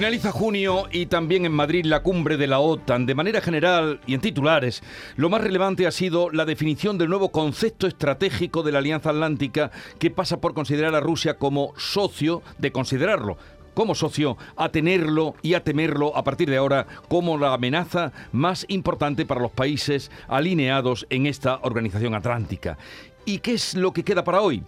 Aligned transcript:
Finaliza 0.00 0.32
junio 0.32 0.88
y 0.90 1.04
también 1.04 1.44
en 1.44 1.52
Madrid 1.52 1.84
la 1.84 2.02
cumbre 2.02 2.38
de 2.38 2.46
la 2.46 2.58
OTAN. 2.58 3.04
De 3.04 3.14
manera 3.14 3.42
general 3.42 4.00
y 4.06 4.14
en 4.14 4.22
titulares, 4.22 4.82
lo 5.16 5.28
más 5.28 5.42
relevante 5.42 5.86
ha 5.86 5.90
sido 5.90 6.30
la 6.30 6.46
definición 6.46 6.96
del 6.96 7.10
nuevo 7.10 7.30
concepto 7.30 7.86
estratégico 7.86 8.62
de 8.62 8.72
la 8.72 8.78
Alianza 8.78 9.10
Atlántica 9.10 9.70
que 9.98 10.10
pasa 10.10 10.40
por 10.40 10.54
considerar 10.54 10.94
a 10.94 11.00
Rusia 11.00 11.36
como 11.36 11.74
socio, 11.76 12.40
de 12.56 12.72
considerarlo 12.72 13.36
como 13.74 13.94
socio, 13.94 14.38
a 14.56 14.70
tenerlo 14.70 15.34
y 15.42 15.52
a 15.52 15.64
temerlo 15.64 16.16
a 16.16 16.24
partir 16.24 16.48
de 16.48 16.56
ahora 16.56 16.86
como 17.08 17.36
la 17.36 17.52
amenaza 17.52 18.10
más 18.32 18.64
importante 18.68 19.26
para 19.26 19.42
los 19.42 19.52
países 19.52 20.10
alineados 20.28 21.06
en 21.10 21.26
esta 21.26 21.60
organización 21.62 22.14
atlántica. 22.14 22.78
¿Y 23.26 23.40
qué 23.40 23.52
es 23.52 23.74
lo 23.74 23.92
que 23.92 24.02
queda 24.02 24.24
para 24.24 24.40
hoy? 24.40 24.62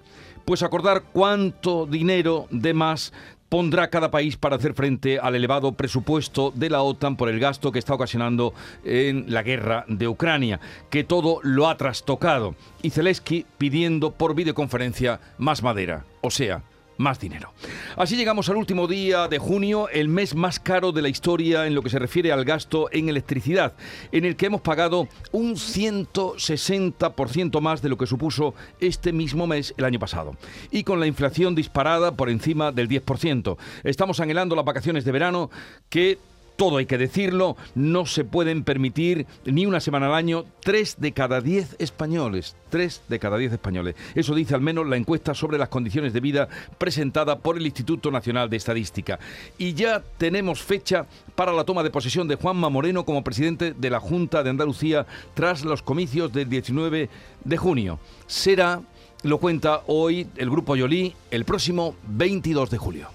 Pues 0.45 0.63
acordar 0.63 1.05
cuánto 1.13 1.87
dinero 1.87 2.49
de 2.51 2.75
más 2.75 3.13
pondrá 3.53 3.91
cada 3.91 4.11
país 4.11 4.39
para 4.39 4.57
hacer 4.57 4.73
frente 4.73 5.19
al 5.19 5.35
elevado 5.35 5.73
presupuesto 5.73 6.53
de 6.55 6.71
la 6.71 6.81
OTAN 6.81 7.19
por 7.19 7.29
el 7.29 7.39
gasto 7.39 7.71
que 7.71 7.79
está 7.79 7.93
ocasionando 7.93 8.55
en 8.83 9.27
la 9.29 9.43
guerra 9.43 9.85
de 9.89 10.09
Ucrania, 10.09 10.59
que 10.89 11.05
todo 11.05 11.39
lo 11.43 11.69
ha 11.69 11.77
trastocado. 11.77 12.55
Y 12.81 12.89
Zelensky 12.89 13.45
pidiendo 13.59 14.13
por 14.13 14.35
videoconferencia 14.35 15.21
más 15.37 15.63
madera, 15.63 16.07
o 16.23 16.31
sea, 16.31 16.63
más 16.97 17.21
dinero. 17.21 17.53
Así 17.97 18.17
llegamos 18.17 18.49
al 18.49 18.57
último 18.57 18.87
día 18.87 19.29
de 19.29 19.39
junio, 19.39 19.89
el 19.89 20.09
mes 20.09 20.35
más 20.35 20.59
caro 20.61 20.93
de 20.93 21.03
la 21.03 21.09
historia 21.09 21.67
en 21.67 21.75
lo 21.75 21.83
que 21.83 21.91
se 21.91 21.99
refiere 21.99 22.33
al 22.33 22.45
gasto 22.45 22.89
en 22.93 23.09
electricidad, 23.09 23.75
en 24.13 24.25
el 24.25 24.37
que 24.37 24.47
hemos 24.47 24.61
pagado 24.61 25.09
un 25.33 25.57
160% 25.57 27.61
más 27.61 27.83
de 27.83 27.89
lo 27.89 27.97
que 27.97 28.07
supuso 28.07 28.55
este 28.81 29.13
mismo 29.13 29.47
mes 29.47 29.75
el 29.77 29.85
año 29.85 29.99
pasado. 29.99 30.37
Y 30.71 30.85
con 30.85 31.01
la 31.01 31.07
inflación 31.07 31.55
disparada 31.55 32.17
por 32.17 32.31
encima 32.31 32.73
del 32.73 32.89
10%. 32.89 33.57
Estamos 33.85 34.21
anhelando 34.21 34.57
las 34.57 34.65
vacaciones 34.65 35.05
de 35.05 35.13
verano 35.13 35.51
que 35.89 36.19
todo 36.57 36.77
hay 36.77 36.87
que 36.87 36.99
decirlo, 36.99 37.57
no 37.75 38.07
se 38.07 38.25
pueden 38.25 38.65
permitir 38.65 39.27
ni 39.45 39.67
una 39.67 39.81
semana 39.81 40.07
al 40.07 40.15
año 40.15 40.45
tres 40.61 40.97
de 40.99 41.13
cada 41.13 41.41
diez 41.41 41.77
españoles. 41.79 42.57
Tres 42.71 43.03
de 43.09 43.19
cada 43.19 43.37
diez 43.37 43.53
españoles. 43.53 43.97
Eso 44.15 44.35
dice 44.35 44.55
al 44.55 44.61
menos 44.61 44.87
la 44.87 44.97
encuesta 44.97 45.35
sobre 45.35 45.59
las 45.59 45.69
condiciones 45.69 46.13
de 46.13 46.21
vida 46.21 46.49
presentada 46.79 47.39
por 47.39 47.57
el 47.57 47.67
Instituto 47.67 48.11
Nacional 48.11 48.49
de 48.49 48.57
Estadística. 48.57 49.19
Y 49.59 49.75
ya 49.75 50.03
tenemos 50.19 50.63
fecha 50.63 51.07
para 51.35 51.53
la 51.53 51.65
toma 51.65 51.83
de 51.83 51.91
posesión 51.91 52.29
de 52.29 52.37
Juanma 52.37 52.69
Moreno 52.69 53.05
como 53.05 53.25
presidente 53.25 53.75
de 53.75 53.91
la 53.91 54.01
Junta 54.01 54.43
de 54.43 54.51
Andalucía 54.51 55.07
tras 55.35 55.65
los 55.65 55.83
comicios 55.83 56.33
del 56.33 56.49
19 56.49 57.09
de 57.45 57.57
junio. 57.57 57.99
Será, 58.27 58.83
lo 59.23 59.39
cuenta 59.39 59.83
hoy 59.87 60.27
el 60.37 60.51
Grupo 60.51 60.77
Yolí, 60.77 61.15
el 61.31 61.45
próximo 61.45 61.97
22 62.09 62.71
de 62.71 62.79
julio. 62.79 63.09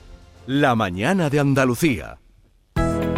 La 0.47 0.75
mañana 0.75 1.29
de 1.29 1.39
Andalucía. 1.39 2.17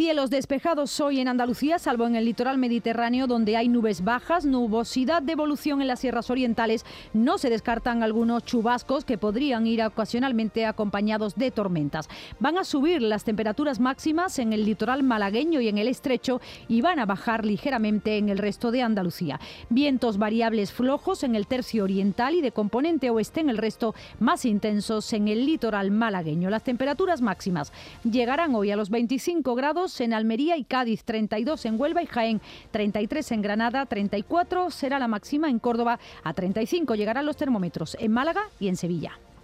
Cielos 0.00 0.30
despejados 0.30 0.98
hoy 1.00 1.20
en 1.20 1.28
Andalucía, 1.28 1.78
salvo 1.78 2.06
en 2.06 2.16
el 2.16 2.24
litoral 2.24 2.56
mediterráneo 2.56 3.26
donde 3.26 3.58
hay 3.58 3.68
nubes 3.68 4.02
bajas, 4.02 4.46
nubosidad 4.46 5.20
de 5.20 5.32
evolución 5.32 5.82
en 5.82 5.88
las 5.88 6.00
sierras 6.00 6.30
orientales. 6.30 6.86
No 7.12 7.36
se 7.36 7.50
descartan 7.50 8.02
algunos 8.02 8.42
chubascos 8.44 9.04
que 9.04 9.18
podrían 9.18 9.66
ir 9.66 9.82
ocasionalmente 9.82 10.64
acompañados 10.64 11.34
de 11.34 11.50
tormentas. 11.50 12.08
Van 12.38 12.56
a 12.56 12.64
subir 12.64 13.02
las 13.02 13.24
temperaturas 13.24 13.78
máximas 13.78 14.38
en 14.38 14.54
el 14.54 14.64
litoral 14.64 15.02
malagueño 15.02 15.60
y 15.60 15.68
en 15.68 15.76
el 15.76 15.86
estrecho 15.86 16.40
y 16.66 16.80
van 16.80 16.98
a 16.98 17.04
bajar 17.04 17.44
ligeramente 17.44 18.16
en 18.16 18.30
el 18.30 18.38
resto 18.38 18.70
de 18.70 18.80
Andalucía. 18.80 19.38
Vientos 19.68 20.16
variables 20.16 20.72
flojos 20.72 21.24
en 21.24 21.34
el 21.34 21.46
tercio 21.46 21.84
oriental 21.84 22.36
y 22.36 22.40
de 22.40 22.52
componente 22.52 23.10
oeste 23.10 23.40
en 23.40 23.50
el 23.50 23.58
resto 23.58 23.94
más 24.18 24.46
intensos 24.46 25.12
en 25.12 25.28
el 25.28 25.44
litoral 25.44 25.90
malagueño. 25.90 26.48
Las 26.48 26.64
temperaturas 26.64 27.20
máximas 27.20 27.70
llegarán 28.02 28.54
hoy 28.54 28.70
a 28.70 28.76
los 28.76 28.88
25 28.88 29.54
grados 29.54 29.89
en 30.00 30.12
Almería 30.12 30.56
y 30.56 30.64
Cádiz, 30.64 31.04
32 31.04 31.64
en 31.64 31.80
Huelva 31.80 32.02
y 32.02 32.06
Jaén, 32.06 32.40
33 32.70 33.32
en 33.32 33.42
Granada, 33.42 33.86
34 33.86 34.70
será 34.70 34.98
la 34.98 35.08
máxima 35.08 35.48
en 35.48 35.58
Córdoba, 35.58 35.98
a 36.22 36.34
35 36.34 36.94
llegarán 36.94 37.26
los 37.26 37.36
termómetros 37.36 37.96
en 37.98 38.12
Málaga 38.12 38.42
y 38.60 38.68
en 38.68 38.76
Sevilla. 38.76 39.18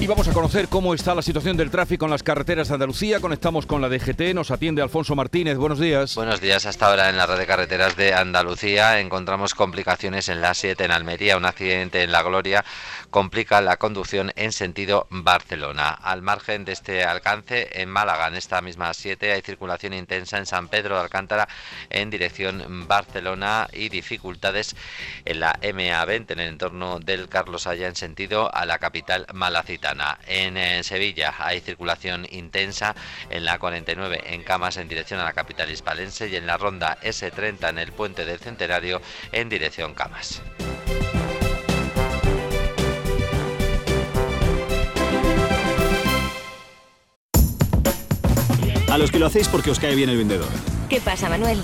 Y 0.00 0.06
vamos 0.06 0.28
a 0.28 0.32
conocer 0.32 0.68
cómo 0.68 0.94
está 0.94 1.14
la 1.14 1.20
situación 1.20 1.58
del 1.58 1.70
tráfico 1.70 2.06
en 2.06 2.10
las 2.10 2.22
carreteras 2.22 2.68
de 2.68 2.74
Andalucía. 2.74 3.20
Conectamos 3.20 3.66
con 3.66 3.82
la 3.82 3.90
DGT, 3.90 4.34
nos 4.34 4.50
atiende 4.50 4.80
Alfonso 4.80 5.14
Martínez. 5.14 5.58
Buenos 5.58 5.78
días. 5.78 6.14
Buenos 6.14 6.40
días. 6.40 6.64
Hasta 6.64 6.86
ahora 6.86 7.10
en 7.10 7.18
la 7.18 7.26
red 7.26 7.36
de 7.36 7.46
carreteras 7.46 7.96
de 7.96 8.14
Andalucía 8.14 8.98
encontramos 8.98 9.54
complicaciones 9.54 10.30
en 10.30 10.40
la 10.40 10.54
7 10.54 10.86
en 10.86 10.90
Almería. 10.90 11.36
Un 11.36 11.44
accidente 11.44 12.02
en 12.02 12.12
La 12.12 12.22
Gloria 12.22 12.64
complica 13.10 13.60
la 13.60 13.76
conducción 13.76 14.32
en 14.36 14.52
sentido 14.52 15.06
Barcelona. 15.10 15.90
Al 15.90 16.22
margen 16.22 16.64
de 16.64 16.72
este 16.72 17.04
alcance, 17.04 17.68
en 17.82 17.90
Málaga, 17.90 18.28
en 18.28 18.36
esta 18.36 18.62
misma 18.62 18.94
7, 18.94 19.32
hay 19.32 19.42
circulación 19.42 19.92
intensa 19.92 20.38
en 20.38 20.46
San 20.46 20.68
Pedro 20.68 20.94
de 20.94 21.02
Alcántara 21.02 21.46
en 21.90 22.08
dirección 22.08 22.88
Barcelona 22.88 23.68
y 23.70 23.90
dificultades 23.90 24.74
en 25.26 25.40
la 25.40 25.60
MA20 25.60 26.30
en 26.30 26.40
el 26.40 26.48
entorno 26.48 27.00
del 27.00 27.28
Carlos 27.28 27.66
Haya 27.66 27.86
en 27.86 27.96
sentido 27.96 28.54
a 28.54 28.64
la 28.64 28.78
capital 28.78 29.26
malacita. 29.34 29.89
En, 30.26 30.84
Sevilla 30.84 31.34
hay 31.38 31.60
circulación 31.60 32.26
intensa 32.30 32.94
en 33.28 33.44
la 33.44 33.58
49 33.58 34.22
en 34.26 34.42
Camas 34.42 34.76
en 34.76 34.88
dirección 34.88 35.20
a 35.20 35.24
la 35.24 35.32
capital 35.32 35.70
hispalense 35.70 36.28
y 36.28 36.36
en 36.36 36.46
la 36.46 36.56
ronda 36.56 36.98
S30 37.02 37.70
en 37.70 37.78
el 37.78 37.92
puente 37.92 38.24
del 38.24 38.38
Centenario 38.38 39.00
en 39.32 39.48
dirección 39.48 39.94
Camas. 39.94 40.42
A 48.90 48.98
los 48.98 49.10
que 49.10 49.18
lo 49.20 49.26
hacéis 49.26 49.48
porque 49.48 49.70
os 49.70 49.78
cae 49.78 49.94
bien 49.94 50.10
el 50.10 50.16
vendedor. 50.16 50.48
¿Qué 50.88 51.00
pasa, 51.00 51.28
Manuel? 51.28 51.62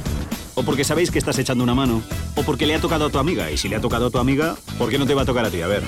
O 0.54 0.62
porque 0.62 0.84
sabéis 0.84 1.10
que 1.10 1.18
estás 1.18 1.38
echando 1.38 1.64
una 1.64 1.74
mano. 1.74 2.02
O 2.36 2.42
porque 2.42 2.66
le 2.66 2.74
ha 2.74 2.80
tocado 2.80 3.06
a 3.06 3.10
tu 3.10 3.18
amiga. 3.18 3.50
Y 3.50 3.58
si 3.58 3.68
le 3.68 3.76
ha 3.76 3.80
tocado 3.80 4.06
a 4.06 4.10
tu 4.10 4.18
amiga, 4.18 4.56
¿por 4.78 4.90
qué 4.90 4.98
no 4.98 5.06
te 5.06 5.14
va 5.14 5.22
a 5.22 5.24
tocar 5.26 5.44
a 5.44 5.50
ti? 5.50 5.60
A 5.60 5.66
ver. 5.66 5.82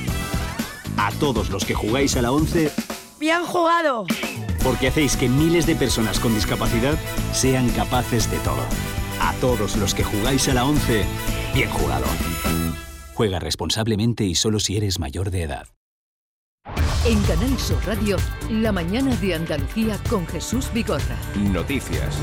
A 0.99 1.13
todos 1.13 1.49
los 1.51 1.65
que 1.65 1.75
jugáis 1.75 2.17
a 2.17 2.23
la 2.23 2.33
11, 2.33 2.73
¡bien 3.21 3.45
jugado! 3.45 4.05
Porque 4.65 4.89
hacéis 4.89 5.17
que 5.17 5.29
miles 5.29 5.65
de 5.65 5.77
personas 5.77 6.19
con 6.19 6.35
discapacidad 6.35 6.99
sean 7.33 7.69
capaces 7.71 8.29
de 8.29 8.39
todo. 8.39 8.63
A 9.21 9.33
todos 9.35 9.77
los 9.77 9.95
que 9.95 10.03
jugáis 10.03 10.49
a 10.49 10.55
la 10.55 10.65
11, 10.65 11.05
bien 11.55 11.71
jugado. 11.71 12.05
Juega 13.15 13.39
responsablemente 13.39 14.25
y 14.25 14.35
solo 14.35 14.59
si 14.59 14.77
eres 14.77 14.99
mayor 14.99 15.31
de 15.31 15.43
edad. 15.43 15.69
En 17.07 17.23
Canal 17.23 17.57
Sur 17.59 17.79
Radio, 17.87 18.17
la 18.51 18.73
mañana 18.73 19.15
de 19.17 19.35
Andalucía 19.35 19.99
con 20.11 20.27
Jesús 20.27 20.69
Vigorra. 20.75 21.17
Noticias. 21.37 22.19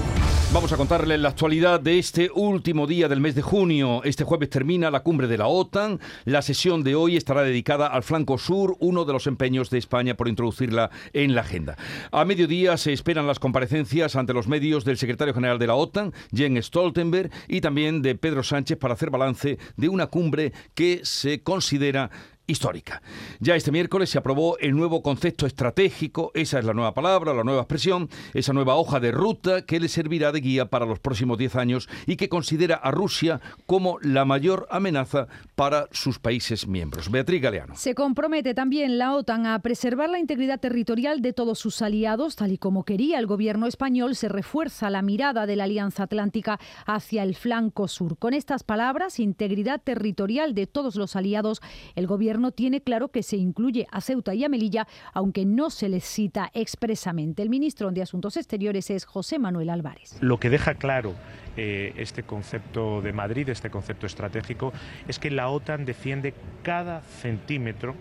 Vamos 0.54 0.72
a 0.72 0.78
contarles 0.78 1.20
la 1.20 1.30
actualidad 1.30 1.82
de 1.82 2.00
este 2.00 2.30
último 2.34 2.88
día 2.88 3.10
del 3.10 3.20
mes 3.20 3.36
de 3.36 3.42
junio. 3.42 4.02
Este 4.06 4.24
jueves 4.24 4.50
termina 4.50 4.90
la 4.90 5.02
cumbre 5.02 5.28
de 5.28 5.38
la 5.38 5.48
OTAN. 5.48 6.00
La 6.24 6.42
sesión 6.42 6.84
de 6.84 6.96
hoy 6.96 7.18
estará 7.18 7.42
dedicada 7.42 7.88
al 7.88 8.04
flanco 8.04 8.38
sur, 8.38 8.78
uno 8.80 9.04
de 9.04 9.12
los 9.12 9.28
empeños 9.28 9.70
de 9.70 9.80
España 9.80 10.16
por 10.16 10.30
introducirla 10.30 10.92
en 11.12 11.36
la 11.36 11.42
agenda. 11.42 11.78
A 12.12 12.24
mediodía 12.24 12.78
se 12.78 12.94
esperan 12.94 13.28
las 13.28 13.40
comparecencias 13.40 14.16
ante 14.16 14.34
los 14.34 14.48
medios 14.48 14.86
del 14.86 14.98
secretario 14.98 15.34
general 15.34 15.60
de 15.60 15.68
la 15.68 15.76
OTAN, 15.76 16.14
Jens 16.34 16.68
Stoltenberg, 16.68 17.32
y 17.50 17.60
también 17.60 18.02
de 18.02 18.16
Pedro 18.16 18.42
Sánchez 18.42 18.78
para 18.78 18.94
hacer 18.94 19.10
balance 19.10 19.58
de 19.76 19.90
una 19.90 20.08
cumbre 20.08 20.54
que 20.74 21.02
se 21.04 21.44
considera 21.44 22.12
histórica. 22.48 23.02
Ya 23.40 23.56
este 23.56 23.72
miércoles 23.72 24.10
se 24.10 24.18
aprobó 24.18 24.58
el 24.60 24.76
nuevo 24.76 25.02
concepto 25.02 25.46
estratégico, 25.46 26.32
esa 26.34 26.60
es 26.60 26.66
la 26.66 26.74
nueva 26.74 26.94
palabra, 26.94 27.34
la 27.34 27.44
nueva 27.44 27.62
expresión, 27.62 28.10
esa 28.34 28.54
nueva 28.54 28.76
hoja 28.76 29.00
de 29.00 29.12
ruta 29.12 29.66
que 29.66 29.80
le 29.80 29.88
servirá 29.88 30.32
de 30.32 30.42
guía 30.42 30.66
para 30.68 30.86
los 30.86 31.00
próximos 31.00 31.38
10 31.38 31.56
años 31.56 31.90
y 32.06 32.16
que 32.16 32.30
considera 32.30 32.76
a 32.76 32.92
Rusia 32.92 33.42
como 33.66 33.98
la 34.02 34.26
mayor 34.26 34.68
amenaza 34.70 35.28
para 35.56 35.88
sus 35.92 36.20
países 36.20 36.68
miembros. 36.68 37.10
Beatriz 37.10 37.42
Galeano. 37.42 37.76
Se 37.76 37.96
compromete 37.96 38.54
también 38.54 38.98
la 38.98 39.16
OTAN 39.16 39.46
a 39.46 39.60
preservar 39.60 40.10
la 40.10 40.20
integridad 40.20 40.60
territorial 40.60 41.22
de 41.22 41.34
todos 41.34 41.60
sus 41.60 41.82
aliados, 41.82 42.36
tal 42.36 42.52
y 42.52 42.58
como 42.58 42.84
quería 42.84 43.20
el 43.20 43.28
gobierno 43.28 43.68
español, 43.68 44.16
se 44.16 44.30
refuerza 44.30 44.90
la 44.90 45.02
mirada 45.02 45.46
de 45.46 45.56
la 45.56 45.66
Alianza 45.66 46.04
Atlántica 46.04 46.60
hacia 46.86 47.24
el 47.24 47.36
flanco 47.36 47.88
sur. 47.88 48.18
Con 48.18 48.34
estas 48.34 48.64
palabras, 48.64 49.20
integridad 49.20 49.82
territorial 49.82 50.54
de 50.54 50.68
todos 50.68 50.96
los 50.96 51.16
aliados, 51.16 51.62
el 51.96 52.08
gobierno 52.08 52.35
no 52.40 52.52
tiene 52.52 52.82
claro 52.82 53.10
que 53.10 53.24
se 53.24 53.38
incluye 53.38 53.88
a 53.92 54.02
Ceuta 54.02 54.34
y 54.34 54.44
a 54.44 54.50
Melilla, 54.50 54.88
aunque 55.14 55.46
no 55.46 55.70
se 55.70 55.90
les 55.90 56.04
cita 56.04 56.52
expresamente. 56.54 57.42
El 57.42 57.50
ministro 57.50 57.92
de 57.92 58.02
Asuntos 58.02 58.38
Exteriores 58.38 58.90
es 58.90 59.06
José 59.06 59.40
Manuel 59.40 59.70
Álvarez. 59.70 60.18
Lo 60.22 60.40
que 60.40 60.50
deja 60.50 60.76
claro 60.76 61.14
eh, 61.58 61.94
este 61.98 62.24
concepto 62.24 63.02
de 63.02 63.14
Madrid, 63.14 63.50
este 63.50 63.70
concepto 63.70 64.06
estratégico, 64.06 64.74
es 65.08 65.20
que 65.20 65.32
la 65.32 65.50
OTAN 65.50 65.86
defiende 65.86 66.34
cada 66.64 67.02
centímetro 67.02 67.96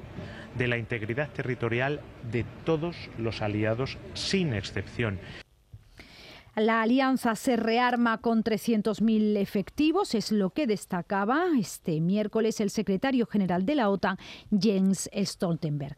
de 0.57 0.69
la 0.69 0.79
integridad 0.79 1.31
territorial 1.31 2.01
de 2.31 2.45
todos 2.65 2.97
los 3.19 3.43
aliados 3.43 3.99
sin 4.15 4.55
excepción. 4.55 5.19
La 6.57 6.83
alianza 6.83 7.35
se 7.35 7.57
rearma 7.57 8.19
con 8.19 8.45
300.000 8.45 9.39
efectivos, 9.39 10.15
es 10.15 10.31
lo 10.31 10.51
que 10.51 10.69
destacaba 10.69 11.47
este 11.59 12.01
miércoles 12.01 12.61
el 12.61 12.71
secretario 12.71 13.27
general 13.27 13.67
de 13.67 13.75
la 13.75 13.91
OTAN, 13.91 14.19
Jens 14.57 15.11
Stoltenberg. 15.13 15.97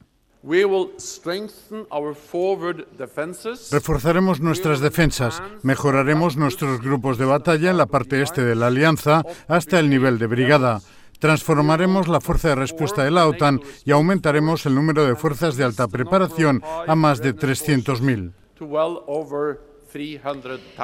Reforzaremos 3.70 4.41
nuestras 4.41 4.81
defensas, 4.81 5.43
mejoraremos 5.62 6.38
nuestros 6.38 6.81
grupos 6.81 7.19
de 7.19 7.26
batalla 7.26 7.70
en 7.70 7.76
la 7.76 7.87
parte 7.87 8.23
este 8.23 8.43
de 8.43 8.55
la 8.55 8.69
alianza 8.69 9.25
hasta 9.49 9.79
el 9.79 9.91
nivel 9.91 10.19
de 10.19 10.26
brigada. 10.26 10.81
Transformaremos 11.19 12.09
la 12.09 12.20
fuerza 12.20 12.49
de 12.49 12.55
respuesta 12.55 13.05
de 13.05 13.11
la 13.11 13.26
OTAN 13.26 13.61
y 13.85 13.91
aumentaremos 13.91 14.64
el 14.64 14.75
número 14.75 15.05
de 15.05 15.17
fuerzas 15.17 15.56
de 15.56 15.64
alta 15.64 15.87
preparación 15.88 16.62
a 16.87 16.94
más 16.94 17.20
de 17.20 17.35
300.000. 17.35 18.32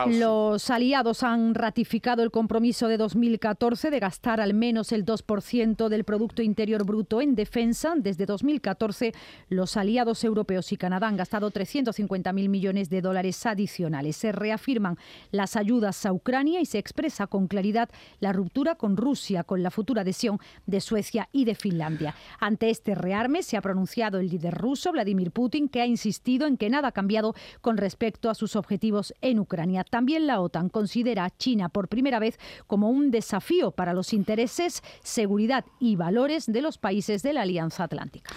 Los 0.06 0.70
aliados 0.70 1.22
han 1.22 1.54
ratificado 1.54 2.22
el 2.22 2.30
compromiso 2.30 2.88
de 2.88 2.96
2014 2.96 3.90
de 3.90 3.98
gastar 3.98 4.40
al 4.40 4.54
menos 4.54 4.92
el 4.92 5.04
2% 5.04 5.88
del 5.88 6.04
Producto 6.04 6.42
Interior 6.42 6.84
Bruto 6.84 7.20
en 7.20 7.34
defensa. 7.34 7.94
Desde 7.96 8.26
2014, 8.26 9.12
los 9.48 9.76
aliados 9.76 10.24
europeos 10.24 10.72
y 10.72 10.76
Canadá 10.76 11.08
han 11.08 11.16
gastado 11.16 11.50
350.000 11.50 12.48
millones 12.48 12.90
de 12.90 13.00
dólares 13.00 13.44
adicionales. 13.46 14.16
Se 14.16 14.32
reafirman 14.32 14.96
las 15.30 15.56
ayudas 15.56 16.06
a 16.06 16.12
Ucrania 16.12 16.60
y 16.60 16.66
se 16.66 16.78
expresa 16.78 17.26
con 17.26 17.48
claridad 17.48 17.90
la 18.20 18.32
ruptura 18.32 18.76
con 18.76 18.96
Rusia, 18.96 19.44
con 19.44 19.62
la 19.62 19.70
futura 19.70 20.02
adhesión 20.02 20.38
de 20.66 20.80
Suecia 20.80 21.28
y 21.32 21.44
de 21.44 21.54
Finlandia. 21.54 22.14
Ante 22.40 22.70
este 22.70 22.94
rearme 22.94 23.42
se 23.42 23.56
ha 23.56 23.62
pronunciado 23.62 24.18
el 24.18 24.28
líder 24.28 24.54
ruso, 24.54 24.92
Vladimir 24.92 25.30
Putin, 25.30 25.68
que 25.68 25.80
ha 25.80 25.86
insistido 25.86 26.46
en 26.46 26.56
que 26.56 26.70
nada 26.70 26.88
ha 26.88 26.92
cambiado 26.92 27.34
con 27.60 27.76
respecto 27.76 28.30
a 28.30 28.34
sus 28.34 28.56
objetivos 28.56 29.01
en 29.20 29.38
Ucrania. 29.38 29.84
También 29.84 30.26
la 30.26 30.40
OTAN 30.40 30.68
considera 30.68 31.24
a 31.24 31.30
China 31.30 31.68
por 31.68 31.88
primera 31.88 32.18
vez 32.18 32.38
como 32.66 32.90
un 32.90 33.10
desafío 33.10 33.70
para 33.70 33.94
los 33.94 34.12
intereses, 34.12 34.82
seguridad 35.02 35.64
y 35.80 35.96
valores 35.96 36.46
de 36.46 36.62
los 36.62 36.78
países 36.78 37.22
de 37.22 37.32
la 37.32 37.42
Alianza 37.42 37.84
Atlántica. 37.84 38.32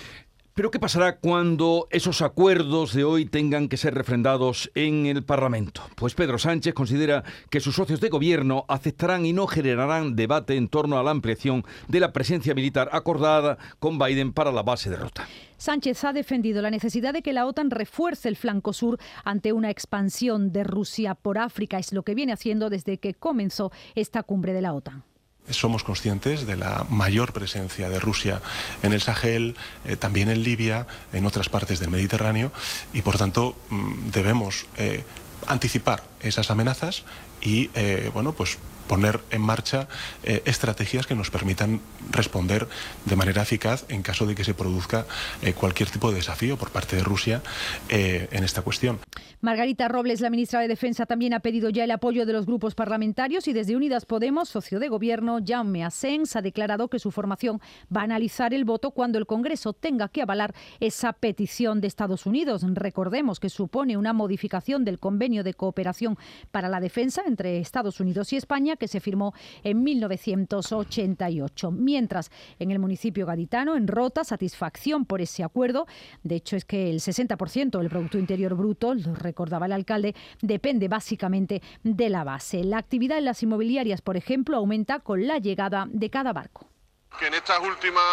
Pero 0.55 0.71
¿qué 0.71 0.79
pasará 0.79 1.17
cuando 1.17 1.89
esos 1.91 2.21
acuerdos 2.21 2.93
de 2.93 3.03
hoy 3.03 3.25
tengan 3.25 3.67
que 3.67 3.75
ser 3.75 3.93
refrendados 3.93 4.71
en 4.73 5.05
el 5.05 5.21
Parlamento? 5.21 5.81
Pues 5.95 6.15
Pedro 6.15 6.37
Sánchez 6.37 6.73
considera 6.73 7.25
que 7.49 7.59
sus 7.59 7.75
socios 7.75 7.99
de 7.99 8.07
gobierno 8.07 8.63
aceptarán 8.69 9.25
y 9.25 9.33
no 9.33 9.47
generarán 9.47 10.15
debate 10.15 10.55
en 10.55 10.69
torno 10.69 10.97
a 10.97 11.03
la 11.03 11.11
ampliación 11.11 11.65
de 11.89 11.99
la 11.99 12.13
presencia 12.13 12.53
militar 12.53 12.87
acordada 12.93 13.57
con 13.79 13.99
Biden 13.99 14.31
para 14.31 14.53
la 14.53 14.63
base 14.63 14.89
de 14.89 14.95
ruta. 14.95 15.27
Sánchez 15.57 16.05
ha 16.05 16.13
defendido 16.13 16.61
la 16.61 16.71
necesidad 16.71 17.11
de 17.11 17.21
que 17.21 17.33
la 17.33 17.47
OTAN 17.47 17.69
refuerce 17.69 18.29
el 18.29 18.37
flanco 18.37 18.71
sur 18.71 18.97
ante 19.25 19.51
una 19.51 19.69
expansión 19.69 20.53
de 20.53 20.63
Rusia 20.63 21.15
por 21.15 21.37
África. 21.37 21.79
Es 21.79 21.91
lo 21.91 22.03
que 22.03 22.15
viene 22.15 22.31
haciendo 22.31 22.69
desde 22.69 22.97
que 22.97 23.13
comenzó 23.13 23.73
esta 23.93 24.23
cumbre 24.23 24.53
de 24.53 24.61
la 24.61 24.73
OTAN. 24.73 25.03
Somos 25.49 25.83
conscientes 25.83 26.47
de 26.47 26.57
la 26.57 26.85
mayor 26.89 27.33
presencia 27.33 27.89
de 27.89 27.99
Rusia 27.99 28.41
en 28.81 28.93
el 28.93 29.01
Sahel, 29.01 29.55
eh, 29.85 29.95
también 29.95 30.29
en 30.29 30.43
Libia, 30.43 30.87
en 31.13 31.25
otras 31.25 31.49
partes 31.49 31.79
del 31.79 31.89
Mediterráneo, 31.89 32.51
y 32.93 33.01
por 33.01 33.17
tanto 33.17 33.55
mm, 33.69 34.09
debemos 34.11 34.65
eh, 34.77 35.03
anticipar 35.47 36.03
esas 36.21 36.49
amenazas 36.49 37.03
y 37.41 37.69
eh, 37.75 38.09
bueno, 38.13 38.33
pues 38.33 38.57
poner 38.87 39.21
en 39.31 39.41
marcha 39.41 39.87
eh, 40.23 40.41
estrategias 40.45 41.07
que 41.07 41.15
nos 41.15 41.31
permitan 41.31 41.81
responder 42.11 42.67
de 43.05 43.15
manera 43.15 43.41
eficaz 43.41 43.85
en 43.89 44.01
caso 44.01 44.25
de 44.25 44.35
que 44.35 44.43
se 44.43 44.53
produzca 44.53 45.05
eh, 45.41 45.53
cualquier 45.53 45.89
tipo 45.89 46.09
de 46.09 46.17
desafío 46.17 46.57
por 46.57 46.71
parte 46.71 46.95
de 46.95 47.03
Rusia 47.03 47.41
eh, 47.89 48.27
en 48.31 48.43
esta 48.43 48.61
cuestión. 48.61 48.99
Margarita 49.41 49.87
Robles, 49.87 50.21
la 50.21 50.29
ministra 50.29 50.59
de 50.59 50.67
Defensa, 50.67 51.05
también 51.05 51.33
ha 51.33 51.39
pedido 51.39 51.69
ya 51.69 51.83
el 51.83 51.91
apoyo 51.91 52.25
de 52.25 52.33
los 52.33 52.45
grupos 52.45 52.73
parlamentarios 52.73 53.47
y 53.47 53.53
desde 53.53 53.75
Unidas 53.75 54.05
Podemos, 54.05 54.49
socio 54.49 54.79
de 54.79 54.87
gobierno, 54.87 55.39
Jaume 55.45 55.83
Asens, 55.83 56.35
ha 56.35 56.41
declarado 56.41 56.87
que 56.87 56.99
su 56.99 57.11
formación 57.11 57.61
va 57.95 58.01
a 58.01 58.05
analizar 58.05 58.53
el 58.53 58.65
voto 58.65 58.91
cuando 58.91 59.17
el 59.17 59.25
Congreso 59.25 59.73
tenga 59.73 60.09
que 60.09 60.21
avalar 60.21 60.53
esa 60.79 61.13
petición 61.13 61.81
de 61.81 61.87
Estados 61.87 62.25
Unidos. 62.25 62.63
Recordemos 62.73 63.39
que 63.39 63.49
supone 63.49 63.97
una 63.97 64.13
modificación 64.13 64.83
del 64.83 64.99
convenio 64.99 65.43
de 65.43 65.53
cooperación 65.53 66.17
para 66.51 66.69
la 66.69 66.79
defensa 66.79 67.21
entre 67.27 67.59
Estados 67.59 67.99
Unidos 67.99 68.33
y 68.33 68.37
España 68.37 68.74
que 68.77 68.87
se 68.87 68.99
firmó 68.99 69.33
en 69.63 69.83
1988. 69.83 71.71
Mientras, 71.71 72.31
en 72.59 72.71
el 72.71 72.79
municipio 72.79 73.25
gaditano, 73.25 73.75
en 73.75 73.87
Rota, 73.87 74.23
satisfacción 74.23 75.05
por 75.05 75.21
ese 75.21 75.43
acuerdo. 75.43 75.87
De 76.23 76.35
hecho, 76.35 76.55
es 76.55 76.65
que 76.65 76.89
el 76.89 76.99
60% 76.99 77.79
del 77.79 77.89
Producto 77.89 78.17
Interior 78.17 78.55
Bruto, 78.55 78.93
lo 78.93 79.15
recordaba 79.15 79.65
el 79.65 79.71
alcalde, 79.71 80.15
depende 80.41 80.87
básicamente 80.87 81.61
de 81.83 82.09
la 82.09 82.23
base. 82.23 82.63
La 82.63 82.77
actividad 82.77 83.17
en 83.17 83.25
las 83.25 83.43
inmobiliarias, 83.43 84.01
por 84.01 84.17
ejemplo, 84.17 84.57
aumenta 84.57 84.99
con 84.99 85.27
la 85.27 85.37
llegada 85.37 85.87
de 85.91 86.09
cada 86.09 86.33
barco 86.33 86.74
que 87.19 87.27
en 87.27 87.33
estas 87.33 87.59
últimas 87.59 88.03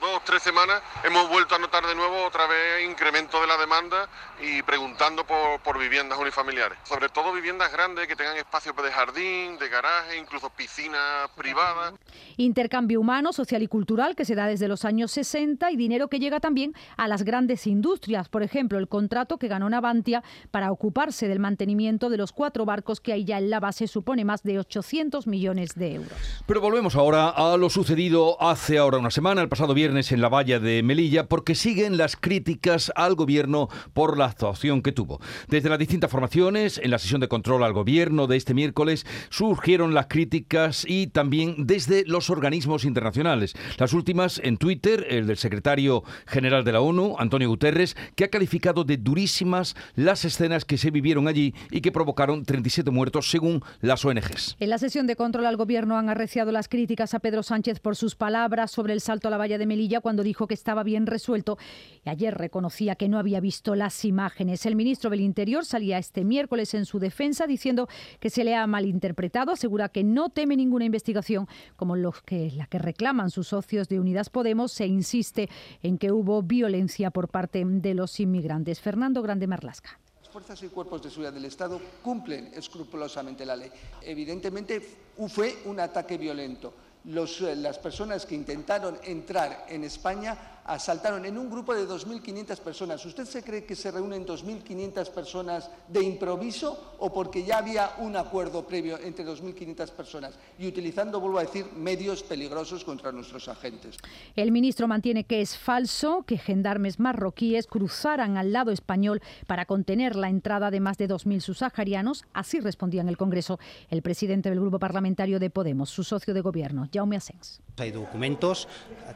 dos, 0.00 0.22
tres 0.24 0.42
semanas 0.42 0.82
hemos 1.04 1.28
vuelto 1.28 1.54
a 1.54 1.58
notar 1.58 1.86
de 1.86 1.94
nuevo 1.94 2.24
otra 2.24 2.46
vez 2.46 2.84
incremento 2.88 3.40
de 3.40 3.46
la 3.46 3.56
demanda 3.56 4.08
y 4.40 4.62
preguntando 4.62 5.24
por, 5.26 5.78
viviendas 5.78 6.18
unifamiliares. 6.18 6.78
Sobre 6.84 7.08
todo 7.08 7.32
viviendas 7.32 7.70
grandes 7.72 8.06
que 8.06 8.16
tengan 8.16 8.36
espacio 8.36 8.72
de 8.72 8.90
jardín, 8.90 9.58
de 9.58 9.68
garaje, 9.68 10.18
incluso 10.18 10.50
piscinas 10.50 11.30
privadas. 11.36 11.94
Intercambio 12.36 13.00
humano, 13.00 13.32
social 13.32 13.62
y 13.62 13.68
cultural 13.68 14.16
que 14.16 14.24
se 14.24 14.34
da 14.34 14.46
desde 14.46 14.68
los 14.68 14.84
años 14.84 15.12
60 15.12 15.70
y 15.70 15.76
dinero 15.76 16.08
que 16.08 16.18
llega 16.18 16.40
también 16.40 16.74
a 16.96 17.08
las 17.08 17.22
grandes 17.22 17.66
industrias. 17.66 18.28
Por 18.28 18.42
ejemplo, 18.42 18.78
el 18.78 18.88
contrato 18.88 19.38
que 19.38 19.48
ganó 19.48 19.68
Navantia 19.68 20.22
para 20.50 20.72
ocuparse 20.72 21.28
del 21.28 21.40
mantenimiento 21.40 22.08
de 22.08 22.16
los 22.16 22.32
cuatro 22.32 22.64
barcos 22.64 23.00
que 23.00 23.12
hay 23.12 23.24
ya 23.24 23.38
en 23.38 23.50
la 23.50 23.60
base 23.60 23.86
supone 23.86 24.24
más 24.24 24.42
de 24.42 24.58
800 24.58 25.26
millones 25.26 25.74
de 25.74 25.94
euros. 25.94 26.12
Pero 26.46 26.60
volvemos 26.60 26.96
ahora 26.96 27.30
a 27.30 27.56
lo 27.56 27.70
sucedido 27.70 28.36
hace 28.50 28.78
ahora 28.78 28.98
una 28.98 29.10
semana, 29.10 29.42
el 29.42 29.48
pasado 29.48 29.74
viernes, 29.74 30.12
en 30.12 30.20
la 30.20 30.28
valla 30.28 30.60
de 30.60 30.82
Melilla, 30.82 31.26
porque 31.26 31.54
siguen 31.54 31.96
las 31.96 32.16
críticas 32.16 32.92
al 32.94 33.14
gobierno 33.14 33.68
por 33.92 34.16
la 34.16 34.26
actuación 34.26 34.82
que 34.82 34.92
tuvo. 34.92 35.20
Desde 35.48 35.68
las 35.68 35.78
distintas 35.78 36.10
formaciones, 36.10 36.78
en 36.82 36.90
la 36.90 36.98
sesión 36.98 37.20
de 37.20 37.28
control 37.28 37.64
al 37.64 37.72
gobierno 37.72 38.26
de 38.26 38.36
este 38.36 38.54
miércoles, 38.54 39.04
surgieron 39.30 39.94
las 39.94 40.06
críticas 40.06 40.84
y 40.86 41.08
también 41.08 41.66
desde 41.66 42.04
los 42.06 42.30
organismos 42.30 42.84
internacionales. 42.84 43.54
Las 43.78 43.92
últimas 43.92 44.40
en 44.44 44.58
Twitter, 44.58 45.06
el 45.10 45.26
del 45.26 45.38
secretario 45.38 46.04
general 46.26 46.64
de 46.64 46.72
la 46.72 46.80
ONU, 46.80 47.16
Antonio 47.18 47.48
Guterres, 47.48 47.96
que 48.14 48.24
ha 48.24 48.30
calificado 48.30 48.84
de 48.84 48.96
durísimas 48.96 49.74
las 49.96 50.24
escenas 50.24 50.64
que 50.64 50.78
se 50.78 50.90
vivieron 50.90 51.26
allí 51.26 51.54
y 51.70 51.80
que 51.80 51.90
provocaron 51.90 52.44
37 52.44 52.90
muertos 52.90 53.30
según 53.30 53.62
las 53.80 54.04
ONGs. 54.04 54.56
En 54.60 54.70
la 54.70 54.78
sesión 54.78 55.06
de 55.06 55.16
control 55.16 55.46
al 55.46 55.56
gobierno 55.56 55.98
han 55.98 56.08
arreciado 56.08 56.52
las 56.52 56.68
críticas 56.68 57.14
a 57.14 57.18
Pedro 57.18 57.42
Sánchez 57.42 57.80
por 57.80 57.96
sus 57.96 58.14
palabras 58.14 58.35
sobre 58.66 58.92
el 58.92 59.00
salto 59.00 59.28
a 59.28 59.30
la 59.30 59.38
valla 59.38 59.58
de 59.58 59.66
Melilla 59.66 60.00
cuando 60.00 60.22
dijo 60.22 60.46
que 60.46 60.54
estaba 60.54 60.82
bien 60.82 61.06
resuelto 61.06 61.56
y 62.04 62.10
ayer 62.10 62.34
reconocía 62.34 62.94
que 62.94 63.08
no 63.08 63.18
había 63.18 63.40
visto 63.40 63.74
las 63.74 64.04
imágenes. 64.04 64.66
El 64.66 64.76
ministro 64.76 65.08
del 65.10 65.20
Interior 65.20 65.64
salía 65.64 65.98
este 65.98 66.24
miércoles 66.24 66.74
en 66.74 66.84
su 66.84 66.98
defensa 66.98 67.46
diciendo 67.46 67.88
que 68.20 68.30
se 68.30 68.44
le 68.44 68.54
ha 68.54 68.66
malinterpretado, 68.66 69.52
asegura 69.52 69.88
que 69.88 70.04
no 70.04 70.28
teme 70.28 70.56
ninguna 70.56 70.84
investigación 70.84 71.48
como 71.76 71.96
los 71.96 72.22
que, 72.22 72.50
la 72.52 72.66
que 72.66 72.78
reclaman 72.78 73.30
sus 73.30 73.48
socios 73.48 73.88
de 73.88 74.00
Unidas 74.00 74.28
Podemos 74.28 74.70
se 74.70 74.86
insiste 74.86 75.48
en 75.82 75.96
que 75.96 76.12
hubo 76.12 76.42
violencia 76.42 77.10
por 77.10 77.28
parte 77.28 77.64
de 77.64 77.94
los 77.94 78.20
inmigrantes. 78.20 78.80
Fernando 78.80 79.22
Grande 79.22 79.46
Marlasca 79.46 79.98
Las 80.20 80.30
fuerzas 80.30 80.62
y 80.62 80.68
cuerpos 80.68 81.02
de 81.02 81.10
seguridad 81.10 81.32
del 81.32 81.46
Estado 81.46 81.80
cumplen 82.02 82.50
escrupulosamente 82.54 83.46
la 83.46 83.56
ley. 83.56 83.70
Evidentemente 84.02 84.80
fue 85.28 85.56
un 85.64 85.80
ataque 85.80 86.18
violento. 86.18 86.85
Eh, 87.08 87.54
las 87.56 87.78
personas 87.78 88.26
que 88.26 88.34
intentaron 88.34 88.98
entrar 89.04 89.66
en 89.68 89.84
España 89.84 90.36
asaltaron 90.66 91.24
en 91.24 91.38
un 91.38 91.48
grupo 91.48 91.74
de 91.74 91.86
2.500 91.86 92.58
personas. 92.58 93.04
¿Usted 93.04 93.24
se 93.24 93.42
cree 93.42 93.64
que 93.64 93.76
se 93.76 93.90
reúnen 93.90 94.26
2.500 94.26 95.10
personas 95.10 95.70
de 95.88 96.02
improviso 96.02 96.94
o 96.98 97.12
porque 97.12 97.44
ya 97.44 97.58
había 97.58 97.92
un 97.98 98.16
acuerdo 98.16 98.66
previo 98.66 98.98
entre 98.98 99.24
2.500 99.24 99.90
personas 99.90 100.34
y 100.58 100.66
utilizando, 100.66 101.20
vuelvo 101.20 101.38
a 101.38 101.44
decir, 101.44 101.66
medios 101.76 102.22
peligrosos 102.22 102.84
contra 102.84 103.12
nuestros 103.12 103.48
agentes? 103.48 103.96
El 104.34 104.52
ministro 104.52 104.88
mantiene 104.88 105.24
que 105.24 105.40
es 105.40 105.56
falso 105.56 106.24
que 106.26 106.38
gendarmes 106.38 106.98
marroquíes 106.98 107.66
cruzaran 107.66 108.36
al 108.36 108.52
lado 108.52 108.72
español 108.72 109.22
para 109.46 109.66
contener 109.66 110.16
la 110.16 110.28
entrada 110.28 110.70
de 110.70 110.80
más 110.80 110.98
de 110.98 111.08
2.000 111.08 111.40
subsaharianos. 111.40 112.24
Así 112.32 112.60
respondía 112.60 113.00
en 113.00 113.08
el 113.08 113.16
Congreso 113.16 113.58
el 113.90 114.02
presidente 114.02 114.50
del 114.50 114.60
Grupo 114.60 114.78
Parlamentario 114.78 115.38
de 115.38 115.50
Podemos, 115.50 115.90
su 115.90 116.02
socio 116.02 116.34
de 116.34 116.40
gobierno, 116.40 116.88
Jaume 116.92 117.16
Asens. 117.16 117.60
Hay 117.78 117.90
documentos, 117.90 118.68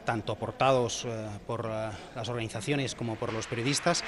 tanto 0.05 0.33
aportados 0.33 1.05
eh, 1.05 1.27
por 1.45 1.65
las 1.65 2.29
organizaciones 2.29 2.95
como 2.95 3.15
por 3.15 3.33
los 3.33 3.47
periodistas, 3.47 4.03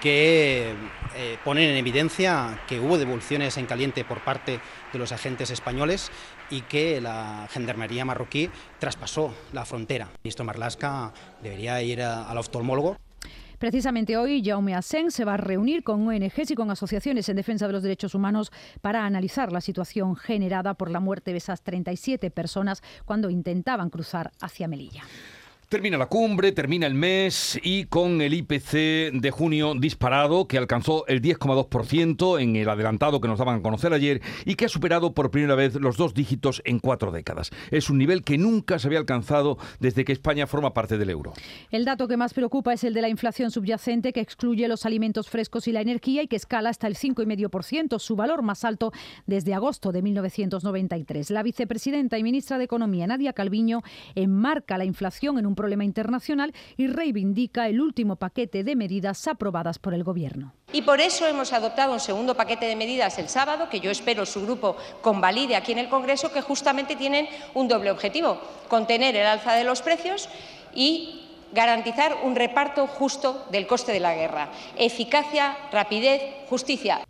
que 0.00 0.74
eh, 1.14 1.38
ponen 1.44 1.70
en 1.70 1.76
evidencia 1.76 2.60
que 2.66 2.80
hubo 2.80 2.98
devoluciones 2.98 3.56
en 3.58 3.66
caliente 3.66 4.04
por 4.04 4.24
parte 4.24 4.60
de 4.92 4.98
los 4.98 5.12
agentes 5.12 5.50
españoles 5.50 6.10
y 6.50 6.62
que 6.62 7.00
la 7.00 7.46
gendarmería 7.50 8.04
marroquí 8.04 8.50
traspasó 8.78 9.34
la 9.52 9.64
frontera. 9.64 10.06
El 10.06 10.20
ministro 10.24 10.44
Marlasca 10.44 11.12
debería 11.42 11.82
ir 11.82 12.02
al 12.02 12.36
oftalmólogo. 12.38 12.96
Precisamente 13.58 14.16
hoy, 14.16 14.42
Jaume 14.42 14.74
Asens 14.74 15.12
se 15.12 15.26
va 15.26 15.34
a 15.34 15.36
reunir 15.36 15.84
con 15.84 16.08
ONGs 16.08 16.50
y 16.50 16.54
con 16.54 16.70
asociaciones 16.70 17.28
en 17.28 17.36
defensa 17.36 17.66
de 17.66 17.74
los 17.74 17.82
derechos 17.82 18.14
humanos 18.14 18.50
para 18.80 19.04
analizar 19.04 19.52
la 19.52 19.60
situación 19.60 20.16
generada 20.16 20.72
por 20.72 20.90
la 20.90 20.98
muerte 20.98 21.32
de 21.32 21.36
esas 21.36 21.60
37 21.60 22.30
personas 22.30 22.82
cuando 23.04 23.28
intentaban 23.28 23.90
cruzar 23.90 24.32
hacia 24.40 24.66
Melilla. 24.66 25.02
Termina 25.70 25.96
la 25.96 26.06
cumbre, 26.06 26.50
termina 26.50 26.88
el 26.88 26.94
mes 26.94 27.56
y 27.62 27.84
con 27.84 28.20
el 28.20 28.34
IPC 28.34 29.12
de 29.12 29.30
junio 29.30 29.72
disparado 29.78 30.48
que 30.48 30.58
alcanzó 30.58 31.06
el 31.06 31.22
10,2% 31.22 32.42
en 32.42 32.56
el 32.56 32.68
adelantado 32.68 33.20
que 33.20 33.28
nos 33.28 33.38
daban 33.38 33.60
a 33.60 33.62
conocer 33.62 33.92
ayer 33.92 34.20
y 34.44 34.56
que 34.56 34.64
ha 34.64 34.68
superado 34.68 35.14
por 35.14 35.30
primera 35.30 35.54
vez 35.54 35.76
los 35.76 35.96
dos 35.96 36.12
dígitos 36.12 36.60
en 36.64 36.80
cuatro 36.80 37.12
décadas. 37.12 37.52
Es 37.70 37.88
un 37.88 37.98
nivel 37.98 38.24
que 38.24 38.36
nunca 38.36 38.80
se 38.80 38.88
había 38.88 38.98
alcanzado 38.98 39.58
desde 39.78 40.04
que 40.04 40.10
España 40.10 40.48
forma 40.48 40.74
parte 40.74 40.98
del 40.98 41.08
euro. 41.08 41.34
El 41.70 41.84
dato 41.84 42.08
que 42.08 42.16
más 42.16 42.34
preocupa 42.34 42.72
es 42.72 42.82
el 42.82 42.92
de 42.92 43.02
la 43.02 43.08
inflación 43.08 43.52
subyacente 43.52 44.12
que 44.12 44.18
excluye 44.18 44.66
los 44.66 44.86
alimentos 44.86 45.30
frescos 45.30 45.68
y 45.68 45.72
la 45.72 45.82
energía 45.82 46.24
y 46.24 46.26
que 46.26 46.34
escala 46.34 46.70
hasta 46.70 46.88
el 46.88 46.96
5,5%, 46.96 48.00
su 48.00 48.16
valor 48.16 48.42
más 48.42 48.64
alto 48.64 48.90
desde 49.24 49.54
agosto 49.54 49.92
de 49.92 50.02
1993. 50.02 51.30
La 51.30 51.44
vicepresidenta 51.44 52.18
y 52.18 52.24
ministra 52.24 52.58
de 52.58 52.64
Economía, 52.64 53.06
Nadia 53.06 53.34
Calviño, 53.34 53.82
enmarca 54.16 54.76
la 54.76 54.84
inflación 54.84 55.38
en 55.38 55.46
un 55.46 55.59
problema 55.60 55.84
internacional 55.84 56.54
y 56.78 56.86
reivindica 56.86 57.68
el 57.68 57.82
último 57.82 58.16
paquete 58.16 58.64
de 58.64 58.76
medidas 58.76 59.28
aprobadas 59.28 59.78
por 59.78 59.92
el 59.92 60.04
Gobierno. 60.04 60.54
Y 60.72 60.80
por 60.80 61.00
eso 61.02 61.26
hemos 61.26 61.52
adoptado 61.52 61.92
un 61.92 62.00
segundo 62.00 62.34
paquete 62.34 62.64
de 62.64 62.76
medidas 62.76 63.18
el 63.18 63.28
sábado, 63.28 63.68
que 63.68 63.80
yo 63.80 63.90
espero 63.90 64.24
su 64.24 64.40
grupo 64.40 64.78
convalide 65.02 65.56
aquí 65.56 65.72
en 65.72 65.78
el 65.78 65.90
Congreso, 65.90 66.32
que 66.32 66.40
justamente 66.40 66.96
tienen 66.96 67.28
un 67.52 67.68
doble 67.68 67.90
objetivo, 67.90 68.40
contener 68.68 69.16
el 69.16 69.26
alza 69.26 69.52
de 69.52 69.64
los 69.64 69.82
precios 69.82 70.30
y 70.74 71.26
garantizar 71.52 72.16
un 72.24 72.36
reparto 72.36 72.86
justo 72.86 73.46
del 73.50 73.66
coste 73.66 73.92
de 73.92 74.00
la 74.00 74.14
guerra. 74.14 74.48
Eficacia, 74.78 75.56
rapidez, 75.72 76.22
justicia. 76.48 77.00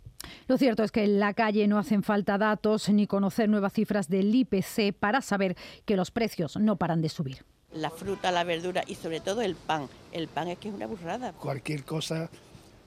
Lo 0.47 0.57
cierto 0.57 0.83
es 0.83 0.91
que 0.91 1.05
en 1.05 1.19
la 1.19 1.33
calle 1.33 1.67
no 1.69 1.77
hacen 1.77 2.03
falta 2.03 2.37
datos 2.37 2.89
ni 2.89 3.07
conocer 3.07 3.47
nuevas 3.47 3.71
cifras 3.71 4.09
del 4.09 4.35
IPC 4.35 4.93
para 4.99 5.21
saber 5.21 5.55
que 5.85 5.95
los 5.95 6.11
precios 6.11 6.57
no 6.57 6.75
paran 6.75 7.01
de 7.01 7.07
subir 7.07 7.45
la 7.73 7.89
fruta, 7.89 8.31
la 8.31 8.43
verdura 8.43 8.83
y 8.87 8.95
sobre 8.95 9.19
todo 9.19 9.41
el 9.41 9.55
pan. 9.55 9.87
El 10.11 10.27
pan 10.27 10.47
es 10.49 10.57
que 10.57 10.69
es 10.69 10.73
una 10.73 10.87
burrada. 10.87 11.33
Cualquier 11.33 11.83
cosa, 11.83 12.29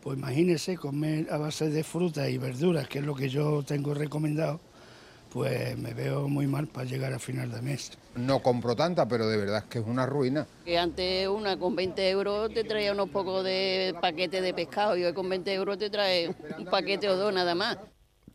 pues 0.03 0.19
imagínese 0.19 0.77
comer 0.77 1.27
a 1.31 1.39
base 1.39 1.71
de 1.71 1.85
fruta 1.85 2.29
y 2.29 2.39
verduras, 2.39 2.89
que 2.89 2.99
es 2.99 3.05
lo 3.05 3.15
que 3.15 3.29
yo 3.29 3.63
tengo 3.63 3.95
recomendado, 3.95 4.61
pues 5.33 5.77
me 5.79 5.95
veo 5.95 6.29
muy 6.29 6.47
mal 6.47 6.69
para 6.69 6.87
llegar 6.87 7.13
a 7.13 7.19
final 7.19 7.51
de 7.51 7.61
mes. 7.63 7.93
No 8.15 8.41
compro 8.41 8.77
tanta, 8.77 9.09
pero 9.09 9.27
de 9.27 9.37
verdad 9.37 9.59
es 9.59 9.65
que 9.65 9.79
es 9.81 9.87
una 9.87 10.07
ruina. 10.07 10.47
Que 10.65 10.79
antes 10.79 11.27
una 11.27 11.59
con 11.59 11.75
20 11.75 12.09
euros 12.11 12.55
te 12.55 12.63
traía 12.63 12.93
unos 12.93 13.09
pocos 13.09 13.43
de 13.43 13.97
paquete 14.01 14.41
de 14.41 14.55
pescado 14.55 14.97
y 14.97 15.05
hoy 15.05 15.13
con 15.13 15.29
20 15.29 15.53
euros 15.53 15.79
te 15.79 15.91
trae 15.91 16.35
un 16.57 16.67
paquete 16.67 17.09
o 17.09 17.17
dos 17.17 17.33
nada 17.33 17.55
más. 17.55 17.79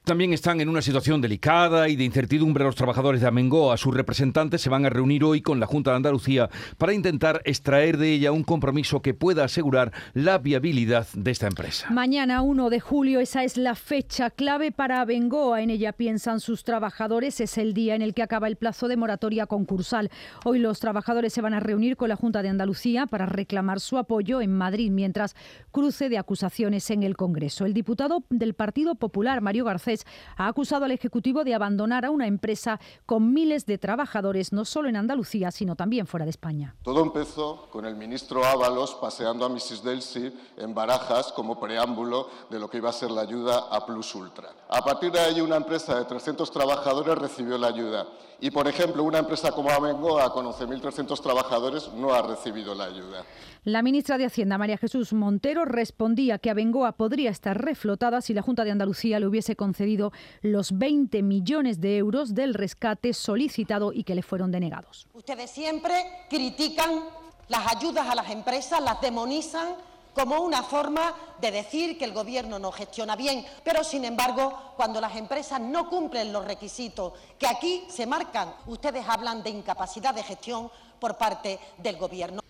También 0.10 0.34
están 0.34 0.60
en 0.60 0.70
una 0.70 0.82
situación 0.82 1.22
delicada 1.22 1.88
y 1.88 1.96
de 1.96 2.04
incertidumbre 2.04 2.64
los 2.64 2.74
trabajadores 2.74 3.22
de 3.22 3.28
Amengoa. 3.28 3.78
Sus 3.78 3.94
representantes 3.94 4.60
se 4.60 4.68
van 4.68 4.84
a 4.84 4.90
reunir 4.90 5.24
hoy 5.24 5.44
con 5.44 5.60
la 5.60 5.68
Junta 5.68 5.92
de 5.92 5.98
Andalucía 5.98 6.50
para 6.80 6.96
intentar 6.96 7.44
extraer 7.46 7.96
de 7.96 8.14
ella 8.14 8.32
un 8.32 8.44
compromiso 8.44 9.04
que 9.04 9.14
pueda 9.14 9.44
asegurar 9.44 9.94
la 10.16 10.40
viabilidad 10.40 11.06
de 11.14 11.30
esta 11.30 11.46
empresa. 11.46 11.92
Mañana 11.92 12.42
1 12.42 12.72
de 12.72 12.80
julio, 12.80 13.20
esa 13.20 13.44
es 13.44 13.56
la 13.56 13.76
fecha 13.76 14.32
clave 14.32 14.72
para 14.72 15.02
Abengoa. 15.02 15.62
En 15.62 15.70
ella 15.70 15.94
piensan 15.94 16.40
sus 16.40 16.64
trabajadores. 16.64 17.40
Es 17.40 17.60
el 17.60 17.76
día 17.76 17.94
en 17.94 18.02
el 18.02 18.16
que 18.16 18.24
acaba 18.24 18.48
el 18.48 18.56
plazo 18.56 18.88
de 18.88 18.98
moratoria 18.98 19.46
concursal. 19.46 20.10
Hoy 20.44 20.58
los 20.58 20.80
trabajadores 20.80 21.34
se 21.34 21.42
van 21.42 21.54
a 21.54 21.60
reunir 21.60 21.98
con 21.98 22.10
la 22.10 22.16
Junta 22.16 22.42
de 22.42 22.50
Andalucía 22.50 23.06
para 23.06 23.28
reclamar 23.28 23.80
su 23.80 24.00
apoyo 24.00 24.42
en 24.42 24.58
Madrid, 24.58 24.90
mientras 24.90 25.36
cruce 25.72 26.10
de 26.10 26.18
acusaciones 26.18 26.90
en 26.90 27.04
el 27.04 27.16
Congreso. 27.16 27.68
El 27.68 27.76
diputado 27.76 28.24
del 28.32 28.56
Partido 28.56 28.96
Popular, 28.96 29.42
Mario 29.42 29.66
Garcés, 29.66 29.99
ha 30.38 30.48
acusado 30.48 30.86
al 30.86 30.92
Ejecutivo 30.92 31.44
de 31.44 31.54
abandonar 31.54 32.06
a 32.06 32.12
una 32.12 32.28
empresa 32.28 32.80
con 33.06 33.34
miles 33.34 33.66
de 33.66 33.78
trabajadores, 33.78 34.54
no 34.54 34.66
solo 34.66 34.90
en 34.90 34.96
Andalucía, 34.96 35.52
sino 35.52 35.76
también 35.76 36.08
fuera 36.08 36.26
de 36.26 36.32
España. 36.32 36.76
Todo 36.84 37.02
empezó 37.02 37.70
con 37.72 37.86
el 37.86 37.96
ministro 37.96 38.46
Ábalos 38.46 38.96
paseando 38.96 39.46
a 39.46 39.50
Mrs. 39.50 39.84
Delcy 39.84 40.34
en 40.58 40.74
Barajas 40.74 41.32
como 41.32 41.60
preámbulo 41.60 42.30
de 42.50 42.60
lo 42.60 42.70
que 42.70 42.78
iba 42.78 42.90
a 42.90 42.94
ser 42.94 43.12
la 43.12 43.22
ayuda 43.22 43.68
a 43.72 43.86
Plus 43.86 44.14
Ultra. 44.16 44.59
A 44.72 44.84
partir 44.84 45.12
de 45.12 45.20
ahí, 45.20 45.42
una 45.42 45.56
empresa 45.56 45.98
de 45.98 46.06
300 46.06 46.52
trabajadores 46.52 47.18
recibió 47.18 47.58
la 47.58 47.70
ayuda. 47.70 48.06
Y, 48.40 48.52
por 48.52 48.68
ejemplo, 48.68 49.04
una 49.04 49.18
empresa 49.18 49.52
como 49.52 49.72
Amengoa, 49.72 50.32
con 50.32 50.46
11.300 50.46 51.20
trabajadores, 51.24 51.92
no 51.94 52.14
ha 52.14 52.22
recibido 52.22 52.76
la 52.76 52.84
ayuda. 52.84 53.24
La 53.64 53.82
ministra 53.82 54.20
de 54.20 54.26
Hacienda, 54.26 54.60
María 54.60 54.78
Jesús 54.78 55.12
Montero, 55.12 55.66
respondía 55.66 56.38
que 56.38 56.52
Abengoa 56.52 56.92
podría 56.92 57.32
estar 57.32 57.60
reflotada 57.60 58.22
si 58.22 58.36
la 58.36 58.44
Junta 58.44 58.64
de 58.64 58.70
Andalucía 58.70 59.20
le 59.20 59.26
hubiese 59.26 59.56
concedido 59.56 60.12
los 60.44 60.78
20 60.78 61.24
millones 61.24 61.82
de 61.82 61.98
euros 61.98 62.36
del 62.36 62.54
rescate 62.54 63.14
solicitado 63.14 63.92
y 63.92 64.04
que 64.04 64.14
le 64.14 64.22
fueron 64.22 64.52
denegados. 64.52 65.08
Ustedes 65.14 65.50
siempre 65.50 65.96
critican 66.30 67.06
las 67.48 67.76
ayudas 67.76 68.08
a 68.08 68.14
las 68.14 68.30
empresas, 68.30 68.80
las 68.82 69.02
demonizan 69.02 69.89
como 70.14 70.42
una 70.42 70.64
forma 70.64 71.14
de 71.40 71.52
decir 71.52 71.98
que 71.98 72.06
el 72.06 72.14
Gobierno 72.14 72.60
no 72.60 72.72
gestiona 72.72 73.16
bien, 73.16 73.46
pero 73.64 73.84
sin 73.84 74.06
embargo, 74.06 74.74
cuando 74.76 75.00
las 75.00 75.16
empresas 75.16 75.62
no 75.62 75.90
cumplen 75.90 76.34
los 76.34 76.46
requisitos 76.46 77.14
que 77.38 77.48
aquí 77.48 77.84
se 77.90 78.06
marcan, 78.06 78.54
ustedes 78.68 79.06
hablan 79.08 79.44
de 79.44 79.50
incapacidad 79.50 80.14
de 80.14 80.24
gestión 80.24 80.70
por 81.00 81.18
parte 81.18 81.60
del 81.78 81.98
Gobierno. 81.98 82.42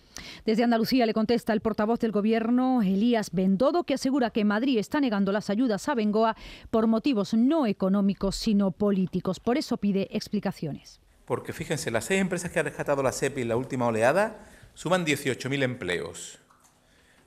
Desde 0.45 0.63
Andalucía 0.63 1.05
le 1.05 1.13
contesta 1.13 1.53
el 1.53 1.61
portavoz 1.61 1.99
del 1.99 2.11
Gobierno, 2.11 2.81
Elías 2.81 3.29
Bendodo, 3.31 3.83
que 3.83 3.93
asegura 3.93 4.31
que 4.31 4.45
Madrid 4.45 4.77
está 4.77 4.99
negando 4.99 5.31
las 5.31 5.49
ayudas 5.49 5.87
a 5.89 5.95
Bengoa 5.95 6.35
por 6.71 6.87
motivos 6.87 7.33
no 7.33 7.67
económicos, 7.67 8.35
sino 8.35 8.71
políticos. 8.71 9.39
Por 9.39 9.57
eso 9.57 9.77
pide 9.77 10.07
explicaciones. 10.11 11.01
Porque 11.25 11.53
fíjense, 11.53 11.91
las 11.91 12.05
seis 12.05 12.21
empresas 12.21 12.51
que 12.51 12.59
ha 12.59 12.63
rescatado 12.63 13.03
la 13.03 13.11
SEPI 13.11 13.41
en 13.41 13.49
la 13.49 13.57
última 13.57 13.85
oleada 13.85 14.47
suman 14.73 15.05
18.000 15.05 15.61
empleos. 15.63 16.39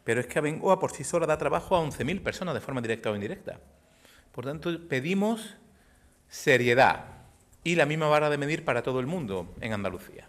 Pero 0.04 0.20
es 0.20 0.26
que 0.26 0.38
Abengoa 0.38 0.78
por 0.78 0.92
sí 0.92 1.04
sola 1.04 1.26
da 1.26 1.38
trabajo 1.38 1.76
a 1.76 1.80
11.000 1.80 2.22
personas 2.22 2.54
de 2.54 2.60
forma 2.60 2.80
directa 2.80 3.10
o 3.10 3.14
indirecta. 3.14 3.60
Por 4.32 4.44
tanto, 4.44 4.88
pedimos 4.88 5.56
seriedad 6.28 7.04
y 7.62 7.76
la 7.76 7.86
misma 7.86 8.08
vara 8.08 8.30
de 8.30 8.38
medir 8.38 8.64
para 8.64 8.82
todo 8.82 8.98
el 9.00 9.06
mundo 9.06 9.54
en 9.60 9.72
Andalucía. 9.72 10.26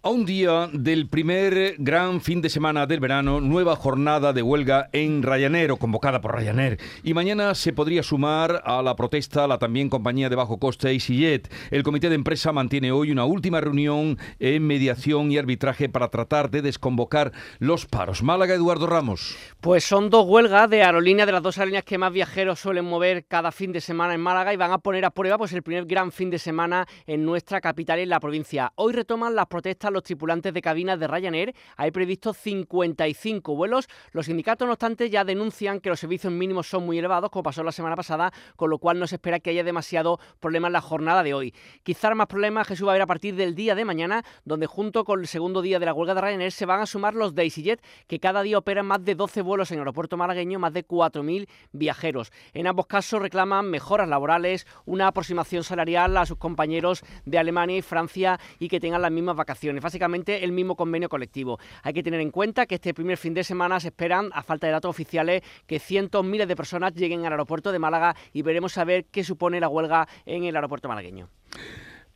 A 0.00 0.10
un 0.10 0.24
día 0.24 0.70
del 0.72 1.08
primer 1.08 1.74
gran 1.76 2.20
fin 2.20 2.40
de 2.40 2.48
semana 2.48 2.86
del 2.86 3.00
verano, 3.00 3.40
nueva 3.40 3.74
jornada 3.74 4.32
de 4.32 4.42
huelga 4.42 4.88
en 4.92 5.24
Ryanair, 5.24 5.76
convocada 5.76 6.20
por 6.20 6.36
Ryanair. 6.36 6.78
Y 7.02 7.14
mañana 7.14 7.52
se 7.56 7.72
podría 7.72 8.04
sumar 8.04 8.62
a 8.64 8.80
la 8.80 8.94
protesta 8.94 9.48
la 9.48 9.58
también 9.58 9.90
compañía 9.90 10.28
de 10.28 10.36
bajo 10.36 10.58
coste 10.58 10.92
EasyJet. 10.92 11.52
El 11.72 11.82
comité 11.82 12.08
de 12.10 12.14
empresa 12.14 12.52
mantiene 12.52 12.92
hoy 12.92 13.10
una 13.10 13.24
última 13.24 13.60
reunión 13.60 14.18
en 14.38 14.64
mediación 14.64 15.32
y 15.32 15.38
arbitraje 15.38 15.88
para 15.88 16.10
tratar 16.10 16.48
de 16.48 16.62
desconvocar 16.62 17.32
los 17.58 17.84
paros. 17.84 18.22
Málaga, 18.22 18.54
Eduardo 18.54 18.86
Ramos. 18.86 19.36
Pues 19.60 19.82
son 19.82 20.10
dos 20.10 20.26
huelgas 20.28 20.70
de 20.70 20.84
aerolíneas, 20.84 21.26
de 21.26 21.32
las 21.32 21.42
dos 21.42 21.58
aerolíneas 21.58 21.82
que 21.82 21.98
más 21.98 22.12
viajeros 22.12 22.60
suelen 22.60 22.84
mover 22.84 23.26
cada 23.26 23.50
fin 23.50 23.72
de 23.72 23.80
semana 23.80 24.14
en 24.14 24.20
Málaga 24.20 24.54
y 24.54 24.56
van 24.56 24.70
a 24.70 24.78
poner 24.78 25.04
a 25.04 25.10
prueba 25.10 25.38
pues 25.38 25.52
el 25.54 25.64
primer 25.64 25.86
gran 25.86 26.12
fin 26.12 26.30
de 26.30 26.38
semana 26.38 26.86
en 27.04 27.24
nuestra 27.24 27.60
capital 27.60 27.98
y 27.98 28.02
en 28.02 28.10
la 28.10 28.20
provincia. 28.20 28.72
Hoy 28.76 28.92
retoman 28.92 29.34
las 29.34 29.46
protestas 29.46 29.87
los 29.92 30.02
tripulantes 30.02 30.52
de 30.52 30.60
cabinas 30.60 30.98
de 30.98 31.06
Ryanair. 31.06 31.54
Hay 31.76 31.90
previsto 31.90 32.34
55 32.34 33.54
vuelos. 33.54 33.88
Los 34.12 34.26
sindicatos, 34.26 34.66
no 34.66 34.72
obstante, 34.72 35.08
ya 35.08 35.24
denuncian 35.24 35.80
que 35.80 35.88
los 35.88 36.00
servicios 36.00 36.32
mínimos 36.32 36.68
son 36.68 36.84
muy 36.84 36.98
elevados, 36.98 37.30
como 37.30 37.44
pasó 37.44 37.62
la 37.62 37.72
semana 37.72 37.94
pasada, 37.94 38.32
con 38.56 38.70
lo 38.70 38.78
cual 38.78 38.98
no 38.98 39.06
se 39.06 39.16
espera 39.16 39.38
que 39.40 39.50
haya 39.50 39.62
demasiado 39.62 40.18
problema 40.40 40.66
en 40.66 40.72
la 40.72 40.80
jornada 40.80 41.22
de 41.22 41.34
hoy. 41.34 41.54
Quizá 41.82 42.08
más 42.14 42.26
problemas 42.26 42.66
Jesús 42.66 42.86
va 42.86 42.92
a 42.92 42.94
haber 42.94 43.02
a 43.02 43.06
partir 43.06 43.34
del 43.34 43.54
día 43.54 43.74
de 43.74 43.84
mañana, 43.84 44.24
donde 44.44 44.66
junto 44.66 45.04
con 45.04 45.20
el 45.20 45.26
segundo 45.26 45.62
día 45.62 45.78
de 45.78 45.86
la 45.86 45.94
huelga 45.94 46.14
de 46.14 46.20
Ryanair 46.20 46.52
se 46.52 46.66
van 46.66 46.80
a 46.80 46.86
sumar 46.86 47.14
los 47.14 47.34
DaisyJet, 47.34 47.82
que 48.06 48.18
cada 48.18 48.42
día 48.42 48.58
operan 48.58 48.86
más 48.86 49.04
de 49.04 49.14
12 49.14 49.42
vuelos 49.42 49.70
en 49.70 49.76
el 49.76 49.80
aeropuerto 49.80 50.16
malagueño, 50.16 50.58
más 50.58 50.72
de 50.72 50.86
4.000 50.86 51.48
viajeros. 51.72 52.32
En 52.52 52.66
ambos 52.66 52.86
casos 52.86 53.20
reclaman 53.20 53.70
mejoras 53.70 54.08
laborales, 54.08 54.66
una 54.86 55.08
aproximación 55.08 55.64
salarial 55.64 56.16
a 56.16 56.26
sus 56.26 56.38
compañeros 56.38 57.02
de 57.24 57.38
Alemania 57.38 57.76
y 57.76 57.82
Francia 57.82 58.38
y 58.58 58.68
que 58.68 58.80
tengan 58.80 59.02
las 59.02 59.12
mismas 59.12 59.36
vacaciones, 59.36 59.77
básicamente 59.82 60.44
el 60.44 60.52
mismo 60.52 60.76
convenio 60.76 61.08
colectivo. 61.08 61.58
Hay 61.82 61.92
que 61.92 62.02
tener 62.02 62.20
en 62.20 62.30
cuenta 62.30 62.66
que 62.66 62.76
este 62.76 62.94
primer 62.94 63.16
fin 63.16 63.34
de 63.34 63.44
semana 63.44 63.80
se 63.80 63.88
esperan, 63.88 64.30
a 64.32 64.42
falta 64.42 64.66
de 64.66 64.72
datos 64.72 64.90
oficiales, 64.90 65.42
que 65.66 65.78
cientos, 65.78 66.24
miles 66.24 66.48
de 66.48 66.56
personas 66.56 66.94
lleguen 66.94 67.26
al 67.26 67.32
aeropuerto 67.32 67.72
de 67.72 67.78
Málaga 67.78 68.14
y 68.32 68.42
veremos 68.42 68.76
a 68.78 68.84
ver 68.84 69.06
qué 69.06 69.24
supone 69.24 69.60
la 69.60 69.68
huelga 69.68 70.08
en 70.26 70.44
el 70.44 70.56
aeropuerto 70.56 70.88
malagueño. 70.88 71.28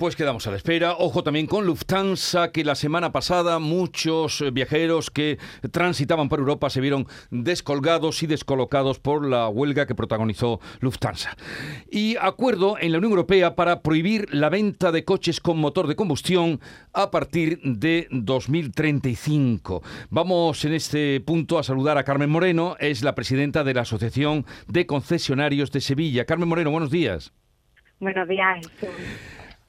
Pues 0.02 0.16
quedamos 0.16 0.48
a 0.48 0.50
la 0.50 0.56
espera. 0.56 0.96
Ojo 0.98 1.22
también 1.22 1.46
con 1.46 1.64
Lufthansa, 1.64 2.50
que 2.50 2.64
la 2.64 2.74
semana 2.74 3.12
pasada 3.12 3.60
muchos 3.60 4.40
eh, 4.40 4.50
viajeros 4.50 5.12
que 5.12 5.38
transitaban 5.70 6.28
por 6.28 6.40
Europa 6.40 6.70
se 6.70 6.80
vieron 6.80 7.06
descolgados 7.30 8.24
y 8.24 8.26
descolocados 8.26 8.98
por 8.98 9.24
la 9.24 9.48
huelga 9.48 9.86
que 9.86 9.94
protagonizó 9.94 10.58
Lufthansa. 10.80 11.36
Y 11.88 12.16
acuerdo 12.20 12.78
en 12.80 12.90
la 12.90 12.98
Unión 12.98 13.12
Europea 13.12 13.54
para 13.54 13.80
prohibir 13.80 14.26
la 14.34 14.48
venta 14.48 14.90
de 14.90 15.04
coches 15.04 15.38
con 15.38 15.60
motor 15.60 15.86
de 15.86 15.94
combustión 15.94 16.58
a 16.92 17.12
partir 17.12 17.60
de 17.62 18.08
2035. 18.10 19.84
Vamos 20.10 20.64
en 20.64 20.72
este 20.72 21.20
punto 21.20 21.60
a 21.60 21.62
saludar 21.62 21.96
a 21.96 22.02
Carmen 22.02 22.28
Moreno, 22.28 22.74
es 22.80 23.04
la 23.04 23.14
presidenta 23.14 23.62
de 23.62 23.74
la 23.74 23.82
Asociación 23.82 24.46
de 24.66 24.84
Concesionarios 24.84 25.70
de 25.70 25.80
Sevilla. 25.80 26.24
Carmen 26.24 26.48
Moreno, 26.48 26.72
buenos 26.72 26.90
días. 26.90 27.32
Buenos 28.00 28.26
días. 28.26 28.66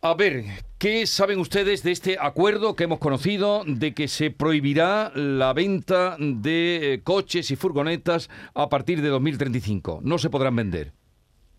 A 0.06 0.16
ver, 0.16 0.44
¿qué 0.80 1.06
saben 1.08 1.40
ustedes 1.40 1.82
de 1.82 1.94
este 1.94 2.18
acuerdo 2.20 2.76
que 2.76 2.84
hemos 2.84 3.00
conocido 3.00 3.64
de 3.66 3.94
que 3.94 4.10
se 4.10 4.32
prohibirá 4.32 5.14
la 5.16 5.54
venta 5.54 6.18
de 6.20 6.96
eh, 6.96 7.04
coches 7.04 7.50
y 7.52 7.56
furgonetas 7.56 8.30
a 8.54 8.68
partir 8.68 9.02
de 9.02 9.08
2035? 9.08 10.02
No 10.04 10.18
se 10.18 10.30
podrán 10.30 10.58
vender. 10.58 10.92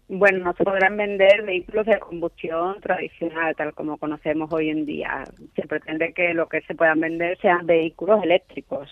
Bueno, 0.08 0.44
no 0.44 0.52
se 0.52 0.62
podrán 0.62 0.94
vender 0.98 1.42
vehículos 1.46 1.86
de 1.86 1.98
combustión 1.98 2.82
tradicional, 2.82 3.56
tal 3.56 3.72
como 3.72 3.96
conocemos 3.96 4.52
hoy 4.52 4.68
en 4.68 4.84
día. 4.84 5.24
Se 5.56 5.66
pretende 5.66 6.12
que 6.12 6.34
lo 6.34 6.46
que 6.46 6.60
se 6.66 6.74
puedan 6.74 7.00
vender 7.00 7.38
sean 7.40 7.64
vehículos 7.64 8.22
eléctricos. 8.22 8.90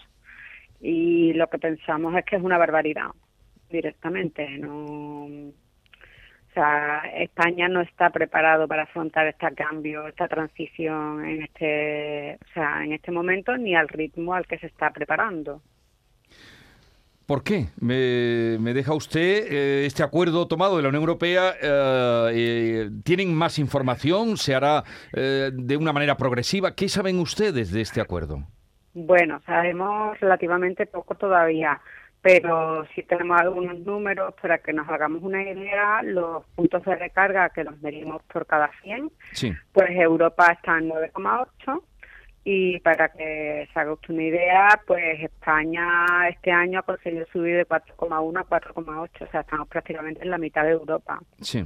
Y 0.80 1.34
lo 1.34 1.48
que 1.48 1.58
pensamos 1.58 2.16
es 2.16 2.24
que 2.24 2.36
es 2.36 2.42
una 2.42 2.56
barbaridad, 2.56 3.10
directamente. 3.68 4.48
No, 4.56 5.28
o 6.52 6.54
sea, 6.54 7.02
España 7.16 7.66
no 7.66 7.80
está 7.80 8.10
preparado 8.10 8.68
para 8.68 8.82
afrontar 8.82 9.26
este 9.26 9.54
cambio, 9.54 10.06
esta 10.06 10.28
transición 10.28 11.24
en 11.24 11.42
este, 11.44 12.38
o 12.44 12.52
sea, 12.52 12.84
en 12.84 12.92
este 12.92 13.10
momento 13.10 13.56
ni 13.56 13.74
al 13.74 13.88
ritmo 13.88 14.34
al 14.34 14.46
que 14.46 14.58
se 14.58 14.66
está 14.66 14.90
preparando. 14.90 15.62
¿Por 17.24 17.42
qué? 17.42 17.68
Me, 17.80 18.74
deja 18.74 18.92
usted 18.92 19.46
eh, 19.50 19.86
este 19.86 20.02
acuerdo 20.02 20.46
tomado 20.46 20.76
de 20.76 20.82
la 20.82 20.90
Unión 20.90 21.04
Europea. 21.04 21.54
Eh, 21.62 22.30
eh, 22.34 22.90
¿Tienen 23.02 23.34
más 23.34 23.58
información? 23.58 24.36
¿Se 24.36 24.54
hará 24.54 24.84
de 25.12 25.76
una 25.78 25.94
manera 25.94 26.18
progresiva? 26.18 26.74
¿Qué 26.74 26.90
saben 26.90 27.18
ustedes 27.18 27.72
de 27.72 27.80
este 27.80 28.02
acuerdo? 28.02 28.40
Bueno, 28.92 29.40
sabemos 29.46 30.20
relativamente 30.20 30.84
poco 30.84 31.14
todavía 31.14 31.80
pero 32.22 32.86
si 32.94 33.02
tenemos 33.02 33.40
algunos 33.40 33.80
números 33.80 34.32
para 34.40 34.58
que 34.58 34.72
nos 34.72 34.88
hagamos 34.88 35.22
una 35.22 35.42
idea, 35.42 36.02
los 36.04 36.44
puntos 36.54 36.84
de 36.84 36.94
recarga 36.94 37.50
que 37.50 37.64
los 37.64 37.78
medimos 37.82 38.22
por 38.32 38.46
cada 38.46 38.70
100, 38.82 39.10
pues 39.72 39.90
Europa 39.90 40.52
está 40.52 40.78
en 40.78 40.90
9,8 40.90 41.82
y 42.44 42.80
para 42.80 43.08
que 43.10 43.68
se 43.72 43.80
haga 43.80 43.92
usted 43.92 44.14
una 44.14 44.24
idea, 44.24 44.80
pues 44.86 45.20
España 45.20 46.28
este 46.28 46.50
año 46.50 46.80
ha 46.80 46.82
conseguido 46.82 47.24
subir 47.32 47.56
de 47.56 47.66
4,1 47.66 48.40
a 48.40 48.44
4,8, 48.44 49.26
o 49.26 49.30
sea, 49.30 49.40
estamos 49.42 49.68
prácticamente 49.68 50.22
en 50.22 50.30
la 50.30 50.38
mitad 50.38 50.64
de 50.64 50.72
Europa, 50.72 51.20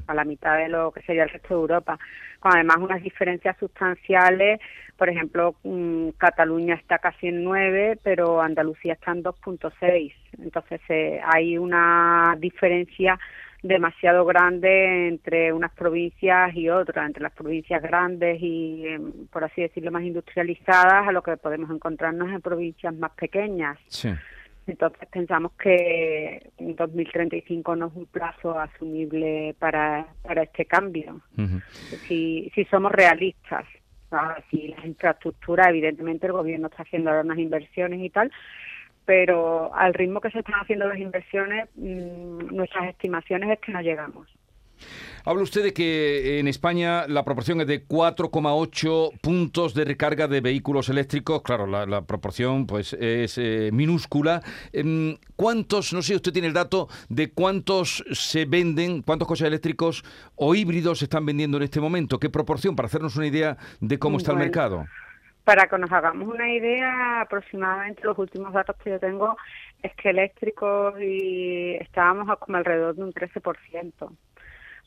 a 0.06 0.14
la 0.14 0.24
mitad 0.24 0.58
de 0.58 0.68
lo 0.68 0.92
que 0.92 1.00
sería 1.02 1.22
el 1.22 1.30
resto 1.30 1.54
de 1.54 1.60
Europa, 1.60 1.98
con 2.40 2.52
además 2.52 2.76
unas 2.78 3.02
diferencias 3.02 3.56
sustanciales, 3.58 4.60
por 4.98 5.08
ejemplo, 5.08 5.56
mm, 5.62 6.10
Cataluña 6.18 6.74
está 6.74 6.98
casi 6.98 7.28
en 7.28 7.42
9, 7.42 7.98
pero 8.02 8.42
Andalucía 8.42 8.94
está 8.94 9.12
en 9.12 9.22
2,6, 9.22 10.12
entonces 10.42 10.80
eh, 10.90 11.20
hay 11.24 11.56
una 11.56 12.36
diferencia 12.38 13.18
demasiado 13.62 14.24
grande 14.24 15.08
entre 15.08 15.52
unas 15.52 15.72
provincias 15.72 16.54
y 16.54 16.68
otras, 16.68 17.06
entre 17.06 17.22
las 17.22 17.32
provincias 17.32 17.82
grandes 17.82 18.40
y, 18.40 18.86
em, 18.86 19.26
por 19.28 19.44
así 19.44 19.62
decirlo, 19.62 19.90
más 19.90 20.02
industrializadas, 20.02 21.08
a 21.08 21.12
lo 21.12 21.22
que 21.22 21.36
podemos 21.36 21.70
encontrarnos 21.70 22.28
en 22.30 22.40
provincias 22.40 22.94
más 22.94 23.12
pequeñas. 23.12 23.78
Entonces 24.66 25.08
pensamos 25.10 25.52
que 25.52 26.50
2035 26.58 27.76
no 27.76 27.86
es 27.86 27.92
un 27.94 28.06
plazo 28.06 28.58
asumible 28.58 29.54
para, 29.58 30.06
para 30.22 30.42
este 30.42 30.64
cambio. 30.64 31.20
si, 32.08 32.50
si 32.54 32.64
somos 32.64 32.90
realistas, 32.90 33.64
si 34.50 34.68
las 34.68 34.84
infraestructuras, 34.84 35.68
evidentemente 35.68 36.26
el 36.26 36.32
gobierno 36.32 36.68
está 36.68 36.82
haciendo 36.82 37.10
ahora 37.10 37.22
unas 37.22 37.38
inversiones 37.38 38.00
y 38.00 38.10
tal, 38.10 38.30
pero 39.06 39.74
al 39.74 39.94
ritmo 39.94 40.20
que 40.20 40.30
se 40.30 40.40
están 40.40 40.56
haciendo 40.60 40.86
las 40.88 40.98
inversiones, 40.98 41.68
mm, 41.76 42.54
nuestras 42.54 42.88
estimaciones 42.88 43.50
es 43.50 43.60
que 43.60 43.72
no 43.72 43.80
llegamos. 43.80 44.28
Habla 45.24 45.42
usted 45.42 45.64
de 45.64 45.72
que 45.72 46.38
en 46.38 46.46
España 46.46 47.06
la 47.08 47.24
proporción 47.24 47.60
es 47.60 47.66
de 47.66 47.84
4,8 47.84 49.10
puntos 49.20 49.74
de 49.74 49.84
recarga 49.84 50.28
de 50.28 50.40
vehículos 50.40 50.88
eléctricos. 50.88 51.42
Claro, 51.42 51.66
la, 51.66 52.02
proporción 52.02 52.66
pues 52.66 52.92
es 52.92 53.36
eh, 53.38 53.70
minúscula. 53.72 54.42
Em, 54.72 55.16
¿Cuántos, 55.34 55.92
no 55.92 56.02
sé, 56.02 56.14
usted 56.14 56.32
tiene 56.32 56.48
el 56.48 56.54
dato 56.54 56.88
de 57.08 57.32
cuántos 57.32 58.04
se 58.12 58.44
venden, 58.44 59.02
cuántos 59.02 59.26
coches 59.26 59.48
eléctricos 59.48 60.04
o 60.36 60.54
híbridos 60.54 61.00
se 61.00 61.06
están 61.06 61.26
vendiendo 61.26 61.56
en 61.56 61.64
este 61.64 61.80
momento? 61.80 62.20
¿Qué 62.20 62.30
proporción? 62.30 62.76
Para 62.76 62.86
hacernos 62.86 63.16
una 63.16 63.26
idea 63.26 63.56
de 63.80 63.98
cómo 63.98 64.18
está 64.18 64.30
el 64.30 64.38
mercado. 64.38 64.84
Para 65.46 65.68
que 65.68 65.78
nos 65.78 65.92
hagamos 65.92 66.26
una 66.26 66.52
idea, 66.52 67.20
aproximadamente 67.20 68.02
los 68.02 68.18
últimos 68.18 68.52
datos 68.52 68.74
que 68.82 68.90
yo 68.90 68.98
tengo 68.98 69.36
es 69.80 69.94
que 69.94 70.10
eléctricos 70.10 71.00
y 71.00 71.76
estábamos 71.76 72.36
como 72.40 72.56
alrededor 72.56 72.96
de 72.96 73.04
un 73.04 73.12
13%, 73.12 73.92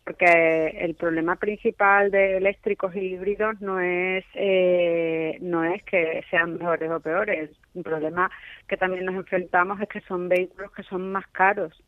porque 0.04 0.68
el 0.82 0.96
problema 0.96 1.38
principal 1.38 2.12
de 2.12 2.36
eléctricos 2.36 2.94
y 2.94 3.00
híbridos 3.00 3.62
no 3.62 3.80
es 3.80 4.26
eh, 4.34 5.38
no 5.40 5.64
es 5.64 5.82
que 5.84 6.26
sean 6.30 6.58
mejores 6.58 6.92
o 6.92 7.00
peores, 7.00 7.52
un 7.74 7.84
problema 7.84 8.30
que 8.68 8.76
también 8.76 9.06
nos 9.06 9.16
enfrentamos 9.16 9.80
es 9.80 9.88
que 9.88 10.02
son 10.02 10.28
vehículos 10.28 10.74
que 10.74 10.84
son 10.84 11.10
más 11.10 11.26
caros 11.28 11.82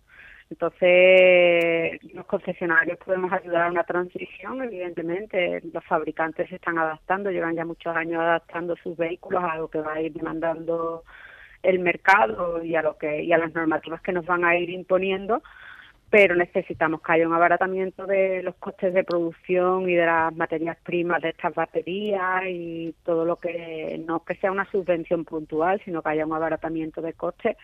entonces, 0.51 2.03
los 2.13 2.25
concesionarios 2.25 2.97
podemos 2.97 3.31
ayudar 3.31 3.67
a 3.67 3.71
una 3.71 3.85
transición, 3.85 4.61
evidentemente. 4.61 5.61
Los 5.73 5.83
fabricantes 5.85 6.49
se 6.49 6.55
están 6.55 6.77
adaptando, 6.77 7.31
llevan 7.31 7.55
ya 7.55 7.63
muchos 7.63 7.95
años 7.95 8.19
adaptando 8.21 8.75
sus 8.83 8.97
vehículos 8.97 9.41
a 9.45 9.55
lo 9.55 9.69
que 9.69 9.79
va 9.79 9.93
a 9.93 10.01
ir 10.01 10.11
demandando 10.11 11.03
el 11.63 11.79
mercado 11.79 12.61
y 12.61 12.75
a 12.75 12.81
lo 12.81 12.97
que 12.97 13.23
y 13.23 13.31
a 13.31 13.37
las 13.37 13.53
normativas 13.53 14.01
que 14.01 14.11
nos 14.11 14.25
van 14.25 14.43
a 14.43 14.57
ir 14.57 14.69
imponiendo, 14.71 15.41
pero 16.09 16.35
necesitamos 16.35 17.01
que 17.01 17.13
haya 17.13 17.27
un 17.27 17.33
abaratamiento 17.33 18.05
de 18.05 18.43
los 18.43 18.55
costes 18.55 18.93
de 18.93 19.05
producción 19.05 19.89
y 19.89 19.95
de 19.95 20.05
las 20.05 20.35
materias 20.35 20.77
primas 20.83 21.21
de 21.21 21.29
estas 21.29 21.55
baterías 21.55 22.43
y 22.45 22.93
todo 23.05 23.23
lo 23.23 23.37
que 23.37 24.03
no 24.05 24.25
que 24.25 24.35
sea 24.35 24.51
una 24.51 24.69
subvención 24.69 25.23
puntual, 25.23 25.81
sino 25.85 26.01
que 26.01 26.09
haya 26.09 26.25
un 26.25 26.33
abaratamiento 26.33 27.01
de 27.01 27.13
costes 27.13 27.55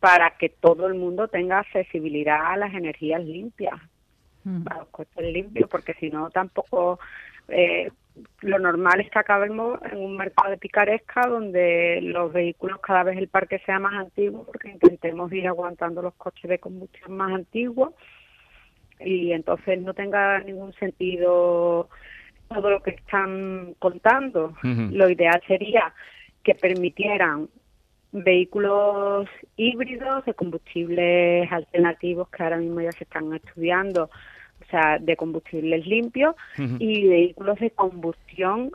para 0.00 0.30
que 0.38 0.48
todo 0.48 0.86
el 0.86 0.94
mundo 0.94 1.28
tenga 1.28 1.60
accesibilidad 1.60 2.52
a 2.52 2.56
las 2.56 2.74
energías 2.74 3.22
limpias, 3.24 3.80
a 4.70 4.78
los 4.78 4.88
coches 4.88 5.32
limpios, 5.32 5.68
porque 5.68 5.94
si 5.94 6.08
no 6.08 6.30
tampoco 6.30 6.98
eh, 7.48 7.90
lo 8.40 8.58
normal 8.58 9.00
es 9.00 9.10
que 9.10 9.18
acabemos 9.18 9.78
en 9.90 9.98
un 9.98 10.16
mercado 10.16 10.50
de 10.50 10.58
picaresca 10.58 11.26
donde 11.26 12.00
los 12.02 12.32
vehículos 12.32 12.80
cada 12.80 13.04
vez 13.04 13.18
el 13.18 13.28
parque 13.28 13.60
sea 13.64 13.78
más 13.78 13.94
antiguo 13.94 14.44
porque 14.44 14.70
intentemos 14.70 15.32
ir 15.32 15.46
aguantando 15.46 16.02
los 16.02 16.14
coches 16.14 16.48
de 16.48 16.58
combustión 16.58 17.16
más 17.16 17.32
antiguos. 17.32 17.94
Y 19.00 19.32
entonces 19.32 19.80
no 19.80 19.94
tenga 19.94 20.40
ningún 20.40 20.72
sentido 20.74 21.88
todo 22.48 22.70
lo 22.70 22.82
que 22.82 22.90
están 22.90 23.74
contando. 23.78 24.54
Lo 24.62 25.08
ideal 25.08 25.40
sería 25.46 25.92
que 26.42 26.54
permitieran 26.54 27.48
vehículos 28.12 29.28
híbridos 29.56 30.24
de 30.24 30.34
combustibles 30.34 31.50
alternativos 31.52 32.28
que 32.30 32.42
ahora 32.42 32.56
mismo 32.58 32.80
ya 32.80 32.92
se 32.92 33.04
están 33.04 33.32
estudiando, 33.34 34.04
o 34.04 34.70
sea, 34.70 34.98
de 34.98 35.16
combustibles 35.16 35.86
limpios 35.86 36.34
y 36.78 37.08
vehículos 37.08 37.58
de 37.60 37.70
combustión 37.70 38.70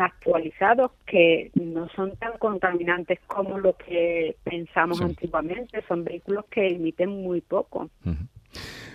actualizados 0.00 0.90
que 1.06 1.50
no 1.54 1.88
son 1.90 2.14
tan 2.16 2.36
contaminantes 2.38 3.18
como 3.26 3.58
lo 3.58 3.74
que 3.76 4.36
pensamos 4.44 5.00
antiguamente. 5.00 5.82
Son 5.88 6.04
vehículos 6.04 6.44
que 6.50 6.68
emiten 6.68 7.08
muy 7.08 7.40
poco. 7.40 7.88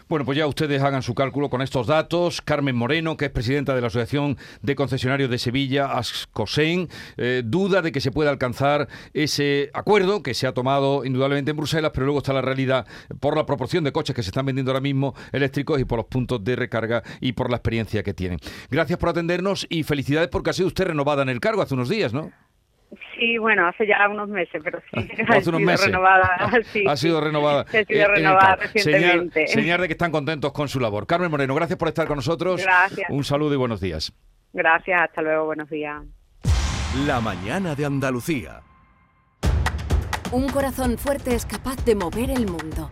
Bueno, 0.07 0.23
pues 0.23 0.37
ya 0.37 0.45
ustedes 0.45 0.83
hagan 0.83 1.01
su 1.01 1.15
cálculo 1.15 1.49
con 1.49 1.63
estos 1.63 1.87
datos. 1.87 2.39
Carmen 2.39 2.75
Moreno, 2.75 3.17
que 3.17 3.25
es 3.25 3.31
presidenta 3.31 3.73
de 3.73 3.81
la 3.81 3.87
Asociación 3.87 4.37
de 4.61 4.75
Concesionarios 4.75 5.31
de 5.31 5.39
Sevilla, 5.39 5.97
ASCOSEN, 5.97 6.89
eh, 7.17 7.41
duda 7.43 7.81
de 7.81 7.91
que 7.91 7.99
se 7.99 8.11
pueda 8.11 8.29
alcanzar 8.29 8.87
ese 9.13 9.71
acuerdo 9.73 10.21
que 10.21 10.35
se 10.35 10.45
ha 10.45 10.53
tomado 10.53 11.05
indudablemente 11.05 11.51
en 11.51 11.57
Bruselas, 11.57 11.89
pero 11.91 12.05
luego 12.05 12.19
está 12.19 12.33
la 12.33 12.43
realidad 12.43 12.85
por 13.19 13.35
la 13.35 13.47
proporción 13.47 13.83
de 13.83 13.91
coches 13.91 14.15
que 14.15 14.21
se 14.21 14.29
están 14.29 14.45
vendiendo 14.45 14.71
ahora 14.71 14.81
mismo 14.81 15.15
eléctricos 15.31 15.81
y 15.81 15.85
por 15.85 15.97
los 15.97 16.05
puntos 16.05 16.43
de 16.43 16.55
recarga 16.55 17.01
y 17.19 17.31
por 17.31 17.49
la 17.49 17.57
experiencia 17.57 18.03
que 18.03 18.13
tienen. 18.13 18.37
Gracias 18.69 18.99
por 18.99 19.09
atendernos 19.09 19.65
y 19.71 19.81
felicidades 19.81 20.29
porque 20.29 20.51
ha 20.51 20.53
sido 20.53 20.67
usted 20.67 20.85
renovada 20.85 21.23
en 21.23 21.29
el 21.29 21.39
cargo 21.39 21.63
hace 21.63 21.73
unos 21.73 21.89
días, 21.89 22.13
¿no? 22.13 22.31
Sí, 23.17 23.37
bueno, 23.37 23.67
hace 23.67 23.87
ya 23.87 24.07
unos 24.09 24.29
meses, 24.29 24.61
pero 24.63 24.79
sí. 24.93 25.09
ha 25.27 25.41
sido 25.41 25.57
renovada. 25.57 26.51
ha 26.87 26.95
sido 26.95 27.21
renovada. 27.21 27.61
Ha 27.61 27.83
sido 27.83 28.07
renovada 28.07 28.55
recientemente. 28.55 29.47
Señal, 29.47 29.81
de 29.81 29.87
que 29.87 29.93
están 29.93 30.11
contentos 30.11 30.51
con 30.51 30.67
su 30.67 30.79
labor. 30.79 31.07
Carmen 31.07 31.31
Moreno, 31.31 31.55
gracias 31.55 31.77
por 31.77 31.87
estar 31.87 32.07
con 32.07 32.17
nosotros. 32.17 32.61
Gracias. 32.63 33.09
Un 33.09 33.23
saludo 33.23 33.53
y 33.53 33.57
buenos 33.57 33.81
días. 33.81 34.13
Gracias, 34.53 35.01
hasta 35.01 35.21
luego, 35.21 35.45
buenos 35.45 35.69
días. 35.69 36.03
La 37.05 37.19
mañana 37.19 37.75
de 37.75 37.85
Andalucía. 37.85 38.61
Un 40.31 40.47
corazón 40.49 40.97
fuerte 40.97 41.35
es 41.35 41.45
capaz 41.45 41.83
de 41.85 41.95
mover 41.95 42.29
el 42.29 42.47
mundo. 42.47 42.89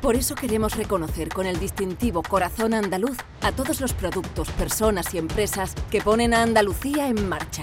Por 0.00 0.16
eso 0.16 0.34
queremos 0.34 0.76
reconocer 0.76 1.28
con 1.28 1.46
el 1.46 1.58
distintivo 1.58 2.22
Corazón 2.22 2.74
Andaluz 2.74 3.16
a 3.40 3.52
todos 3.52 3.80
los 3.80 3.94
productos, 3.94 4.50
personas 4.50 5.14
y 5.14 5.18
empresas 5.18 5.74
que 5.90 6.02
ponen 6.02 6.34
a 6.34 6.42
Andalucía 6.42 7.08
en 7.08 7.26
marcha. 7.26 7.62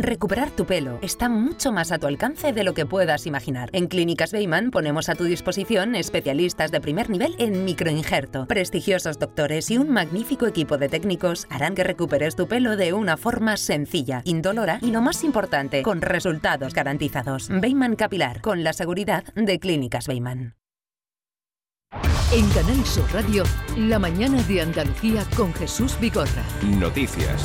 Recuperar 0.00 0.52
tu 0.52 0.64
pelo 0.64 1.00
está 1.02 1.28
mucho 1.28 1.72
más 1.72 1.90
a 1.90 1.98
tu 1.98 2.06
alcance 2.06 2.52
de 2.52 2.62
lo 2.62 2.72
que 2.72 2.86
puedas 2.86 3.26
imaginar. 3.26 3.68
En 3.72 3.88
Clínicas 3.88 4.30
Beyman 4.30 4.70
ponemos 4.70 5.08
a 5.08 5.16
tu 5.16 5.24
disposición 5.24 5.96
especialistas 5.96 6.70
de 6.70 6.80
primer 6.80 7.10
nivel 7.10 7.34
en 7.38 7.64
microinjerto. 7.64 8.46
Prestigiosos 8.46 9.18
doctores 9.18 9.72
y 9.72 9.76
un 9.76 9.90
magnífico 9.90 10.46
equipo 10.46 10.78
de 10.78 10.88
técnicos 10.88 11.48
harán 11.50 11.74
que 11.74 11.82
recuperes 11.82 12.36
tu 12.36 12.46
pelo 12.46 12.76
de 12.76 12.92
una 12.92 13.16
forma 13.16 13.56
sencilla, 13.56 14.22
indolora 14.24 14.78
y 14.82 14.92
lo 14.92 15.02
más 15.02 15.24
importante, 15.24 15.82
con 15.82 16.00
resultados 16.00 16.74
garantizados. 16.74 17.48
Beyman 17.50 17.96
Capilar, 17.96 18.40
con 18.40 18.62
la 18.62 18.74
seguridad 18.74 19.24
de 19.34 19.58
Clínicas 19.58 20.06
Beyman. 20.06 20.54
En 22.32 22.48
Canal 22.50 22.86
Sur 22.86 23.12
Radio, 23.12 23.42
la 23.76 23.98
mañana 23.98 24.40
de 24.44 24.60
Andalucía 24.60 25.24
con 25.36 25.52
Jesús 25.54 25.98
Bigorra. 25.98 26.44
Noticias. 26.62 27.42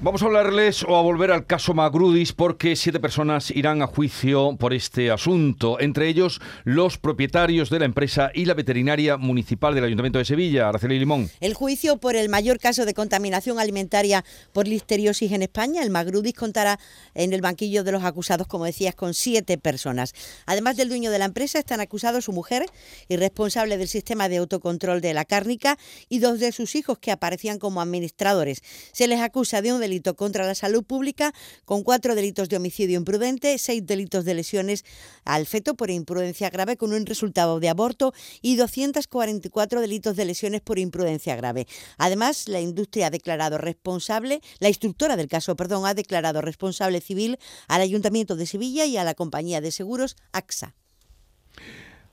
Vamos 0.00 0.22
a 0.22 0.26
hablarles 0.26 0.84
o 0.84 0.94
a 0.94 1.02
volver 1.02 1.32
al 1.32 1.44
caso 1.44 1.74
Magrudis 1.74 2.32
porque 2.32 2.76
siete 2.76 3.00
personas 3.00 3.50
irán 3.50 3.82
a 3.82 3.88
juicio 3.88 4.56
por 4.56 4.72
este 4.72 5.10
asunto, 5.10 5.80
entre 5.80 6.06
ellos 6.06 6.40
los 6.62 6.98
propietarios 6.98 7.68
de 7.68 7.80
la 7.80 7.84
empresa 7.84 8.30
y 8.32 8.44
la 8.44 8.54
veterinaria 8.54 9.16
municipal 9.16 9.74
del 9.74 9.82
Ayuntamiento 9.82 10.20
de 10.20 10.24
Sevilla, 10.24 10.68
Araceli 10.68 11.00
Limón. 11.00 11.28
El 11.40 11.54
juicio 11.54 11.96
por 11.96 12.14
el 12.14 12.28
mayor 12.28 12.60
caso 12.60 12.86
de 12.86 12.94
contaminación 12.94 13.58
alimentaria 13.58 14.24
por 14.52 14.68
listeriosis 14.68 15.32
en 15.32 15.42
España, 15.42 15.82
el 15.82 15.90
Magrudis 15.90 16.34
contará 16.34 16.78
en 17.16 17.32
el 17.32 17.40
banquillo 17.40 17.82
de 17.82 17.90
los 17.90 18.04
acusados, 18.04 18.46
como 18.46 18.66
decías, 18.66 18.94
con 18.94 19.14
siete 19.14 19.58
personas. 19.58 20.14
Además 20.46 20.76
del 20.76 20.90
dueño 20.90 21.10
de 21.10 21.18
la 21.18 21.24
empresa, 21.24 21.58
están 21.58 21.80
acusados 21.80 22.26
su 22.26 22.32
mujer 22.32 22.66
y 23.08 23.16
responsable 23.16 23.76
del 23.76 23.88
sistema 23.88 24.28
de 24.28 24.36
autocontrol 24.36 25.00
de 25.00 25.12
la 25.12 25.24
cárnica 25.24 25.76
y 26.08 26.20
dos 26.20 26.38
de 26.38 26.52
sus 26.52 26.76
hijos 26.76 26.98
que 27.00 27.10
aparecían 27.10 27.58
como 27.58 27.80
administradores. 27.80 28.62
Se 28.92 29.08
les 29.08 29.20
acusa 29.20 29.60
de 29.60 29.72
un 29.72 29.87
delito 29.88 30.14
contra 30.14 30.46
la 30.46 30.54
salud 30.54 30.84
pública, 30.84 31.32
con 31.64 31.82
cuatro 31.82 32.14
delitos 32.14 32.48
de 32.48 32.56
homicidio 32.56 32.98
imprudente, 32.98 33.56
seis 33.58 33.84
delitos 33.84 34.24
de 34.24 34.34
lesiones 34.34 34.84
al 35.24 35.46
feto 35.46 35.74
por 35.74 35.90
imprudencia 35.90 36.50
grave 36.50 36.76
con 36.76 36.92
un 36.92 37.06
resultado 37.06 37.58
de 37.58 37.68
aborto 37.68 38.12
y 38.42 38.56
244 38.56 39.80
delitos 39.80 40.16
de 40.16 40.24
lesiones 40.24 40.60
por 40.60 40.78
imprudencia 40.78 41.36
grave. 41.36 41.66
Además, 41.96 42.48
la 42.48 42.60
industria 42.60 43.06
ha 43.06 43.10
declarado 43.10 43.58
responsable, 43.58 44.40
la 44.58 44.68
instructora 44.68 45.16
del 45.16 45.28
caso, 45.28 45.56
perdón, 45.56 45.86
ha 45.86 45.94
declarado 45.94 46.40
responsable 46.40 47.00
civil 47.00 47.38
al 47.66 47.80
Ayuntamiento 47.80 48.36
de 48.36 48.46
Sevilla 48.46 48.84
y 48.84 48.96
a 48.96 49.04
la 49.04 49.14
compañía 49.14 49.60
de 49.60 49.72
seguros 49.72 50.16
AXA. 50.32 50.74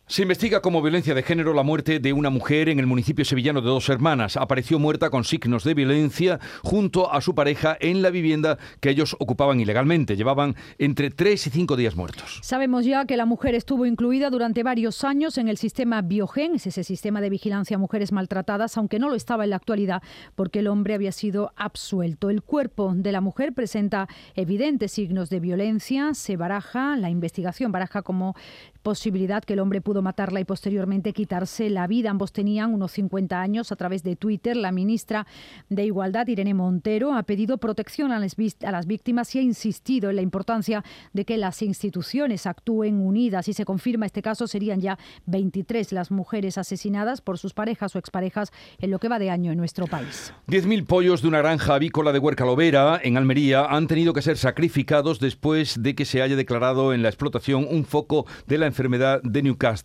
Se 0.08 0.22
investiga 0.22 0.62
como 0.62 0.84
violencia 0.84 1.16
de 1.16 1.24
género 1.24 1.56
la 1.56 1.64
muerte 1.64 1.98
de 2.00 2.14
una 2.14 2.30
mujer 2.30 2.70
en 2.70 2.78
el 2.78 2.86
municipio 2.86 3.26
sevillano 3.26 3.62
de 3.62 3.70
Dos 3.70 3.90
Hermanas. 3.90 4.38
Apareció 4.38 4.78
muerta 4.78 5.10
con 5.10 5.24
signos 5.24 5.64
de 5.64 5.74
violencia 5.74 6.40
junto 6.62 7.12
a 7.12 7.22
su 7.22 7.34
pareja 7.34 7.76
en 7.80 8.04
la 8.04 8.12
vivienda 8.12 8.60
que 8.82 8.92
ellos 8.92 9.16
ocupaban 9.18 9.60
ilegalmente. 9.60 10.16
Llevaban 10.16 10.56
entre 10.78 11.10
tres 11.10 11.48
y 11.48 11.50
cinco 11.50 11.76
días 11.76 11.96
muertos. 11.96 12.40
Sabemos 12.44 12.86
ya 12.86 13.06
que 13.06 13.18
la 13.18 13.26
mujer 13.26 13.56
estuvo 13.56 13.88
incluida 13.88 14.30
durante 14.30 14.62
varios 14.62 15.04
años 15.04 15.40
en 15.40 15.48
el 15.48 15.58
sistema 15.58 16.04
Biogen, 16.04 16.54
es 16.54 16.68
ese 16.68 16.84
sistema 16.84 17.20
de 17.20 17.32
vigilancia 17.32 17.78
a 17.78 17.80
mujeres 17.80 18.12
maltratadas, 18.12 18.78
aunque 18.78 19.00
no 19.00 19.10
lo 19.10 19.16
estaba 19.16 19.44
en 19.44 19.50
la 19.50 19.56
actualidad 19.56 20.04
porque 20.36 20.60
el 20.60 20.68
hombre 20.68 20.94
había 20.94 21.14
sido 21.14 21.52
absuelto. 21.56 22.30
El 22.30 22.44
cuerpo 22.44 22.94
de 22.96 23.12
la 23.12 23.22
mujer 23.22 23.54
presenta 23.54 24.08
evidentes 24.36 24.92
signos 24.92 25.32
de 25.32 25.40
violencia. 25.40 26.14
Se 26.14 26.38
baraja, 26.38 26.96
la 26.96 27.10
investigación 27.10 27.72
baraja 27.72 28.04
como 28.04 28.36
posibilidad 28.84 29.44
que 29.44 29.54
el 29.54 29.60
hombre 29.62 29.82
pudo 29.82 29.95
matarla 30.02 30.40
y 30.40 30.46
posteriormente 30.46 31.14
quitarse 31.14 31.70
la 31.70 31.88
vida. 31.88 32.10
Ambos 32.10 32.32
tenían 32.32 32.74
unos 32.74 32.92
50 32.94 33.40
años. 33.40 33.72
A 33.72 33.76
través 33.76 34.04
de 34.04 34.16
Twitter, 34.16 34.56
la 34.56 34.72
ministra 34.72 35.28
de 35.70 35.86
Igualdad, 35.86 36.28
Irene 36.28 36.54
Montero, 36.54 37.14
ha 37.14 37.24
pedido 37.24 37.58
protección 37.58 38.12
a 38.12 38.20
las, 38.20 38.36
a 38.64 38.72
las 38.72 38.86
víctimas 38.86 39.34
y 39.36 39.40
ha 39.40 39.42
insistido 39.42 40.10
en 40.10 40.18
la 40.18 40.22
importancia 40.22 40.84
de 41.14 41.26
que 41.26 41.38
las 41.38 41.62
instituciones 41.62 42.46
actúen 42.46 43.00
unidas. 43.00 43.46
Si 43.46 43.54
se 43.54 43.66
confirma 43.66 44.06
este 44.06 44.22
caso, 44.22 44.48
serían 44.48 44.82
ya 44.82 44.98
23 45.26 45.92
las 45.92 46.12
mujeres 46.12 46.58
asesinadas 46.58 47.22
por 47.22 47.38
sus 47.38 47.54
parejas 47.54 47.96
o 47.96 48.00
exparejas 48.00 48.52
en 48.80 48.92
lo 48.92 49.00
que 49.00 49.10
va 49.10 49.20
de 49.20 49.30
año 49.30 49.52
en 49.52 49.58
nuestro 49.58 49.88
país. 49.88 50.34
10.000 50.48 50.86
pollos 50.86 51.22
de 51.22 51.28
una 51.28 51.40
granja 51.40 51.76
avícola 51.76 52.12
de 52.12 52.20
Huercalovera, 52.20 53.00
en 53.04 53.18
Almería, 53.18 53.66
han 53.66 53.88
tenido 53.88 54.14
que 54.14 54.22
ser 54.22 54.38
sacrificados 54.38 55.20
después 55.20 55.82
de 55.82 55.96
que 55.96 56.06
se 56.06 56.22
haya 56.22 56.36
declarado 56.36 56.94
en 56.94 57.04
la 57.04 57.10
explotación 57.10 57.68
un 57.70 57.86
foco 57.86 58.26
de 58.48 58.58
la 58.58 58.66
enfermedad 58.66 59.22
de 59.24 59.44
Newcastle. 59.44 59.85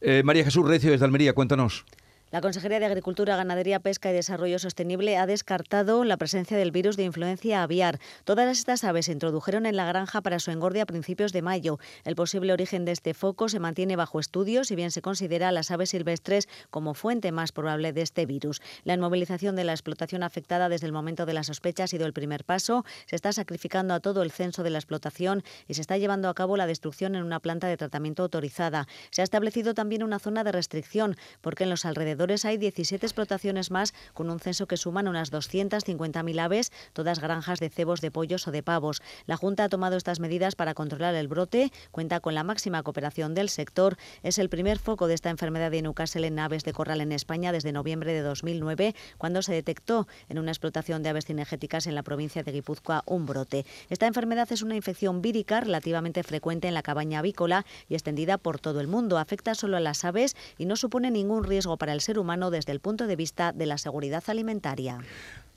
Eh, 0.00 0.22
María 0.24 0.44
Jesús 0.44 0.66
Recio 0.66 0.90
desde 0.90 1.04
Almería, 1.04 1.32
cuéntanos. 1.32 1.84
La 2.32 2.40
Consejería 2.40 2.80
de 2.80 2.86
Agricultura, 2.86 3.36
Ganadería, 3.36 3.78
Pesca 3.78 4.10
y 4.10 4.14
Desarrollo 4.14 4.58
Sostenible 4.58 5.18
ha 5.18 5.26
descartado 5.26 6.02
la 6.02 6.16
presencia 6.16 6.56
del 6.56 6.70
virus 6.70 6.96
de 6.96 7.04
influencia 7.04 7.62
aviar. 7.62 7.98
Todas 8.24 8.56
estas 8.56 8.84
aves 8.84 9.04
se 9.04 9.12
introdujeron 9.12 9.66
en 9.66 9.76
la 9.76 9.84
granja 9.84 10.22
para 10.22 10.38
su 10.38 10.50
engorde 10.50 10.80
a 10.80 10.86
principios 10.86 11.34
de 11.34 11.42
mayo. 11.42 11.78
El 12.04 12.14
posible 12.14 12.54
origen 12.54 12.86
de 12.86 12.92
este 12.92 13.12
foco 13.12 13.50
se 13.50 13.60
mantiene 13.60 13.96
bajo 13.96 14.18
estudio, 14.18 14.64
si 14.64 14.74
bien 14.74 14.92
se 14.92 15.02
considera 15.02 15.50
a 15.50 15.52
las 15.52 15.70
aves 15.70 15.90
silvestres 15.90 16.48
como 16.70 16.94
fuente 16.94 17.32
más 17.32 17.52
probable 17.52 17.92
de 17.92 18.00
este 18.00 18.24
virus. 18.24 18.62
La 18.84 18.94
inmovilización 18.94 19.54
de 19.54 19.64
la 19.64 19.72
explotación 19.72 20.22
afectada 20.22 20.70
desde 20.70 20.86
el 20.86 20.92
momento 20.94 21.26
de 21.26 21.34
la 21.34 21.44
sospecha 21.44 21.84
ha 21.84 21.88
sido 21.88 22.06
el 22.06 22.14
primer 22.14 22.44
paso. 22.44 22.86
Se 23.04 23.14
está 23.14 23.34
sacrificando 23.34 23.92
a 23.92 24.00
todo 24.00 24.22
el 24.22 24.30
censo 24.30 24.62
de 24.62 24.70
la 24.70 24.78
explotación 24.78 25.44
y 25.68 25.74
se 25.74 25.82
está 25.82 25.98
llevando 25.98 26.30
a 26.30 26.34
cabo 26.34 26.56
la 26.56 26.66
destrucción 26.66 27.14
en 27.14 27.24
una 27.24 27.40
planta 27.40 27.66
de 27.66 27.76
tratamiento 27.76 28.22
autorizada. 28.22 28.88
Se 29.10 29.20
ha 29.20 29.24
establecido 29.24 29.74
también 29.74 30.02
una 30.02 30.18
zona 30.18 30.44
de 30.44 30.52
restricción 30.52 31.18
porque 31.42 31.64
en 31.64 31.70
los 31.70 31.84
alrededores 31.84 32.21
hay 32.22 32.56
17 32.56 33.04
explotaciones 33.04 33.70
más 33.72 33.94
con 34.14 34.30
un 34.30 34.38
censo 34.38 34.66
que 34.66 34.76
suman 34.76 35.08
unas 35.08 35.32
250.000 35.32 36.40
aves, 36.40 36.72
todas 36.92 37.20
granjas 37.20 37.58
de 37.58 37.68
cebos, 37.68 38.00
de 38.00 38.12
pollos 38.12 38.46
o 38.46 38.52
de 38.52 38.62
pavos. 38.62 39.02
La 39.26 39.36
Junta 39.36 39.64
ha 39.64 39.68
tomado 39.68 39.96
estas 39.96 40.20
medidas 40.20 40.54
para 40.54 40.74
controlar 40.74 41.16
el 41.16 41.26
brote, 41.26 41.72
cuenta 41.90 42.20
con 42.20 42.34
la 42.34 42.44
máxima 42.44 42.82
cooperación 42.84 43.34
del 43.34 43.48
sector. 43.48 43.96
Es 44.22 44.38
el 44.38 44.48
primer 44.48 44.78
foco 44.78 45.08
de 45.08 45.14
esta 45.14 45.30
enfermedad 45.30 45.72
de 45.72 45.82
Newcastle 45.82 46.26
en 46.26 46.38
aves 46.38 46.62
de 46.62 46.72
corral 46.72 47.00
en 47.00 47.10
España 47.10 47.50
desde 47.50 47.72
noviembre 47.72 48.12
de 48.12 48.20
2009, 48.20 48.94
cuando 49.18 49.42
se 49.42 49.52
detectó 49.52 50.06
en 50.28 50.38
una 50.38 50.52
explotación 50.52 51.02
de 51.02 51.08
aves 51.08 51.26
cinegéticas 51.26 51.88
en 51.88 51.96
la 51.96 52.04
provincia 52.04 52.44
de 52.44 52.52
Guipúzcoa 52.52 53.02
un 53.06 53.26
brote. 53.26 53.66
Esta 53.90 54.06
enfermedad 54.06 54.50
es 54.52 54.62
una 54.62 54.76
infección 54.76 55.22
vírica 55.22 55.60
relativamente 55.60 56.22
frecuente 56.22 56.68
en 56.68 56.74
la 56.74 56.82
cabaña 56.82 57.18
avícola 57.18 57.66
y 57.88 57.94
extendida 57.94 58.38
por 58.38 58.60
todo 58.60 58.80
el 58.80 58.86
mundo. 58.86 59.18
Afecta 59.18 59.56
solo 59.56 59.76
a 59.76 59.80
las 59.80 60.04
aves 60.04 60.36
y 60.56 60.66
no 60.66 60.76
supone 60.76 61.10
ningún 61.10 61.42
riesgo 61.42 61.76
para 61.76 61.92
el 61.92 62.00
ser 62.00 62.11
humano 62.18 62.50
desde 62.50 62.72
el 62.72 62.80
punto 62.80 63.06
de 63.06 63.16
vista 63.16 63.52
de 63.52 63.66
la 63.66 63.78
seguridad 63.78 64.22
alimentaria. 64.26 64.98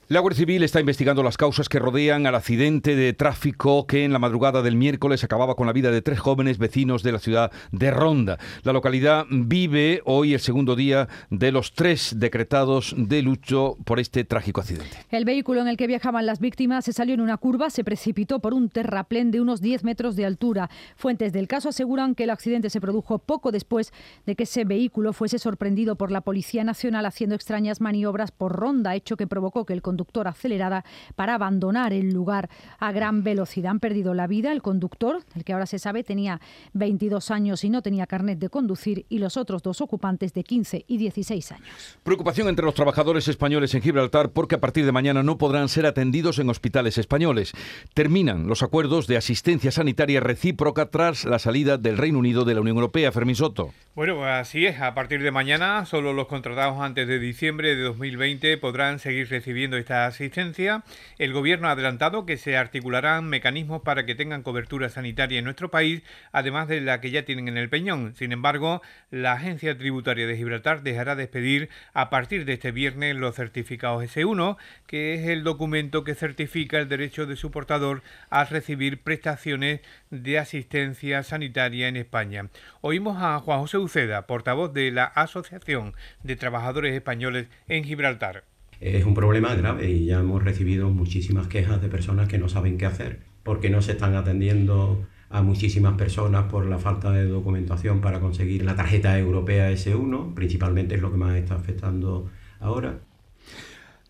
La 0.07 0.19
Guardia 0.19 0.37
Civil 0.37 0.61
está 0.61 0.79
investigando 0.79 1.23
las 1.23 1.35
causas 1.35 1.67
que 1.67 1.79
rodean 1.79 2.27
al 2.27 2.35
accidente 2.35 2.95
de 2.95 3.13
tráfico 3.13 3.87
que 3.87 4.03
en 4.03 4.13
la 4.13 4.19
madrugada 4.19 4.61
del 4.61 4.75
miércoles 4.75 5.23
acababa 5.23 5.55
con 5.55 5.65
la 5.65 5.73
vida 5.73 5.89
de 5.89 6.03
tres 6.03 6.19
jóvenes 6.19 6.59
vecinos 6.59 7.01
de 7.01 7.11
la 7.11 7.17
ciudad 7.17 7.51
de 7.71 7.89
Ronda. 7.89 8.37
La 8.61 8.71
localidad 8.71 9.25
vive 9.31 10.03
hoy 10.05 10.35
el 10.35 10.39
segundo 10.39 10.75
día 10.75 11.07
de 11.31 11.51
los 11.51 11.73
tres 11.73 12.19
decretados 12.19 12.93
de 12.95 13.23
lucho 13.23 13.77
por 13.83 13.99
este 13.99 14.23
trágico 14.25 14.61
accidente. 14.61 14.95
El 15.09 15.25
vehículo 15.25 15.61
en 15.61 15.67
el 15.67 15.75
que 15.75 15.87
viajaban 15.87 16.27
las 16.27 16.39
víctimas 16.39 16.85
se 16.85 16.93
salió 16.93 17.15
en 17.15 17.21
una 17.21 17.37
curva, 17.37 17.71
se 17.71 17.83
precipitó 17.83 18.37
por 18.37 18.53
un 18.53 18.69
terraplén 18.69 19.31
de 19.31 19.41
unos 19.41 19.59
10 19.59 19.83
metros 19.85 20.15
de 20.15 20.27
altura. 20.27 20.69
Fuentes 20.95 21.33
del 21.33 21.47
caso 21.47 21.69
aseguran 21.69 22.13
que 22.13 22.25
el 22.25 22.29
accidente 22.29 22.69
se 22.69 22.79
produjo 22.79 23.17
poco 23.17 23.51
después 23.51 23.91
de 24.27 24.35
que 24.35 24.43
ese 24.43 24.65
vehículo 24.65 25.13
fuese 25.13 25.39
sorprendido 25.39 25.95
por 25.95 26.11
la 26.11 26.21
Policía 26.21 26.63
Nacional 26.63 27.07
haciendo 27.07 27.33
extrañas 27.33 27.81
maniobras 27.81 28.31
por 28.31 28.51
Ronda, 28.55 28.93
hecho 28.93 29.17
que 29.17 29.25
provocó 29.25 29.65
que 29.65 29.73
el 29.73 29.81
conductor 29.81 29.94
acelerada 30.25 30.83
para 31.15 31.35
abandonar 31.35 31.93
el 31.93 32.13
lugar 32.13 32.49
a 32.79 32.91
gran 32.91 33.23
velocidad. 33.23 33.71
Han 33.71 33.79
perdido 33.79 34.13
la 34.13 34.27
vida 34.27 34.51
el 34.51 34.61
conductor, 34.61 35.23
el 35.35 35.43
que 35.43 35.53
ahora 35.53 35.65
se 35.65 35.79
sabe 35.79 36.03
tenía 36.03 36.39
22 36.73 37.31
años 37.31 37.63
y 37.63 37.69
no 37.69 37.81
tenía 37.81 38.07
carnet 38.07 38.39
de 38.39 38.49
conducir, 38.49 39.05
y 39.09 39.19
los 39.19 39.37
otros 39.37 39.63
dos 39.63 39.81
ocupantes 39.81 40.33
de 40.33 40.43
15 40.43 40.85
y 40.87 40.97
16 40.97 41.51
años. 41.51 41.97
Preocupación 42.03 42.47
entre 42.47 42.65
los 42.65 42.75
trabajadores 42.75 43.27
españoles 43.27 43.73
en 43.73 43.81
Gibraltar 43.81 44.29
porque 44.29 44.55
a 44.55 44.61
partir 44.61 44.85
de 44.85 44.91
mañana 44.91 45.23
no 45.23 45.37
podrán 45.37 45.69
ser 45.69 45.85
atendidos 45.85 46.39
en 46.39 46.49
hospitales 46.49 46.97
españoles. 46.97 47.53
Terminan 47.93 48.47
los 48.47 48.63
acuerdos 48.63 49.07
de 49.07 49.17
asistencia 49.17 49.71
sanitaria 49.71 50.19
recíproca 50.19 50.89
tras 50.89 51.25
la 51.25 51.39
salida 51.39 51.77
del 51.77 51.97
Reino 51.97 52.19
Unido 52.19 52.45
de 52.45 52.53
la 52.53 52.61
Unión 52.61 52.77
Europea. 52.77 53.11
Fermín 53.11 53.35
Soto. 53.35 53.71
Bueno, 53.95 54.15
pues 54.15 54.29
así 54.29 54.65
es. 54.65 54.81
A 54.81 54.93
partir 54.93 55.23
de 55.23 55.31
mañana, 55.31 55.85
solo 55.85 56.11
los 56.11 56.27
contratados 56.27 56.81
antes 56.81 57.07
de 57.07 57.19
diciembre 57.19 57.75
de 57.75 57.83
2020 57.83 58.57
podrán 58.57 58.99
seguir 58.99 59.29
recibiendo 59.29 59.77
esta 59.85 60.07
asistencia. 60.07 60.83
El 61.19 61.31
Gobierno 61.31 61.67
ha 61.67 61.71
adelantado 61.71 62.25
que 62.25 62.37
se 62.37 62.57
articularán 62.57 63.29
mecanismos 63.29 63.83
para 63.83 64.07
que 64.07 64.15
tengan 64.15 64.41
cobertura 64.41 64.89
sanitaria 64.89 65.37
en 65.37 65.45
nuestro 65.45 65.69
país, 65.69 66.01
además 66.31 66.67
de 66.67 66.81
la 66.81 67.01
que 67.01 67.11
ya 67.11 67.23
tienen 67.23 67.47
en 67.47 67.57
el 67.57 67.69
Peñón. 67.69 68.15
Sin 68.15 68.31
embargo, 68.31 68.81
la 69.11 69.33
Agencia 69.33 69.77
Tributaria 69.77 70.25
de 70.25 70.37
Gibraltar 70.37 70.81
dejará 70.81 71.15
de 71.15 71.23
expedir 71.23 71.69
a 71.93 72.09
partir 72.09 72.45
de 72.45 72.53
este 72.53 72.71
viernes 72.71 73.15
los 73.15 73.35
certificados 73.35 74.03
S1, 74.03 74.57
que 74.87 75.13
es 75.13 75.27
el 75.27 75.43
documento 75.43 76.03
que 76.03 76.15
certifica 76.15 76.79
el 76.79 76.89
derecho 76.89 77.27
de 77.27 77.35
su 77.35 77.51
portador 77.51 78.01
a 78.31 78.43
recibir 78.45 79.03
prestaciones 79.03 79.81
de 80.09 80.39
asistencia 80.39 81.21
sanitaria 81.21 81.87
en 81.87 81.97
España. 81.97 82.49
Oímos 82.81 83.17
a 83.21 83.37
Juan 83.37 83.59
José 83.59 83.77
Uceda, 83.77 84.25
portavoz 84.25 84.73
de 84.73 84.89
la 84.89 85.05
Asociación 85.05 85.93
de 86.23 86.35
Trabajadores 86.35 86.95
Españoles 86.95 87.49
en 87.67 87.83
Gibraltar. 87.83 88.54
Es 88.79 89.05
un 89.05 89.13
problema 89.13 89.55
grave 89.55 89.89
y 89.89 90.05
ya 90.05 90.19
hemos 90.19 90.43
recibido 90.43 90.89
muchísimas 90.89 91.47
quejas 91.47 91.81
de 91.81 91.87
personas 91.87 92.27
que 92.27 92.37
no 92.37 92.49
saben 92.49 92.77
qué 92.77 92.85
hacer, 92.85 93.21
porque 93.43 93.69
no 93.69 93.81
se 93.81 93.93
están 93.93 94.15
atendiendo 94.15 95.05
a 95.29 95.41
muchísimas 95.41 95.95
personas 95.95 96.45
por 96.51 96.65
la 96.65 96.77
falta 96.77 97.11
de 97.11 97.25
documentación 97.25 98.01
para 98.01 98.19
conseguir 98.19 98.63
la 98.63 98.75
tarjeta 98.75 99.17
europea 99.17 99.71
S1, 99.71 100.33
principalmente 100.33 100.95
es 100.95 101.01
lo 101.01 101.11
que 101.11 101.17
más 101.17 101.35
está 101.35 101.55
afectando 101.55 102.29
ahora. 102.59 102.99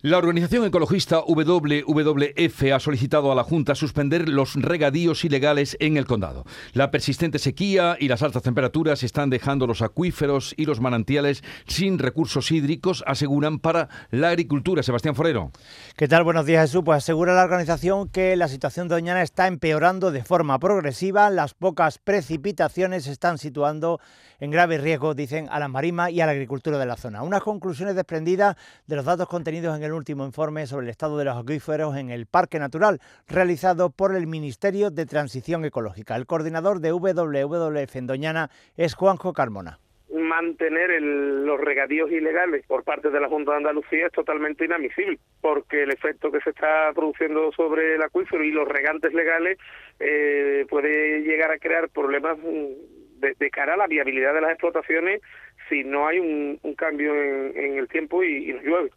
La 0.06 0.20
organización 0.20 0.64
ecologista 0.64 1.20
WWF 1.22 2.72
ha 2.72 2.80
solicitado 2.80 3.32
a 3.32 3.36
la 3.36 3.42
Junta 3.42 3.74
suspender 3.74 4.30
los 4.30 4.54
regadíos 4.54 5.26
ilegales 5.26 5.76
en 5.80 5.98
el 5.98 6.06
condado. 6.06 6.46
La 6.74 6.92
persistente 6.92 7.40
sequía 7.40 7.98
y 8.00 8.08
las 8.08 8.22
altas 8.22 8.44
temperaturas 8.44 9.02
están 9.02 9.32
dejando 9.32 9.66
los 9.66 9.82
acuíferos 9.82 10.54
y 10.58 10.66
los 10.66 10.80
manantiales 10.80 11.44
sin 11.66 11.98
recursos 11.98 12.52
hídricos, 12.52 13.04
aseguran 13.08 13.58
para 13.58 13.90
la 14.12 14.30
agricultura. 14.30 14.84
Sebastián 14.84 15.16
Forero. 15.16 15.50
¿Qué 15.96 16.08
tal? 16.08 16.24
Buenos 16.24 16.46
días, 16.46 16.70
Jesús. 16.70 16.84
Pues 16.86 17.00
asegura 17.00 17.34
la 17.34 17.44
organización 17.44 18.08
que 18.08 18.36
la 18.36 18.48
situación 18.48 18.88
de 18.88 18.94
Doñana 18.94 19.24
está 19.24 19.48
empeorando 19.48 20.12
de 20.12 20.24
forma 20.24 20.60
progresiva. 20.60 21.32
Las 21.32 21.56
pocas 21.56 21.98
precipitaciones 21.98 23.08
están 23.08 23.40
situando 23.40 24.00
en 24.40 24.52
grave 24.52 24.78
riesgo, 24.78 25.16
dicen, 25.16 25.48
a 25.50 25.60
la 25.60 25.68
marima 25.68 26.12
y 26.12 26.22
a 26.22 26.26
la 26.26 26.34
agricultura 26.34 26.78
de 26.78 26.86
la 26.86 26.98
zona. 26.98 27.24
Unas 27.24 27.42
conclusiones 27.42 27.96
desprendidas 27.96 28.56
de 28.86 28.96
los 28.98 29.06
datos 29.06 29.28
contenidos 29.28 29.76
en 29.76 29.84
el 29.84 29.95
último 29.96 30.26
informe 30.26 30.68
sobre 30.68 30.86
el 30.86 30.92
estado 30.92 31.18
de 31.18 31.26
los 31.26 31.38
acuíferos 31.38 31.96
en 31.98 32.10
el 32.12 32.28
Parque 32.28 32.60
Natural, 32.60 33.00
realizado 33.28 33.90
por 33.90 34.16
el 34.16 34.28
Ministerio 34.28 34.92
de 34.92 35.06
Transición 35.06 35.66
Ecológica. 35.66 36.16
El 36.16 36.26
coordinador 36.26 36.80
de 36.80 36.92
WWF 36.92 37.96
en 37.96 38.08
Doñana 38.08 38.50
es 38.78 38.94
Juanjo 38.94 39.34
Carmona 39.34 39.80
mantener 40.16 41.02
los 41.02 41.60
regadíos 41.60 42.12
ilegales 42.12 42.66
por 42.68 42.84
parte 42.84 43.10
de 43.10 43.20
la 43.20 43.28
Junta 43.28 43.52
de 43.52 43.58
Andalucía 43.58 44.08
es 44.08 44.12
totalmente 44.12 44.66
inadmisible, 44.66 45.20
porque 45.42 45.84
el 45.84 45.92
efecto 45.92 46.32
que 46.32 46.42
se 46.42 46.50
está 46.52 46.92
produciendo 46.94 47.52
sobre 47.52 47.96
el 47.96 48.02
acuífero 48.02 48.44
y 48.44 48.52
los 48.52 48.68
regantes 48.68 49.14
legales 49.14 49.58
eh, 50.00 50.66
puede 50.70 51.22
llegar 51.22 51.52
a 51.52 51.58
crear 51.58 51.90
problemas 51.90 52.38
mm, 52.38 53.36
de, 53.40 53.50
cara 53.50 53.74
a 53.74 53.78
la 53.78 53.88
viabilidad 53.88 54.34
de 54.34 54.42
las 54.42 54.52
explotaciones 54.52 55.22
si 55.70 55.84
no 55.84 56.08
hay 56.08 56.20
un, 56.20 56.60
cambio 56.76 57.16
en, 57.16 57.78
el 57.78 57.88
tiempo 57.88 58.24
y, 58.24 58.50
y 58.50 58.54
no 58.54 58.62
llueve. 58.62 58.92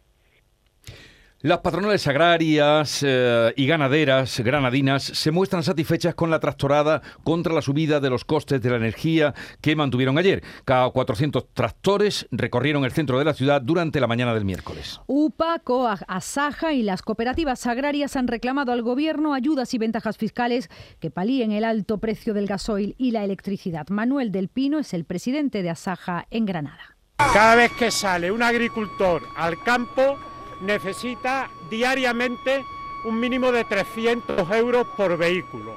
Las 1.41 1.59
patronales 1.59 2.05
agrarias 2.05 3.01
eh, 3.01 3.53
y 3.55 3.65
ganaderas 3.65 4.41
granadinas 4.41 5.03
se 5.03 5.31
muestran 5.31 5.63
satisfechas 5.63 6.13
con 6.13 6.29
la 6.29 6.41
tractorada 6.41 7.01
contra 7.23 7.53
la 7.53 7.61
subida 7.61 8.01
de 8.01 8.09
los 8.09 8.25
costes 8.25 8.61
de 8.61 8.69
la 8.69 8.75
energía 8.75 9.33
que 9.61 9.73
mantuvieron 9.73 10.17
ayer. 10.17 10.43
Cada 10.65 10.89
400 10.89 11.53
tractores 11.53 12.27
recorrieron 12.31 12.83
el 12.83 12.91
centro 12.91 13.17
de 13.17 13.23
la 13.23 13.33
ciudad 13.33 13.61
durante 13.61 14.01
la 14.01 14.07
mañana 14.07 14.33
del 14.33 14.43
miércoles. 14.43 14.99
UPA, 15.07 15.59
COAG, 15.59 16.03
ASAJA 16.09 16.73
y 16.73 16.83
las 16.83 17.03
cooperativas 17.03 17.65
agrarias 17.67 18.17
han 18.17 18.27
reclamado 18.27 18.73
al 18.73 18.81
gobierno 18.81 19.33
ayudas 19.33 19.73
y 19.73 19.77
ventajas 19.77 20.17
fiscales 20.17 20.69
que 20.99 21.09
palíen 21.09 21.53
el 21.53 21.63
alto 21.63 21.99
precio 21.99 22.33
del 22.33 22.47
gasoil 22.47 22.95
y 22.97 23.11
la 23.11 23.23
electricidad. 23.23 23.87
Manuel 23.87 24.33
del 24.33 24.49
Pino 24.49 24.77
es 24.77 24.93
el 24.93 25.05
presidente 25.05 25.63
de 25.63 25.69
ASAJA 25.69 26.27
en 26.31 26.45
Granada. 26.45 26.97
Cada 27.15 27.55
vez 27.55 27.71
que 27.79 27.91
sale 27.91 28.29
un 28.29 28.43
agricultor 28.43 29.21
al 29.37 29.61
campo 29.63 30.17
necesita 30.61 31.49
diariamente 31.69 32.65
un 33.05 33.19
mínimo 33.19 33.51
de 33.51 33.63
300 33.63 34.49
euros 34.51 34.87
por 34.97 35.17
vehículo. 35.17 35.75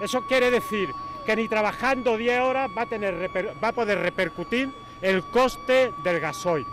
Eso 0.00 0.22
quiere 0.22 0.50
decir 0.50 0.90
que 1.24 1.36
ni 1.36 1.48
trabajando 1.48 2.16
10 2.16 2.40
horas 2.40 2.70
va 2.76 2.82
a, 2.82 3.58
va 3.62 3.68
a 3.68 3.72
poder 3.72 3.98
repercutir 3.98 4.70
el 5.00 5.22
coste 5.22 5.92
del 6.02 6.20
gasoil. 6.20 6.66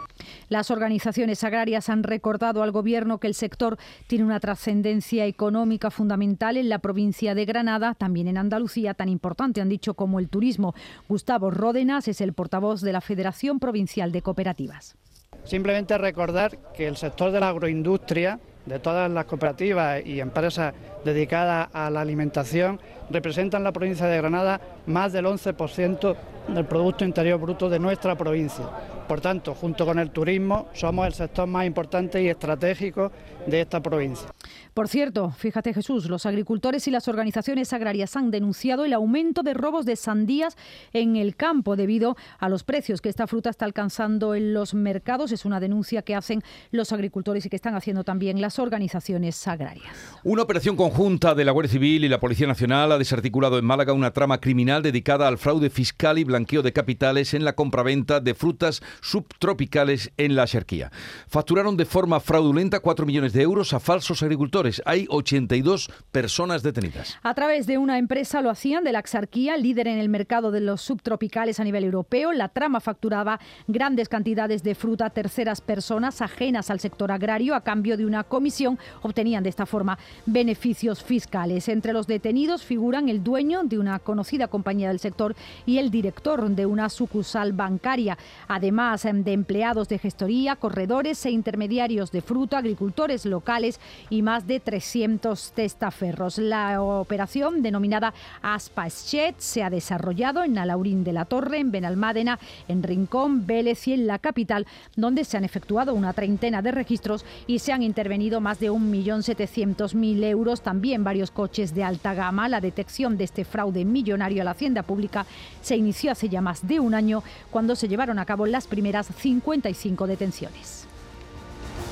Las 0.50 0.72
organizaciones 0.72 1.44
agrarias 1.44 1.90
han 1.90 2.04
recordado 2.04 2.62
al 2.64 2.72
Gobierno 2.72 3.20
que 3.20 3.28
el 3.28 3.34
sector 3.34 3.78
tiene 4.08 4.26
una 4.26 4.40
trascendencia 4.40 5.26
económica 5.26 5.90
fundamental 5.92 6.58
en 6.58 6.70
la 6.70 6.80
provincia 6.80 7.36
de 7.36 7.46
Granada, 7.46 7.96
también 7.96 8.28
en 8.28 8.38
Andalucía, 8.38 8.94
tan 8.94 9.10
importante 9.10 9.62
han 9.62 9.70
dicho 9.70 9.94
como 9.94 10.20
el 10.20 10.30
turismo. 10.30 10.76
Gustavo 11.08 11.52
Ródenas 11.52 12.08
es 12.08 12.22
el 12.22 12.34
portavoz 12.34 12.82
de 12.82 12.94
la 12.94 13.02
Federación 13.02 13.60
Provincial 13.60 14.12
de 14.12 14.22
Cooperativas. 14.22 14.96
Simplemente 15.44 15.98
recordar 15.98 16.58
que 16.74 16.88
el 16.88 16.98
sector 16.98 17.32
de 17.32 17.40
la 17.40 17.50
agroindustria, 17.50 18.40
de 18.66 18.80
todas 18.80 19.10
las 19.10 19.26
cooperativas 19.26 20.06
y 20.06 20.20
empresas 20.20 20.74
dedicadas 21.04 21.70
a 21.74 21.90
la 21.90 22.02
alimentación, 22.02 22.80
representa 23.10 23.58
en 23.58 23.64
la 23.64 23.72
provincia 23.72 24.08
de 24.08 24.18
Granada 24.18 24.62
más 24.86 25.14
del 25.14 25.26
11% 25.26 26.16
del 26.48 26.66
Producto 26.66 27.06
Interior 27.06 27.40
Bruto 27.40 27.70
de 27.70 27.80
nuestra 27.80 28.16
provincia. 28.16 28.66
Por 29.08 29.20
tanto, 29.20 29.54
junto 29.54 29.86
con 29.86 30.00
el 30.00 30.12
turismo, 30.12 30.70
somos 30.74 31.06
el 31.06 31.14
sector 31.14 31.46
más 31.46 31.66
importante 31.66 32.22
y 32.22 32.30
estratégico 32.30 33.12
de 33.46 33.62
esta 33.62 33.82
provincia. 33.82 34.30
Por 34.74 34.88
cierto, 34.88 35.32
fíjate 35.32 35.74
Jesús, 35.74 36.10
los 36.10 36.26
agricultores 36.26 36.88
y 36.88 36.92
las 36.92 37.10
organizaciones 37.10 37.74
agrarias 37.74 38.16
han 38.16 38.32
denunciado 38.32 38.86
el 38.86 38.94
aumento 38.94 39.44
de 39.44 39.54
robos 39.54 39.86
de 39.86 39.98
sandías 39.98 40.56
en 40.94 41.18
el 41.18 41.36
campo 41.36 41.76
debido 41.76 42.16
a 42.40 42.48
los 42.48 42.64
precios 42.64 43.02
que 43.02 43.10
esta 43.10 43.28
fruta 43.28 43.50
está 43.50 43.66
alcanzando 43.66 44.34
en 44.34 44.54
los 44.54 44.74
mercados. 44.74 45.34
Es 45.34 45.44
una 45.44 45.60
denuncia 45.60 46.04
que 46.04 46.16
hacen 46.16 46.42
los 46.72 46.94
agricultores 46.94 47.46
y 47.46 47.50
que 47.50 47.58
están 47.58 47.76
haciendo 47.76 48.06
también 48.06 48.40
las 48.40 48.60
organizaciones 48.60 49.46
agrarias. 49.46 49.94
Una 50.24 50.44
operación 50.44 50.78
conjunta 50.92 51.36
de 51.36 51.46
la 51.46 51.54
Guardia 51.54 51.72
Civil 51.72 52.04
y 52.04 52.10
la 52.10 52.20
Policía 52.20 52.48
Nacional 52.48 52.92
ha 52.92 52.98
desarticulado 52.98 53.58
en 53.58 53.64
Málaga 53.64 53.94
una 53.94 54.12
trama 54.12 54.42
criminal 54.42 54.84
dedicada 54.84 55.26
al 55.30 55.38
fraude 55.38 55.70
fiscal 55.70 56.18
y 56.18 56.26
blanqueo 56.26 56.64
de 56.64 56.74
capitales 56.74 57.34
en 57.34 57.46
la 57.46 57.54
compraventa 57.54 58.20
de 58.20 58.34
frutas 58.34 58.82
subtropicales 59.00 60.12
en 60.18 60.36
la 60.36 60.46
Xerquía. 60.48 60.92
Facturaron 61.30 61.78
de 61.78 61.86
forma 61.86 62.20
fraudulenta 62.20 62.82
4 62.82 63.06
millones 63.06 63.32
de 63.32 63.42
euros 63.42 63.72
a 63.72 63.80
falsos 63.80 64.22
agricultores 64.22 64.82
hay 64.86 65.06
82 65.10 65.90
personas 66.12 66.62
detenidas. 66.62 67.18
A 67.24 67.34
través 67.36 67.68
de 67.68 67.78
una 67.78 67.98
empresa 67.98 68.42
lo 68.42 68.50
hacían 68.50 68.84
de 68.84 68.92
la 68.92 69.00
Axarquía, 69.00 69.56
líder 69.56 69.88
en 69.88 69.98
el 69.98 70.10
mercado 70.10 70.52
de 70.52 70.60
los 70.60 70.82
subtropicales 70.82 71.62
a 71.62 71.64
nivel 71.64 71.86
europeo. 71.86 72.34
La 72.34 72.50
trama 72.50 72.82
facturaba 72.82 73.40
grandes 73.66 74.10
cantidades 74.10 74.62
de 74.62 74.76
fruta 74.76 75.06
a 75.06 75.10
terceras 75.12 75.62
personas 75.62 76.22
ajenas 76.22 76.70
al 76.70 76.82
sector 76.82 77.14
agrario 77.14 77.56
a 77.56 77.62
cambio 77.62 77.96
de 77.96 78.06
una 78.06 78.26
comisión. 78.26 78.78
Obtenían 79.04 79.44
de 79.44 79.50
esta 79.50 79.66
forma 79.66 79.98
beneficios 80.26 80.81
fiscales. 81.04 81.68
Entre 81.70 81.94
los 81.94 82.08
detenidos 82.08 82.64
figuran 82.64 83.10
el 83.10 83.24
dueño 83.24 83.64
de 83.64 83.78
una 83.78 84.00
conocida 84.00 84.48
compañía 84.48 84.62
compañía 84.62 84.90
del 84.90 85.00
sector 85.00 85.36
y 85.66 85.80
el 85.80 85.90
director 85.90 86.48
de 86.48 86.68
una 86.68 86.88
sucursal 86.90 87.52
bancaria, 87.52 88.16
además 88.48 89.06
em, 89.06 89.24
de 89.24 89.34
empleados 89.34 89.90
de 89.90 89.98
gestoría, 89.98 90.56
corredores 90.56 91.26
e 91.26 91.32
intermediarios 91.32 92.12
de 92.12 92.22
fruta, 92.22 92.60
agricultores 92.60 93.26
locales 93.26 93.80
y 94.12 94.22
más 94.22 94.46
de 94.46 94.60
300 94.60 95.52
testaferros. 95.54 96.38
La 96.38 96.82
operación, 96.82 97.64
denominada 97.64 98.14
Aspa 98.44 98.88
Schet, 98.88 99.40
se 99.40 99.64
ha 99.64 99.72
desarrollado 99.72 100.44
en 100.44 100.58
Alaurín 100.58 101.04
de 101.04 101.14
la 101.14 101.26
Torre, 101.26 101.58
en 101.58 101.72
Benalmádena, 101.72 102.38
en 102.68 102.84
Rincón, 102.84 103.48
Vélez 103.48 103.88
y 103.88 103.94
en 103.94 104.06
la 104.06 104.20
capital, 104.20 104.68
donde 104.96 105.26
se 105.26 105.38
han 105.38 105.44
efectuado 105.44 105.96
una 105.96 106.14
treintena 106.14 106.62
de 106.62 106.72
registros 106.72 107.26
y 107.48 107.60
se 107.60 107.74
han 107.74 107.82
intervenido 107.82 108.40
más 108.42 108.60
de 108.60 108.72
1.700.000 108.72 110.24
euros. 110.24 110.62
También 110.72 111.04
varios 111.04 111.32
coches 111.32 111.76
de 111.76 111.84
alta 111.84 112.14
gama. 112.14 112.48
La 112.48 112.62
detección 112.62 113.18
de 113.18 113.26
este 113.26 113.44
fraude 113.44 113.84
millonario 113.84 114.42
a 114.42 114.46
la 114.46 114.52
hacienda 114.52 114.84
pública 114.84 115.26
se 115.62 115.76
inició 115.76 116.14
hace 116.14 116.30
ya 116.30 116.40
más 116.40 116.66
de 116.66 116.80
un 116.80 116.94
año 116.94 117.24
cuando 117.50 117.76
se 117.76 117.90
llevaron 117.90 118.20
a 118.20 118.26
cabo 118.26 118.46
las 118.46 118.68
primeras 118.68 119.08
55 119.08 120.08
detenciones. 120.08 120.88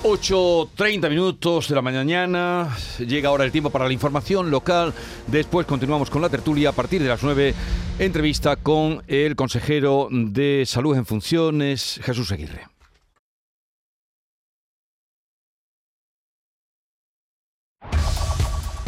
8.30 0.03 1.09
minutos 1.09 1.67
de 1.67 1.75
la 1.75 1.81
mañana, 1.81 2.73
llega 3.05 3.27
ahora 3.27 3.43
el 3.43 3.51
tiempo 3.51 3.69
para 3.69 3.85
la 3.85 3.91
información 3.91 4.49
local, 4.49 4.93
después 5.27 5.67
continuamos 5.67 6.09
con 6.09 6.21
la 6.21 6.29
tertulia 6.29 6.69
a 6.69 6.71
partir 6.71 7.03
de 7.03 7.09
las 7.09 7.21
9, 7.21 7.53
entrevista 7.99 8.55
con 8.55 9.03
el 9.07 9.35
consejero 9.35 10.07
de 10.09 10.63
Salud 10.65 10.95
en 10.95 11.05
Funciones, 11.05 11.99
Jesús 12.01 12.31
Aguirre. 12.31 12.78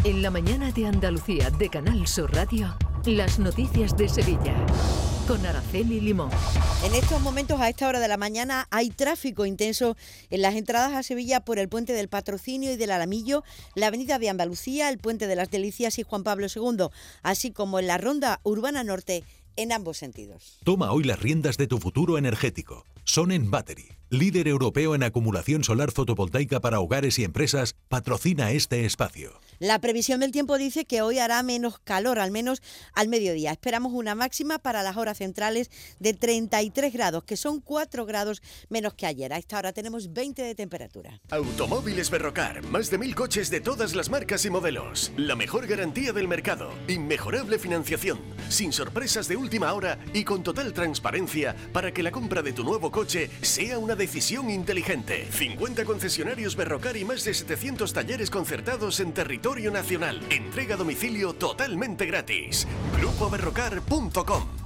En 0.04 0.20
la 0.20 0.32
mañana 0.32 0.72
de 0.72 0.84
Andalucía 0.84 1.50
de 1.50 1.68
Canal 1.68 2.08
Sur 2.08 2.34
Radio, 2.34 2.76
las 3.06 3.38
noticias 3.38 3.96
de 3.96 4.08
Sevilla 4.08 4.66
con 5.28 5.46
Araceli 5.46 6.00
Limón. 6.00 6.30
En 6.84 6.92
estos 6.96 7.22
momentos, 7.22 7.60
a 7.60 7.68
esta 7.68 7.86
hora 7.86 8.00
de 8.00 8.08
la 8.08 8.16
mañana, 8.16 8.66
hay 8.72 8.90
tráfico 8.90 9.46
intenso 9.46 9.96
en 10.30 10.42
las 10.42 10.56
entradas 10.56 10.92
a 10.94 11.04
Sevilla 11.04 11.44
por 11.44 11.60
el 11.60 11.68
puente 11.68 11.92
del 11.92 12.08
Patrocinio 12.08 12.72
y 12.72 12.76
del 12.76 12.90
Alamillo, 12.90 13.44
la 13.76 13.86
avenida 13.86 14.18
de 14.18 14.28
Andalucía, 14.28 14.88
el 14.88 14.98
puente 14.98 15.28
de 15.28 15.36
las 15.36 15.52
Delicias 15.52 16.00
y 16.00 16.02
Juan 16.02 16.24
Pablo 16.24 16.48
II, 16.52 16.86
así 17.22 17.52
como 17.52 17.78
en 17.78 17.86
la 17.86 17.96
ronda 17.96 18.40
urbana 18.42 18.82
norte 18.82 19.22
en 19.54 19.70
ambos 19.70 19.98
sentidos. 19.98 20.58
Toma 20.64 20.90
hoy 20.90 21.04
las 21.04 21.20
riendas 21.20 21.58
de 21.58 21.68
tu 21.68 21.78
futuro 21.78 22.18
energético. 22.18 22.86
Son 23.04 23.30
en 23.30 23.52
Battery 23.52 24.01
líder 24.12 24.46
europeo 24.46 24.94
en 24.94 25.02
acumulación 25.02 25.64
solar 25.64 25.90
fotovoltaica 25.90 26.60
para 26.60 26.80
hogares 26.80 27.18
y 27.18 27.24
empresas, 27.24 27.76
patrocina 27.88 28.50
este 28.50 28.84
espacio. 28.84 29.40
La 29.58 29.78
previsión 29.78 30.20
del 30.20 30.32
tiempo 30.32 30.58
dice 30.58 30.84
que 30.84 31.00
hoy 31.00 31.18
hará 31.18 31.42
menos 31.42 31.78
calor, 31.78 32.18
al 32.18 32.30
menos 32.30 32.60
al 32.92 33.08
mediodía. 33.08 33.52
Esperamos 33.52 33.92
una 33.94 34.14
máxima 34.14 34.58
para 34.58 34.82
las 34.82 34.96
horas 34.98 35.18
centrales 35.18 35.70
de 35.98 36.12
33 36.12 36.92
grados, 36.92 37.24
que 37.24 37.38
son 37.38 37.60
4 37.60 38.04
grados 38.04 38.42
menos 38.68 38.92
que 38.94 39.06
ayer. 39.06 39.32
A 39.32 39.38
esta 39.38 39.56
hora 39.56 39.72
tenemos 39.72 40.12
20 40.12 40.42
de 40.42 40.54
temperatura. 40.54 41.20
Automóviles 41.30 42.10
Berrocar, 42.10 42.62
más 42.66 42.90
de 42.90 42.98
mil 42.98 43.14
coches 43.14 43.48
de 43.48 43.60
todas 43.60 43.94
las 43.94 44.10
marcas 44.10 44.44
y 44.44 44.50
modelos. 44.50 45.12
La 45.16 45.36
mejor 45.36 45.66
garantía 45.66 46.12
del 46.12 46.28
mercado, 46.28 46.70
inmejorable 46.86 47.58
financiación, 47.58 48.18
sin 48.50 48.72
sorpresas 48.72 49.26
de 49.26 49.36
última 49.36 49.72
hora 49.72 49.98
y 50.12 50.24
con 50.24 50.42
total 50.42 50.74
transparencia 50.74 51.56
para 51.72 51.94
que 51.94 52.02
la 52.02 52.10
compra 52.10 52.42
de 52.42 52.52
tu 52.52 52.62
nuevo 52.62 52.90
coche 52.90 53.30
sea 53.40 53.78
una 53.78 53.94
decisión 54.02 54.50
inteligente. 54.50 55.28
50 55.30 55.84
concesionarios 55.84 56.56
Berrocar 56.56 56.96
y 56.96 57.04
más 57.04 57.22
de 57.22 57.34
700 57.34 57.92
talleres 57.92 58.30
concertados 58.30 58.98
en 58.98 59.14
territorio 59.14 59.70
nacional. 59.70 60.20
Entrega 60.28 60.74
a 60.74 60.78
domicilio 60.78 61.34
totalmente 61.34 62.04
gratis. 62.06 62.66
GrupoBerrocar.com 62.98 64.62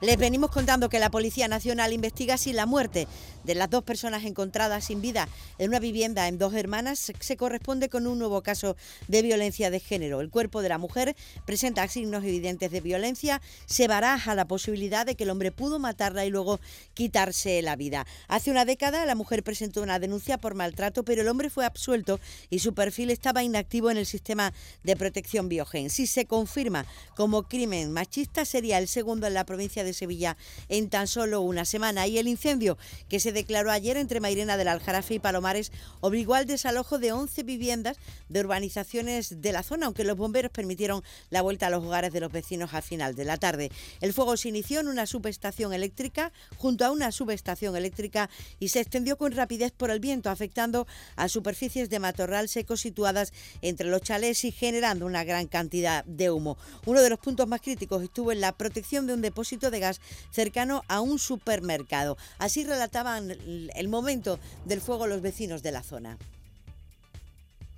les 0.00 0.16
venimos 0.16 0.52
contando 0.52 0.88
que 0.88 1.00
la 1.00 1.10
Policía 1.10 1.48
Nacional 1.48 1.92
investiga 1.92 2.36
si 2.38 2.52
la 2.52 2.66
muerte 2.66 3.08
de 3.48 3.54
las 3.54 3.70
dos 3.70 3.82
personas 3.82 4.26
encontradas 4.26 4.84
sin 4.84 5.00
vida 5.00 5.26
en 5.56 5.70
una 5.70 5.80
vivienda 5.80 6.28
en 6.28 6.36
Dos 6.36 6.52
Hermanas 6.52 7.12
se 7.18 7.36
corresponde 7.38 7.88
con 7.88 8.06
un 8.06 8.18
nuevo 8.18 8.42
caso 8.42 8.76
de 9.08 9.22
violencia 9.22 9.70
de 9.70 9.80
género. 9.80 10.20
El 10.20 10.28
cuerpo 10.28 10.60
de 10.60 10.68
la 10.68 10.76
mujer 10.76 11.16
presenta 11.46 11.88
signos 11.88 12.24
evidentes 12.24 12.70
de 12.70 12.82
violencia, 12.82 13.40
se 13.64 13.88
baraja 13.88 14.34
la 14.34 14.46
posibilidad 14.46 15.06
de 15.06 15.14
que 15.14 15.24
el 15.24 15.30
hombre 15.30 15.50
pudo 15.50 15.78
matarla 15.78 16.26
y 16.26 16.30
luego 16.30 16.60
quitarse 16.92 17.62
la 17.62 17.74
vida. 17.74 18.06
Hace 18.28 18.50
una 18.50 18.66
década 18.66 19.06
la 19.06 19.14
mujer 19.14 19.42
presentó 19.42 19.80
una 19.80 19.98
denuncia 19.98 20.36
por 20.36 20.54
maltrato, 20.54 21.02
pero 21.02 21.22
el 21.22 21.28
hombre 21.28 21.48
fue 21.48 21.64
absuelto 21.64 22.20
y 22.50 22.58
su 22.58 22.74
perfil 22.74 23.10
estaba 23.10 23.42
inactivo 23.42 23.90
en 23.90 23.96
el 23.96 24.04
sistema 24.04 24.52
de 24.84 24.94
protección 24.94 25.48
Biogen. 25.48 25.88
Si 25.88 26.06
se 26.06 26.26
confirma 26.26 26.84
como 27.16 27.44
crimen 27.44 27.92
machista, 27.92 28.44
sería 28.44 28.76
el 28.76 28.88
segundo 28.88 29.26
en 29.26 29.32
la 29.32 29.46
provincia 29.46 29.84
de 29.84 29.94
Sevilla 29.94 30.36
en 30.68 30.90
tan 30.90 31.06
solo 31.06 31.40
una 31.40 31.64
semana. 31.64 32.06
Y 32.06 32.18
el 32.18 32.28
incendio 32.28 32.76
que 33.08 33.20
se 33.20 33.37
declaró 33.38 33.70
ayer 33.70 33.96
entre 33.96 34.20
Mairena 34.20 34.56
del 34.56 34.66
Aljarafe 34.66 35.14
y 35.14 35.18
Palomares 35.20 35.70
obligó 36.00 36.34
al 36.34 36.46
desalojo 36.46 36.98
de 36.98 37.12
11 37.12 37.44
viviendas 37.44 37.96
de 38.28 38.40
urbanizaciones 38.40 39.40
de 39.40 39.52
la 39.52 39.62
zona, 39.62 39.86
aunque 39.86 40.02
los 40.02 40.16
bomberos 40.16 40.50
permitieron 40.50 41.04
la 41.30 41.40
vuelta 41.40 41.68
a 41.68 41.70
los 41.70 41.84
hogares 41.84 42.12
de 42.12 42.18
los 42.18 42.32
vecinos 42.32 42.74
al 42.74 42.82
final 42.82 43.14
de 43.14 43.24
la 43.24 43.36
tarde. 43.36 43.70
El 44.00 44.12
fuego 44.12 44.36
se 44.36 44.48
inició 44.48 44.80
en 44.80 44.88
una 44.88 45.06
subestación 45.06 45.72
eléctrica, 45.72 46.32
junto 46.56 46.84
a 46.84 46.90
una 46.90 47.12
subestación 47.12 47.76
eléctrica, 47.76 48.28
y 48.58 48.70
se 48.70 48.80
extendió 48.80 49.16
con 49.16 49.30
rapidez 49.30 49.70
por 49.70 49.90
el 49.90 50.00
viento, 50.00 50.30
afectando 50.30 50.88
a 51.14 51.28
superficies 51.28 51.90
de 51.90 52.00
matorral 52.00 52.48
seco 52.48 52.76
situadas 52.76 53.32
entre 53.62 53.88
los 53.88 54.02
chalés 54.02 54.44
y 54.44 54.50
generando 54.50 55.06
una 55.06 55.22
gran 55.22 55.46
cantidad 55.46 56.04
de 56.06 56.30
humo. 56.30 56.58
Uno 56.86 57.02
de 57.02 57.10
los 57.10 57.20
puntos 57.20 57.46
más 57.46 57.60
críticos 57.60 58.02
estuvo 58.02 58.32
en 58.32 58.40
la 58.40 58.52
protección 58.52 59.06
de 59.06 59.14
un 59.14 59.22
depósito 59.22 59.70
de 59.70 59.78
gas 59.78 60.00
cercano 60.32 60.82
a 60.88 61.00
un 61.00 61.20
supermercado. 61.20 62.16
Así 62.38 62.64
relataban 62.64 63.27
el 63.30 63.88
momento 63.88 64.38
del 64.64 64.80
fuego 64.80 65.06
los 65.06 65.22
vecinos 65.22 65.62
de 65.62 65.72
la 65.72 65.82
zona. 65.82 66.18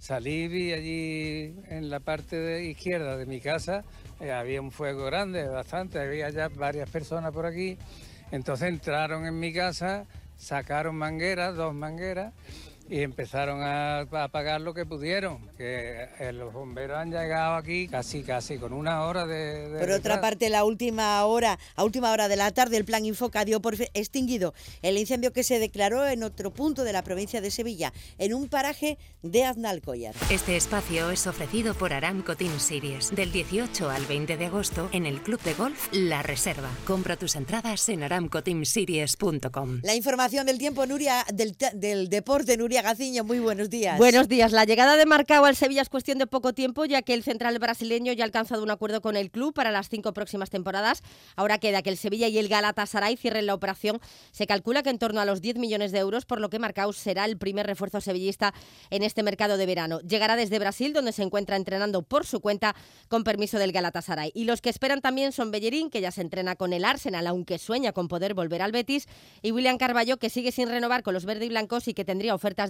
Salí 0.01 0.49
vi 0.49 0.73
allí 0.73 1.55
en 1.69 1.91
la 1.91 2.01
parte 2.01 2.35
de 2.37 2.65
izquierda 2.65 3.19
de 3.19 3.27
mi 3.27 3.39
casa, 3.39 3.85
eh, 4.19 4.33
había 4.33 4.63
un 4.63 4.73
fuego 4.73 5.05
grande, 5.05 5.47
bastante, 5.47 6.01
había 6.01 6.31
ya 6.31 6.49
varias 6.49 6.89
personas 6.89 7.33
por 7.33 7.45
aquí. 7.45 7.77
Entonces 8.33 8.71
entraron 8.71 9.27
en 9.27 9.39
mi 9.39 9.53
casa, 9.53 10.07
sacaron 10.39 10.97
mangueras, 10.97 11.55
dos 11.55 11.75
mangueras, 11.75 12.33
y 12.91 13.03
empezaron 13.03 13.63
a, 13.63 14.01
apagar 14.01 14.61
lo 14.61 14.75
que 14.75 14.85
pudieron, 14.85 15.49
que 15.57 16.09
eh, 16.19 16.33
los 16.33 16.53
bomberos 16.53 16.99
han 16.99 17.13
llegado 17.13 17.55
aquí 17.55 17.87
casi 17.87 18.25
casi 18.25 18.59
con 18.59 18.73
una 18.73 19.05
hora 19.05 19.27
de... 19.27 19.79
por 19.79 19.91
otra 19.93 20.21
parte, 20.21 20.51
la 20.51 20.65
última 20.65 21.25
hora, 21.25 21.59
a 21.77 21.85
última 21.85 22.11
hora 22.11 22.27
de 22.27 22.35
la 22.35 22.51
tarde, 22.51 22.77
el 22.77 22.85
plan 22.85 23.07
Infoca 23.07 23.45
dio 23.45 23.63
por 23.63 23.77
extinguido 23.95 24.55
el 24.83 24.99
incendio 24.99 25.33
que 25.33 25.45
se 25.45 25.61
declaró 25.61 26.05
en 26.07 26.25
otro 26.25 26.51
punto 26.51 26.83
de 26.83 26.93
la 26.93 27.03
provincia 27.03 27.41
de 27.41 27.53
Sevilla, 27.53 27.93
en 28.19 28.35
un 28.35 28.49
paraje 28.49 28.99
de 29.23 29.45
Aznalcóllar. 29.45 30.17
Este 30.29 30.57
espacio 30.57 31.11
es 31.11 31.29
ofrecido 31.29 31.75
por 31.75 31.93
Aramco 31.93 32.37
Team 32.37 32.59
Series, 32.59 33.15
del 33.15 33.31
18 33.31 33.89
al 33.89 34.05
20 34.07 34.37
de 34.37 34.47
agosto 34.47 34.89
en 34.93 35.07
el 35.07 35.23
Club 35.23 35.41
de 35.43 35.55
Golf 35.55 35.89
La 35.93 36.23
Reserva. 36.23 36.71
Compra 36.87 37.17
tus 37.17 37.37
entradas 37.37 37.89
en 37.89 38.03
aramcoteamseries.com. 38.03 39.81
La 39.85 39.95
información 39.95 40.45
del 40.45 40.59
tiempo, 40.59 40.85
Nuria, 40.87 41.25
del, 41.33 41.57
del 41.75 42.09
deporte, 42.09 42.57
Nuria 42.57 42.80
Gaciño, 42.83 43.25
muy 43.25 43.41
buenos 43.41 43.69
días. 43.69 43.99
Buenos 43.99 44.29
días. 44.29 44.53
La 44.53 44.65
llegada 44.65 44.97
de 44.97 45.05
Marcao 45.05 45.45
al 45.45 45.57
Sevilla 45.57 45.83
es 45.83 45.89
cuestión 45.89 46.19
de 46.19 46.27
poco 46.27 46.53
tiempo, 46.53 46.85
ya 46.85 47.03
que 47.03 47.15
el 47.15 47.23
central 47.23 47.59
brasileño 47.59 48.13
ya 48.13 48.25
ha 48.25 48.27
alcanzado 48.27 48.63
un 48.63 48.71
acuerdo 48.71 49.03
con 49.03 49.17
el 49.17 49.31
club 49.31 49.53
para 49.53 49.71
las 49.71 49.89
cinco 49.89 50.13
próximas 50.13 50.51
temporadas. 50.51 51.03
Ahora 51.37 51.59
queda 51.59 51.83
que 51.83 51.91
el 51.91 51.97
Sevilla 51.97 52.29
y 52.29 52.39
el 52.39 52.49
Galatasaray 52.49 53.17
cierren 53.17 53.47
la 53.47 53.55
operación. 53.55 54.01
Se 54.31 54.47
calcula 54.47 54.83
que 54.83 54.91
en 54.91 54.99
torno 54.99 55.21
a 55.21 55.25
los 55.25 55.41
10 55.41 55.57
millones 55.57 55.93
de 55.93 55.99
euros, 55.99 56.25
por 56.25 56.41
lo 56.41 56.49
que 56.49 56.59
Marcao 56.59 56.93
será 56.93 57.25
el 57.25 57.37
primer 57.37 57.67
refuerzo 57.67 58.01
sevillista 58.01 58.55
en 58.89 59.03
este 59.03 59.23
mercado 59.23 59.57
de 59.57 59.67
verano. 59.67 60.01
Llegará 60.01 60.37
desde 60.37 60.59
Brasil, 60.59 60.93
donde 60.93 61.13
se 61.13 61.23
encuentra 61.23 61.57
entrenando 61.57 62.03
por 62.03 62.25
su 62.25 62.41
cuenta 62.41 62.75
con 63.09 63.25
permiso 63.25 63.59
del 63.59 63.73
Galatasaray. 63.73 64.33
Y 64.35 64.45
los 64.45 64.61
que 64.63 64.71
esperan 64.71 65.03
también 65.03 65.33
son 65.33 65.51
Bellerín, 65.51 65.91
que 65.91 66.01
ya 66.01 66.13
se 66.13 66.23
entrena 66.23 66.57
con 66.57 66.73
el 66.73 66.85
Arsenal, 66.85 67.27
aunque 67.27 67.59
sueña 67.59 67.93
con 67.93 68.09
poder 68.09 68.35
volver 68.35 68.63
al 68.63 68.73
Betis, 68.73 69.07
y 69.43 69.53
William 69.53 69.77
Carballo, 69.77 70.17
que 70.17 70.31
sigue 70.31 70.53
sin 70.53 70.69
renovar 70.69 71.03
con 71.03 71.15
los 71.15 71.25
verde 71.25 71.45
y 71.45 71.49
blancos 71.51 71.89
y 71.89 71.95
que 71.95 72.05
tendría 72.05 72.35
ofertas 72.35 72.70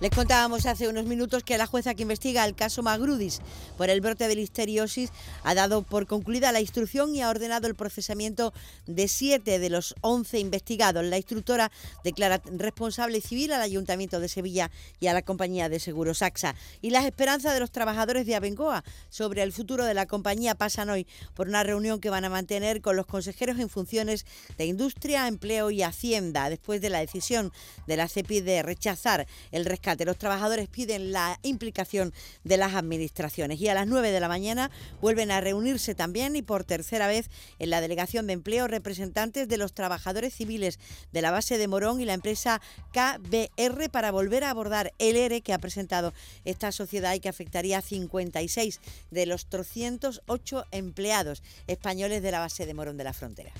Les 0.00 0.10
contábamos 0.10 0.64
hace 0.64 0.88
unos 0.88 1.04
minutos 1.04 1.44
que 1.44 1.58
la 1.58 1.66
jueza 1.66 1.94
que 1.94 2.00
investiga 2.00 2.46
el 2.46 2.54
caso 2.54 2.82
Magrudis 2.82 3.42
por 3.76 3.90
el 3.90 4.00
brote 4.00 4.28
de 4.28 4.34
listeriosis 4.34 5.10
ha 5.44 5.54
dado 5.54 5.82
por 5.82 6.06
concluida 6.06 6.52
la 6.52 6.62
instrucción 6.62 7.14
y 7.14 7.20
ha 7.20 7.28
ordenado 7.28 7.66
el 7.66 7.74
procesamiento 7.74 8.54
de 8.86 9.08
siete 9.08 9.58
de 9.58 9.68
los 9.68 9.94
once 10.00 10.38
investigados. 10.38 11.04
La 11.04 11.18
instructora 11.18 11.70
declara 12.02 12.40
responsable 12.46 13.20
civil 13.20 13.52
al 13.52 13.60
Ayuntamiento 13.60 14.20
de 14.20 14.30
Sevilla 14.30 14.70
y 15.00 15.08
a 15.08 15.12
la 15.12 15.20
compañía 15.20 15.68
de 15.68 15.78
seguros 15.78 16.22
AXA. 16.22 16.54
Y 16.80 16.88
las 16.88 17.04
esperanzas 17.04 17.52
de 17.52 17.60
los 17.60 17.70
trabajadores 17.70 18.24
de 18.24 18.36
Abengoa 18.36 18.84
sobre 19.10 19.42
el 19.42 19.52
futuro 19.52 19.84
de 19.84 19.92
la 19.92 20.06
compañía 20.06 20.54
pasan 20.54 20.88
hoy 20.88 21.06
por 21.34 21.46
una 21.46 21.62
reunión 21.62 22.00
que 22.00 22.08
van 22.08 22.24
a 22.24 22.30
mantener 22.30 22.80
con 22.80 22.96
los 22.96 23.04
consejeros 23.04 23.58
en 23.58 23.68
funciones 23.68 24.24
de 24.56 24.64
Industria, 24.64 25.28
Empleo 25.28 25.70
y 25.70 25.82
Hacienda 25.82 26.48
después 26.48 26.80
de 26.80 26.88
la 26.88 27.00
decisión 27.00 27.52
de 27.86 27.98
la 27.98 28.08
CEPI 28.08 28.40
de 28.40 28.62
rechazar 28.62 29.26
el 29.52 29.66
rescate 29.66 29.89
los 29.98 30.18
trabajadores 30.18 30.68
piden 30.68 31.12
la 31.12 31.38
implicación 31.42 32.12
de 32.44 32.56
las 32.56 32.74
administraciones 32.74 33.60
y 33.60 33.68
a 33.68 33.74
las 33.74 33.86
9 33.86 34.10
de 34.10 34.20
la 34.20 34.28
mañana 34.28 34.70
vuelven 35.00 35.30
a 35.30 35.40
reunirse 35.40 35.94
también 35.94 36.36
y 36.36 36.42
por 36.42 36.64
tercera 36.64 37.06
vez 37.06 37.28
en 37.58 37.70
la 37.70 37.80
Delegación 37.80 38.26
de 38.26 38.34
Empleo 38.34 38.66
representantes 38.68 39.48
de 39.48 39.56
los 39.56 39.72
trabajadores 39.72 40.34
civiles 40.34 40.78
de 41.12 41.22
la 41.22 41.30
base 41.30 41.58
de 41.58 41.68
Morón 41.68 42.00
y 42.00 42.04
la 42.04 42.14
empresa 42.14 42.60
KBR 42.92 43.90
para 43.90 44.10
volver 44.10 44.44
a 44.44 44.50
abordar 44.50 44.92
el 44.98 45.16
ERE 45.16 45.40
que 45.40 45.52
ha 45.52 45.58
presentado 45.58 46.12
esta 46.44 46.72
sociedad 46.72 47.14
y 47.14 47.20
que 47.20 47.28
afectaría 47.28 47.78
a 47.78 47.82
56 47.82 48.80
de 49.10 49.26
los 49.26 49.46
308 49.46 50.66
empleados 50.70 51.42
españoles 51.66 52.22
de 52.22 52.30
la 52.30 52.40
base 52.40 52.66
de 52.66 52.74
Morón 52.74 52.96
de 52.96 53.04
la 53.04 53.12
Frontera. 53.12 53.52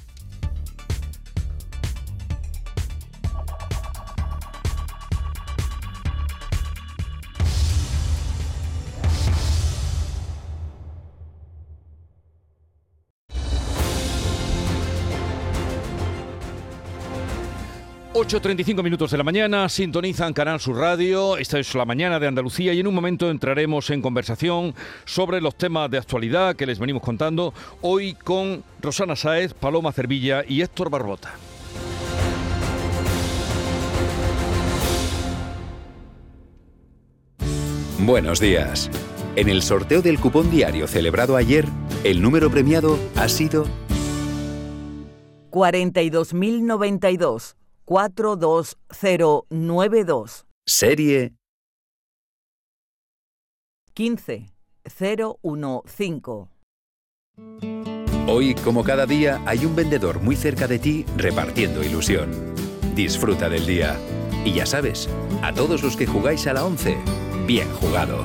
8.35 18.21 18.83
minutos 18.83 19.11
de 19.11 19.17
la 19.17 19.25
mañana, 19.25 19.67
sintonizan 19.71 20.35
Canal 20.35 20.61
Sur 20.61 20.77
Radio, 20.77 21.39
esta 21.39 21.59
es 21.59 21.75
la 21.75 21.87
mañana 21.87 22.21
de 22.21 22.27
Andalucía 22.27 22.75
y 22.75 22.81
en 22.81 22.87
un 22.87 22.95
momento 22.95 23.31
entraremos 23.31 23.89
en 23.89 24.03
conversación 24.03 24.75
sobre 25.07 25.41
los 25.41 25.55
temas 25.55 25.91
de 25.91 25.97
actualidad 25.97 26.55
que 26.55 26.67
les 26.67 26.79
venimos 26.79 27.03
contando 27.03 27.55
hoy 27.81 28.13
con 28.13 28.63
Rosana 28.83 29.17
Saez, 29.17 29.55
Paloma 29.55 29.91
Cervilla 29.93 30.45
y 30.47 30.61
Héctor 30.61 30.91
Barbota. 30.91 31.33
Buenos 38.01 38.39
días. 38.39 38.91
En 39.35 39.49
el 39.49 39.63
sorteo 39.63 40.03
del 40.03 40.21
cupón 40.21 40.51
diario 40.51 40.87
celebrado 40.87 41.37
ayer, 41.37 41.65
el 42.05 42.21
número 42.21 42.51
premiado 42.51 42.99
ha 43.17 43.29
sido 43.29 43.65
42.092. 45.51 47.60
42092. 47.91 50.47
Serie 50.65 51.35
15015. 53.95 56.49
Hoy, 58.29 58.55
como 58.55 58.85
cada 58.85 59.07
día, 59.07 59.43
hay 59.45 59.67
un 59.67 59.75
vendedor 59.75 60.21
muy 60.21 60.37
cerca 60.37 60.69
de 60.69 60.79
ti 60.79 61.05
repartiendo 61.17 61.83
ilusión. 61.83 62.31
Disfruta 62.95 63.49
del 63.49 63.67
día. 63.67 63.99
Y 64.45 64.55
ya 64.55 64.67
sabes, 64.67 65.09
a 65.43 65.53
todos 65.53 65.83
los 65.83 65.97
que 65.97 66.07
jugáis 66.07 66.47
a 66.47 66.53
la 66.53 66.65
11, 66.65 66.97
bien 67.45 67.69
jugado. 67.73 68.25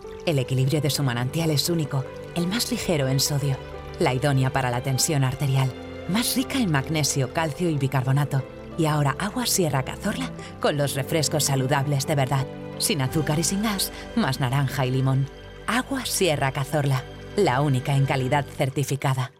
El 0.25 0.37
equilibrio 0.37 0.81
de 0.81 0.89
su 0.91 1.01
manantial 1.01 1.49
es 1.49 1.69
único, 1.69 2.05
el 2.35 2.47
más 2.47 2.71
ligero 2.71 3.07
en 3.07 3.19
sodio, 3.19 3.57
la 3.99 4.13
idónea 4.13 4.51
para 4.51 4.69
la 4.69 4.83
tensión 4.83 5.23
arterial, 5.23 5.71
más 6.09 6.35
rica 6.35 6.59
en 6.59 6.71
magnesio, 6.71 7.33
calcio 7.33 7.69
y 7.69 7.77
bicarbonato. 7.77 8.43
Y 8.77 8.85
ahora 8.85 9.15
agua 9.19 9.45
Sierra 9.45 9.83
Cazorla 9.83 10.31
con 10.59 10.77
los 10.77 10.95
refrescos 10.95 11.45
saludables 11.45 12.05
de 12.05 12.15
verdad, 12.15 12.45
sin 12.77 13.01
azúcar 13.01 13.39
y 13.39 13.43
sin 13.43 13.63
gas, 13.63 13.91
más 14.15 14.39
naranja 14.39 14.85
y 14.85 14.91
limón. 14.91 15.27
Agua 15.65 16.05
Sierra 16.05 16.51
Cazorla, 16.51 17.03
la 17.35 17.61
única 17.61 17.95
en 17.95 18.05
calidad 18.05 18.45
certificada. 18.45 19.31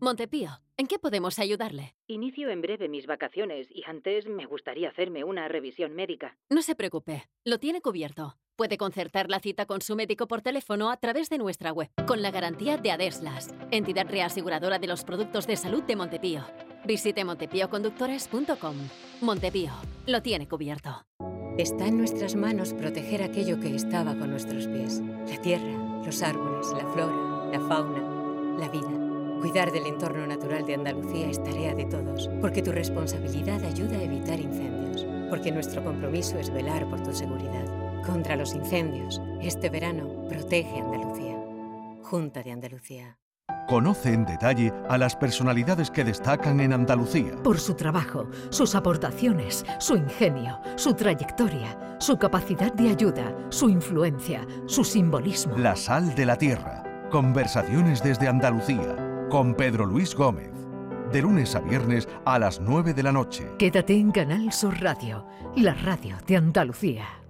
Montepío, 0.00 0.50
¿en 0.76 0.88
qué 0.88 0.98
podemos 0.98 1.38
ayudarle? 1.38 1.94
Inicio 2.06 2.50
en 2.50 2.60
breve 2.60 2.88
mis 2.88 3.06
vacaciones 3.06 3.68
y 3.70 3.84
antes 3.86 4.26
me 4.26 4.46
gustaría 4.46 4.88
hacerme 4.88 5.24
una 5.24 5.48
revisión 5.48 5.94
médica. 5.94 6.36
No 6.50 6.60
se 6.62 6.74
preocupe, 6.74 7.28
lo 7.44 7.58
tiene 7.58 7.80
cubierto. 7.80 8.36
Puede 8.56 8.76
concertar 8.76 9.30
la 9.30 9.40
cita 9.40 9.64
con 9.64 9.80
su 9.80 9.96
médico 9.96 10.26
por 10.26 10.42
teléfono 10.42 10.90
a 10.90 10.96
través 10.98 11.30
de 11.30 11.38
nuestra 11.38 11.72
web, 11.72 11.88
con 12.06 12.20
la 12.20 12.30
garantía 12.30 12.76
de 12.76 12.90
Adeslas, 12.90 13.48
entidad 13.70 14.06
reaseguradora 14.08 14.78
de 14.78 14.86
los 14.86 15.04
productos 15.04 15.46
de 15.46 15.56
salud 15.56 15.82
de 15.84 15.96
Montepío. 15.96 16.44
Visite 16.84 17.24
montepíoconductores.com. 17.24 18.76
Montepío, 19.22 19.72
lo 20.06 20.20
tiene 20.20 20.48
cubierto. 20.48 21.06
Está 21.56 21.86
en 21.86 21.98
nuestras 21.98 22.34
manos 22.34 22.74
proteger 22.74 23.22
aquello 23.22 23.58
que 23.58 23.74
estaba 23.74 24.14
con 24.14 24.30
nuestros 24.30 24.66
pies. 24.66 25.00
La 25.28 25.40
tierra, 25.40 26.02
los 26.04 26.22
árboles, 26.22 26.66
la 26.72 26.86
flora, 26.92 27.50
la 27.52 27.60
fauna, 27.68 28.58
la 28.58 28.68
vida. 28.68 29.38
Cuidar 29.40 29.72
del 29.72 29.86
entorno 29.86 30.26
natural 30.26 30.66
de 30.66 30.74
Andalucía 30.74 31.28
es 31.30 31.42
tarea 31.42 31.74
de 31.74 31.86
todos, 31.86 32.28
porque 32.40 32.62
tu 32.62 32.70
responsabilidad 32.70 33.64
ayuda 33.64 33.98
a 33.98 34.02
evitar 34.02 34.38
incendios, 34.38 35.06
porque 35.30 35.50
nuestro 35.50 35.82
compromiso 35.82 36.38
es 36.38 36.52
velar 36.52 36.88
por 36.88 37.02
tu 37.02 37.12
seguridad. 37.12 37.66
Contra 38.04 38.34
los 38.34 38.54
incendios, 38.54 39.22
este 39.40 39.70
verano 39.70 40.26
protege 40.28 40.80
Andalucía. 40.80 41.36
Junta 42.02 42.42
de 42.42 42.50
Andalucía. 42.50 43.18
Conoce 43.68 44.12
en 44.12 44.24
detalle 44.24 44.72
a 44.88 44.98
las 44.98 45.14
personalidades 45.14 45.90
que 45.90 46.02
destacan 46.02 46.60
en 46.60 46.72
Andalucía. 46.72 47.36
Por 47.44 47.60
su 47.60 47.74
trabajo, 47.74 48.28
sus 48.50 48.74
aportaciones, 48.74 49.64
su 49.78 49.96
ingenio, 49.96 50.58
su 50.76 50.94
trayectoria, 50.94 51.96
su 52.00 52.18
capacidad 52.18 52.72
de 52.72 52.90
ayuda, 52.90 53.36
su 53.50 53.68
influencia, 53.68 54.46
su 54.66 54.82
simbolismo. 54.82 55.56
La 55.56 55.76
sal 55.76 56.14
de 56.16 56.26
la 56.26 56.36
tierra. 56.36 56.82
Conversaciones 57.10 58.02
desde 58.02 58.26
Andalucía 58.26 58.96
con 59.30 59.54
Pedro 59.54 59.86
Luis 59.86 60.14
Gómez. 60.14 60.50
De 61.12 61.22
lunes 61.22 61.54
a 61.54 61.60
viernes 61.60 62.08
a 62.24 62.38
las 62.38 62.60
9 62.60 62.94
de 62.94 63.02
la 63.02 63.12
noche. 63.12 63.48
Quédate 63.58 63.94
en 63.94 64.10
Canal 64.10 64.52
Sur 64.52 64.80
Radio, 64.80 65.24
la 65.56 65.74
radio 65.74 66.16
de 66.26 66.36
Andalucía. 66.36 67.21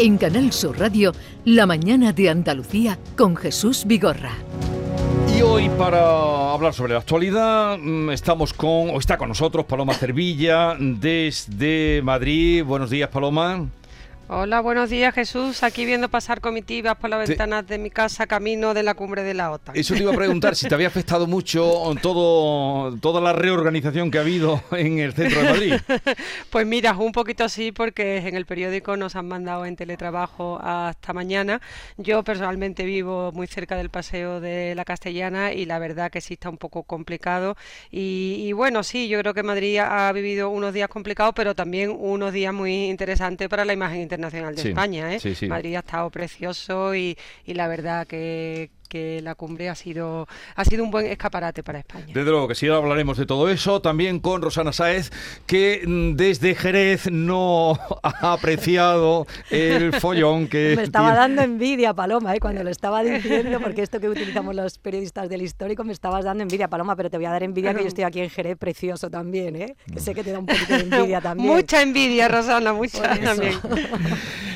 En 0.00 0.16
Canal 0.16 0.52
Sur 0.52 0.78
Radio, 0.78 1.12
la 1.44 1.66
mañana 1.66 2.12
de 2.12 2.30
Andalucía 2.30 3.00
con 3.16 3.34
Jesús 3.34 3.84
Vigorra. 3.84 4.30
Y 5.36 5.42
hoy 5.42 5.68
para 5.70 6.52
hablar 6.52 6.72
sobre 6.72 6.92
la 6.92 7.00
actualidad 7.00 7.76
mm, 7.78 8.10
estamos 8.10 8.52
con, 8.52 8.90
o 8.90 8.98
está 9.00 9.18
con 9.18 9.28
nosotros 9.28 9.66
Paloma 9.66 9.94
Cervilla 9.94 10.76
desde 10.78 12.00
Madrid. 12.04 12.62
Buenos 12.62 12.90
días 12.90 13.08
Paloma. 13.08 13.66
Hola, 14.30 14.60
buenos 14.60 14.90
días 14.90 15.14
Jesús. 15.14 15.62
Aquí 15.62 15.86
viendo 15.86 16.10
pasar 16.10 16.42
comitivas 16.42 16.96
por 16.96 17.08
las 17.08 17.26
ventanas 17.26 17.66
de 17.66 17.78
mi 17.78 17.88
casa 17.88 18.26
camino 18.26 18.74
de 18.74 18.82
la 18.82 18.92
cumbre 18.92 19.22
de 19.22 19.32
la 19.32 19.50
OTAN. 19.50 19.74
Eso 19.74 19.94
te 19.94 20.02
iba 20.02 20.12
a 20.12 20.14
preguntar, 20.14 20.54
si 20.54 20.68
te 20.68 20.74
había 20.74 20.88
afectado 20.88 21.26
mucho 21.26 21.94
todo, 22.02 22.94
toda 22.98 23.22
la 23.22 23.32
reorganización 23.32 24.10
que 24.10 24.18
ha 24.18 24.20
habido 24.20 24.62
en 24.72 24.98
el 24.98 25.14
centro 25.14 25.40
de 25.40 25.48
Madrid. 25.48 25.74
pues 26.50 26.66
mira, 26.66 26.92
un 26.92 27.12
poquito 27.12 27.48
sí, 27.48 27.72
porque 27.72 28.18
en 28.18 28.36
el 28.36 28.44
periódico 28.44 28.98
nos 28.98 29.16
han 29.16 29.28
mandado 29.28 29.64
en 29.64 29.76
teletrabajo 29.76 30.58
hasta 30.62 31.14
mañana. 31.14 31.62
Yo 31.96 32.22
personalmente 32.22 32.84
vivo 32.84 33.32
muy 33.32 33.46
cerca 33.46 33.76
del 33.76 33.88
paseo 33.88 34.40
de 34.40 34.74
la 34.74 34.84
Castellana 34.84 35.54
y 35.54 35.64
la 35.64 35.78
verdad 35.78 36.10
que 36.10 36.20
sí 36.20 36.34
está 36.34 36.50
un 36.50 36.58
poco 36.58 36.82
complicado. 36.82 37.56
Y, 37.90 38.44
y 38.46 38.52
bueno, 38.52 38.82
sí, 38.82 39.08
yo 39.08 39.18
creo 39.20 39.32
que 39.32 39.42
Madrid 39.42 39.78
ha 39.78 40.12
vivido 40.12 40.50
unos 40.50 40.74
días 40.74 40.90
complicados, 40.90 41.32
pero 41.34 41.54
también 41.54 41.96
unos 41.98 42.34
días 42.34 42.52
muy 42.52 42.90
interesantes 42.90 43.48
para 43.48 43.64
la 43.64 43.72
imagen 43.72 44.02
internacional 44.02 44.17
internacional 44.18 44.54
de 44.56 44.62
Sí, 44.62 44.68
España. 44.68 45.14
¿eh? 45.14 45.20
sí, 45.20 45.34
sí. 45.34 45.46
Madrid 45.46 45.76
ha 45.76 45.80
estado 45.80 46.10
precioso 46.10 46.94
y, 46.94 47.16
y 47.46 47.54
la 47.54 47.68
verdad 47.68 48.06
que, 48.06 48.70
que 48.88 49.20
la 49.22 49.34
cumbre 49.34 49.68
ha 49.68 49.74
sido, 49.74 50.26
ha 50.56 50.64
sido 50.64 50.82
un 50.84 50.90
buen 50.90 51.06
escaparate 51.06 51.62
para 51.62 51.78
España. 51.78 52.06
Desde 52.08 52.30
luego 52.30 52.48
que 52.48 52.54
sí, 52.54 52.66
ahora 52.66 52.78
hablaremos 52.78 53.16
de 53.18 53.26
todo 53.26 53.48
eso, 53.48 53.80
también 53.82 54.18
con 54.20 54.42
Rosana 54.42 54.72
Sáez, 54.72 55.10
que 55.46 55.82
mm, 55.86 56.16
desde 56.16 56.54
Jerez 56.54 57.10
no 57.10 57.78
ha 58.02 58.32
apreciado 58.32 59.26
el 59.50 59.92
follón 60.00 60.48
que 60.48 60.74
Me 60.76 60.82
estaba 60.84 61.08
tiene. 61.08 61.20
dando 61.20 61.42
envidia, 61.42 61.94
Paloma, 61.94 62.34
¿eh? 62.34 62.40
cuando 62.40 62.64
lo 62.64 62.70
estaba 62.70 63.02
diciendo, 63.02 63.60
porque 63.60 63.82
esto 63.82 64.00
que 64.00 64.08
utilizamos 64.08 64.54
los 64.54 64.78
periodistas 64.78 65.28
del 65.28 65.42
histórico, 65.42 65.84
me 65.84 65.92
estabas 65.92 66.24
dando 66.24 66.42
envidia, 66.42 66.68
Paloma, 66.68 66.96
pero 66.96 67.10
te 67.10 67.16
voy 67.18 67.26
a 67.26 67.30
dar 67.30 67.42
envidia 67.42 67.74
que 67.74 67.82
yo 67.82 67.88
estoy 67.88 68.04
aquí 68.04 68.20
en 68.20 68.30
Jerez, 68.30 68.56
precioso 68.58 69.10
también, 69.10 69.56
¿eh? 69.56 69.76
que 69.92 70.00
sé 70.00 70.14
que 70.14 70.24
te 70.24 70.32
da 70.32 70.38
un 70.38 70.46
poquito 70.46 70.74
de 70.74 70.80
envidia 70.80 71.20
también. 71.22 71.48
Mucha 71.48 71.82
envidia, 71.82 72.28
Rosana, 72.28 72.72
mucha 72.72 73.18
también. 73.20 73.54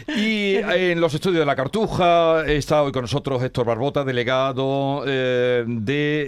Y 0.09 0.57
en 0.57 1.01
los 1.01 1.15
estudios 1.15 1.41
de 1.41 1.47
la 1.47 1.55
Cartuja 1.57 2.45
está 2.47 2.83
hoy 2.83 2.93
con 2.93 3.03
nosotros 3.03 3.43
Héctor 3.43 3.67
Barbota, 3.67 4.05
delegado 4.27 5.03
eh, 5.05 5.65
de 5.67 6.27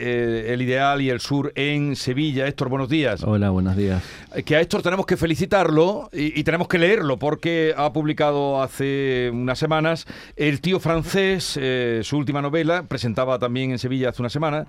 eh, 0.49 0.53
El 0.53 0.63
Ideal 0.63 1.01
y 1.01 1.11
el 1.11 1.21
Sur 1.21 1.53
en 1.55 1.95
Sevilla. 1.95 2.49
Héctor, 2.49 2.69
buenos 2.69 2.89
días. 2.89 3.23
Hola, 3.23 3.51
buenos 3.51 3.77
días. 3.77 4.03
Eh, 4.35 4.43
Que 4.43 4.57
a 4.57 4.61
Héctor 4.61 4.83
tenemos 4.83 5.07
que 5.07 5.17
felicitarlo 5.17 6.11
y, 6.13 6.41
y 6.41 6.43
tenemos 6.43 6.67
que 6.67 6.79
leerlo 6.79 7.21
porque 7.21 7.73
ha 7.77 7.93
publicado 7.93 8.61
hace 8.61 9.31
unas 9.33 9.61
semanas 9.61 10.07
El 10.35 10.61
tío 10.61 10.81
francés, 10.81 11.57
eh, 11.61 12.01
su 12.03 12.17
última 12.17 12.43
novela, 12.43 12.83
presentaba 12.89 13.39
también 13.39 13.71
en 13.71 13.79
Sevilla 13.79 14.09
hace 14.09 14.23
una 14.23 14.29
semana, 14.29 14.67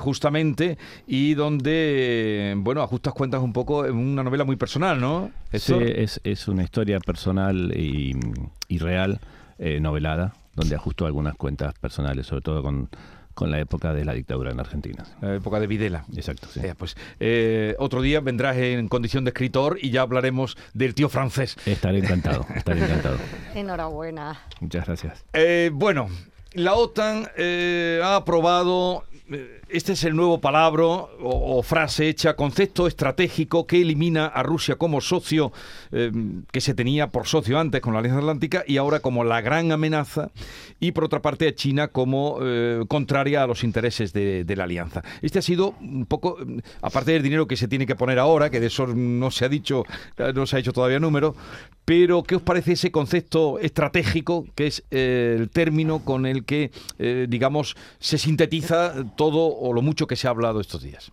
justamente, 0.00 0.76
y 1.06 1.34
donde, 1.34 2.54
bueno, 2.56 2.82
ajustas 2.82 3.12
cuentas 3.14 3.40
un 3.40 3.52
poco 3.52 3.80
una 3.82 4.24
novela 4.24 4.44
muy 4.44 4.56
personal, 4.56 5.00
¿no? 5.00 5.30
Sí, 5.52 5.72
Héctor? 5.74 5.82
es, 5.84 6.20
es 6.24 6.48
una 6.48 6.64
historia 6.64 6.98
personal 6.98 7.72
y, 7.76 8.16
y 8.68 8.78
real, 8.78 9.20
novelada, 9.58 10.34
donde 10.54 10.74
ajusto 10.74 11.06
algunas 11.06 11.34
cuentas 11.34 11.74
personales, 11.74 12.26
sobre 12.26 12.42
todo 12.42 12.62
con, 12.62 12.88
con 13.34 13.50
la 13.50 13.58
época 13.58 13.92
de 13.92 14.04
la 14.04 14.14
dictadura 14.14 14.50
en 14.52 14.60
Argentina. 14.60 15.04
La 15.20 15.34
época 15.34 15.60
de 15.60 15.66
Videla. 15.66 16.04
Exacto, 16.16 16.48
sí. 16.52 16.60
Eh, 16.62 16.74
pues 16.76 16.96
eh, 17.20 17.74
otro 17.78 18.00
día 18.02 18.20
vendrás 18.20 18.56
en 18.56 18.88
condición 18.88 19.24
de 19.24 19.30
escritor 19.30 19.78
y 19.80 19.90
ya 19.90 20.02
hablaremos 20.02 20.56
del 20.72 20.94
tío 20.94 21.08
francés. 21.08 21.56
Estaré 21.66 21.98
encantado, 21.98 22.46
estaré 22.54 22.84
encantado. 22.84 23.18
Enhorabuena. 23.54 24.40
Muchas 24.60 24.86
gracias. 24.86 25.24
Eh, 25.32 25.70
bueno, 25.72 26.08
la 26.54 26.74
OTAN 26.74 27.28
eh, 27.36 28.00
ha 28.02 28.16
aprobado, 28.16 29.04
eh, 29.28 29.60
este 29.74 29.94
es 29.94 30.04
el 30.04 30.14
nuevo 30.14 30.40
palabra 30.40 30.84
o, 30.84 31.62
frase 31.64 32.08
hecha, 32.08 32.36
concepto 32.36 32.86
estratégico 32.86 33.66
que 33.66 33.80
elimina 33.80 34.26
a 34.26 34.44
Rusia 34.44 34.76
como 34.76 35.00
socio, 35.00 35.52
eh, 35.90 36.12
que 36.52 36.60
se 36.60 36.74
tenía 36.74 37.08
por 37.08 37.26
socio 37.26 37.58
antes 37.58 37.80
con 37.80 37.92
la 37.92 37.98
Alianza 37.98 38.20
Atlántica 38.20 38.64
y 38.66 38.76
ahora 38.76 39.00
como 39.00 39.24
la 39.24 39.40
gran 39.40 39.72
amenaza, 39.72 40.30
y 40.78 40.92
por 40.92 41.04
otra 41.04 41.20
parte 41.20 41.48
a 41.48 41.54
China 41.54 41.88
como 41.88 42.38
eh, 42.40 42.84
contraria 42.88 43.42
a 43.42 43.46
los 43.46 43.64
intereses 43.64 44.12
de, 44.12 44.44
la 44.54 44.64
Alianza. 44.64 45.02
Este 45.22 45.40
ha 45.40 45.42
sido 45.42 45.74
un 45.80 46.06
poco, 46.06 46.38
eh, 46.40 46.60
aparte 46.80 47.12
del 47.12 47.22
dinero 47.22 47.48
que 47.48 47.56
se 47.56 47.66
tiene 47.66 47.86
que 47.86 47.96
poner 47.96 48.18
ahora, 48.18 48.50
que 48.50 48.60
de 48.60 48.66
eso 48.66 48.86
no 48.86 49.30
se 49.30 49.44
ha 49.44 49.48
dicho, 49.48 49.84
eh, 50.18 50.32
no 50.34 50.46
se 50.46 50.56
ha 50.56 50.58
hecho 50.60 50.72
todavía 50.72 51.00
número, 51.00 51.34
pero 51.84 52.22
¿qué 52.22 52.36
os 52.36 52.42
parece 52.42 52.72
ese 52.72 52.90
concepto 52.90 53.58
estratégico, 53.58 54.46
que 54.54 54.68
es 54.68 54.84
eh, 54.90 55.36
el 55.38 55.50
término 55.50 56.04
con 56.04 56.26
el 56.26 56.44
que, 56.44 56.70
digamos, 57.28 57.76
se 57.98 58.18
sintetiza 58.18 59.04
todo 59.16 59.46
o 59.66 59.72
lo 59.72 59.80
mucho 59.80 60.06
que 60.06 60.14
se 60.14 60.26
ha 60.26 60.30
hablado 60.30 60.60
estos 60.60 60.82
días? 60.82 61.10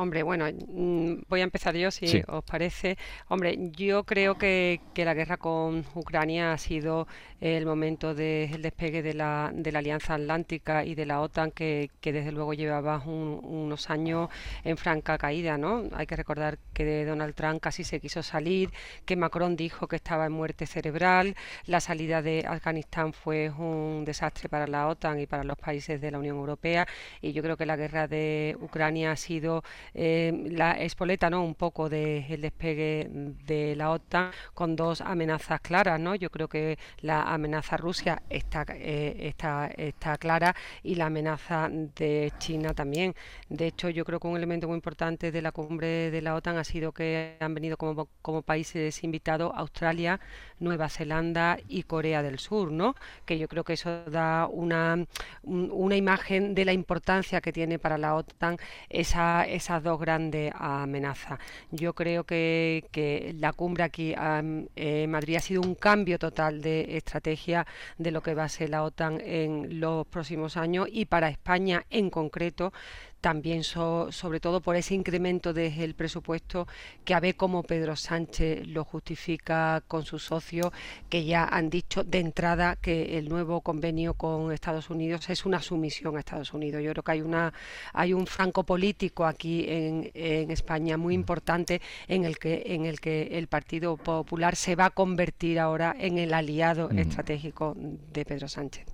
Hombre, 0.00 0.22
bueno, 0.22 0.46
mm, 0.68 1.24
voy 1.28 1.40
a 1.40 1.44
empezar 1.44 1.76
yo, 1.76 1.90
si 1.90 2.06
Sí. 2.08 2.22
os 2.26 2.42
parece. 2.42 2.96
Hombre, 3.28 3.58
yo 3.72 4.04
creo 4.04 4.36
que, 4.38 4.80
que 4.94 5.04
la 5.04 5.12
guerra 5.12 5.36
con 5.36 5.84
Ucrania 5.94 6.52
ha 6.52 6.58
sido 6.58 7.06
el 7.40 7.66
momento 7.66 8.14
del 8.14 8.62
despegue 8.62 9.02
de 9.02 9.12
la, 9.14 9.50
de 9.54 9.70
la 9.72 9.80
Alianza 9.80 10.14
Atlántica 10.14 10.84
y 10.86 10.94
de 10.94 11.04
la 11.04 11.20
OTAN, 11.20 11.50
que, 11.50 11.90
que 12.00 12.12
desde 12.14 12.32
luego 12.32 12.54
llevaba 12.54 13.02
un- 13.04 13.40
unos 13.44 13.90
años 13.90 14.30
en 14.64 14.78
franca 14.78 15.18
caída, 15.18 15.58
¿no? 15.58 15.84
Hay 15.92 16.06
que 16.06 16.16
recordar 16.16 16.58
que 16.72 16.84
de 16.86 17.04
Donald 17.04 17.34
Trump 17.34 17.60
casi 17.60 17.84
se 17.84 18.00
quiso 18.00 18.22
salir, 18.22 18.70
que 19.04 19.16
Macron 19.16 19.54
dijo 19.54 19.86
que 19.86 19.96
estaba 19.96 20.24
en 20.26 20.32
muerte 20.32 20.66
cerebral, 20.66 21.34
la 21.66 21.80
salida 21.80 22.22
de 22.22 22.44
Afganistán 22.48 23.12
fue 23.12 23.50
un 23.50 24.04
desastre 24.06 24.48
para 24.48 24.66
la 24.66 24.88
OTAN 24.88 25.20
y 25.20 25.26
para 25.26 25.44
los 25.44 25.58
países 25.58 26.00
de 26.00 26.10
la 26.10 26.18
Unión 26.18 26.36
Europea, 26.38 26.86
y 27.20 27.32
yo 27.32 27.42
creo 27.42 27.56
que 27.58 27.66
la 27.66 27.76
guerra 27.76 28.08
de 28.08 28.56
Ucrania 28.60 29.12
ha 29.12 29.16
sido 29.16 29.62
eh, 29.94 30.32
la 30.50 30.72
espoleta, 30.72 31.30
¿no? 31.30 31.42
Un 31.44 31.54
poco 31.54 31.88
del 31.88 32.40
despegue 32.40 33.08
de 33.10 33.74
la 33.76 33.90
OTAN 33.90 34.30
con 34.54 34.76
dos 34.76 35.00
amenazas 35.00 35.60
claras, 35.60 35.98
¿no? 36.00 36.14
Yo 36.14 36.30
creo 36.30 36.48
que 36.48 36.78
la 37.00 37.22
amenaza 37.22 37.76
Rusia 37.76 38.22
está, 38.28 38.64
eh, 38.70 39.16
está, 39.28 39.66
está 39.76 40.16
clara 40.18 40.54
y 40.82 40.94
la 40.94 41.06
amenaza 41.06 41.68
de 41.70 42.32
China 42.38 42.74
también. 42.74 43.14
De 43.48 43.66
hecho, 43.66 43.88
yo 43.90 44.04
creo 44.04 44.20
que 44.20 44.26
un 44.28 44.36
elemento 44.36 44.68
muy 44.68 44.76
importante 44.76 45.30
de 45.32 45.42
la 45.42 45.52
cumbre 45.52 46.10
de 46.10 46.22
la 46.22 46.34
OTAN 46.34 46.56
ha 46.58 46.64
sido 46.64 46.92
que 46.92 47.36
han 47.40 47.54
venido 47.54 47.76
como, 47.76 48.08
como 48.22 48.42
países 48.42 49.02
invitados 49.04 49.52
Australia, 49.54 50.20
Nueva 50.58 50.88
Zelanda 50.88 51.58
y 51.68 51.82
Corea 51.84 52.22
del 52.22 52.38
Sur, 52.38 52.70
¿no? 52.72 52.94
Que 53.24 53.38
yo 53.38 53.48
creo 53.48 53.64
que 53.64 53.74
eso 53.74 54.04
da 54.06 54.46
una, 54.46 55.06
un- 55.42 55.70
una 55.72 55.96
imagen 55.96 56.54
de 56.54 56.64
la 56.64 56.72
importancia 56.72 57.40
que 57.40 57.52
tiene 57.52 57.78
para 57.78 57.98
la 57.98 58.14
OTAN 58.14 58.56
esa, 58.88 59.44
esas 59.70 59.84
dos 59.84 60.00
grandes 60.00 60.52
amenazas. 60.56 61.38
Yo 61.70 61.94
creo 61.94 62.24
que, 62.24 62.84
que 62.90 63.32
la 63.38 63.52
cumbre 63.52 63.84
aquí 63.84 64.12
am, 64.16 64.66
eh, 64.74 65.04
en 65.04 65.10
Madrid 65.12 65.36
ha 65.36 65.40
sido 65.40 65.62
un 65.62 65.76
cambio 65.76 66.18
total 66.18 66.60
de 66.60 66.96
estrategia 66.96 67.64
de 67.96 68.10
lo 68.10 68.20
que 68.20 68.34
va 68.34 68.44
a 68.44 68.48
ser 68.48 68.70
la 68.70 68.82
OTAN 68.82 69.20
en 69.20 69.78
los 69.78 70.08
próximos 70.08 70.56
años 70.56 70.88
y 70.90 71.04
para 71.04 71.28
España 71.28 71.84
en 71.88 72.10
concreto 72.10 72.72
también 73.20 73.64
so- 73.64 74.10
sobre 74.12 74.40
todo 74.40 74.60
por 74.60 74.76
ese 74.76 74.94
incremento 74.94 75.52
del 75.52 75.94
presupuesto 75.94 76.66
que 77.04 77.14
a 77.14 77.20
ver 77.20 77.36
cómo 77.36 77.62
Pedro 77.62 77.94
Sánchez 77.96 78.66
lo 78.66 78.84
justifica 78.84 79.82
con 79.86 80.04
sus 80.04 80.24
socios 80.24 80.70
que 81.08 81.24
ya 81.24 81.44
han 81.44 81.70
dicho 81.70 82.02
de 82.04 82.18
entrada 82.20 82.76
que 82.76 83.18
el 83.18 83.28
nuevo 83.28 83.60
convenio 83.60 84.14
con 84.14 84.52
Estados 84.52 84.90
Unidos 84.90 85.28
es 85.30 85.44
una 85.44 85.60
sumisión 85.60 86.16
a 86.16 86.20
Estados 86.20 86.52
Unidos. 86.54 86.82
Yo 86.82 86.92
creo 86.92 87.02
que 87.02 87.12
hay 87.12 87.20
una 87.22 87.52
hay 87.92 88.12
un 88.12 88.26
franco 88.26 88.64
político 88.64 89.26
aquí 89.26 89.64
en, 89.68 90.10
en 90.14 90.50
España 90.50 90.96
muy 90.96 91.14
importante 91.14 91.80
en 92.08 92.24
el 92.24 92.38
que 92.38 92.62
en 92.66 92.86
el 92.86 93.00
que 93.00 93.38
el 93.38 93.46
Partido 93.48 93.96
Popular 93.96 94.56
se 94.56 94.76
va 94.76 94.86
a 94.86 94.90
convertir 94.90 95.58
ahora 95.58 95.94
en 95.98 96.18
el 96.18 96.32
aliado 96.34 96.88
Mm. 96.90 96.98
estratégico 96.98 97.76
de 98.12 98.24
Pedro 98.24 98.48
Sánchez. 98.48 98.86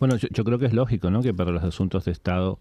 Bueno, 0.00 0.16
yo, 0.16 0.28
yo 0.30 0.44
creo 0.44 0.58
que 0.58 0.66
es 0.66 0.72
lógico, 0.72 1.10
¿no? 1.10 1.22
Que 1.22 1.34
para 1.34 1.50
los 1.50 1.62
asuntos 1.64 2.04
de 2.04 2.12
Estado 2.12 2.58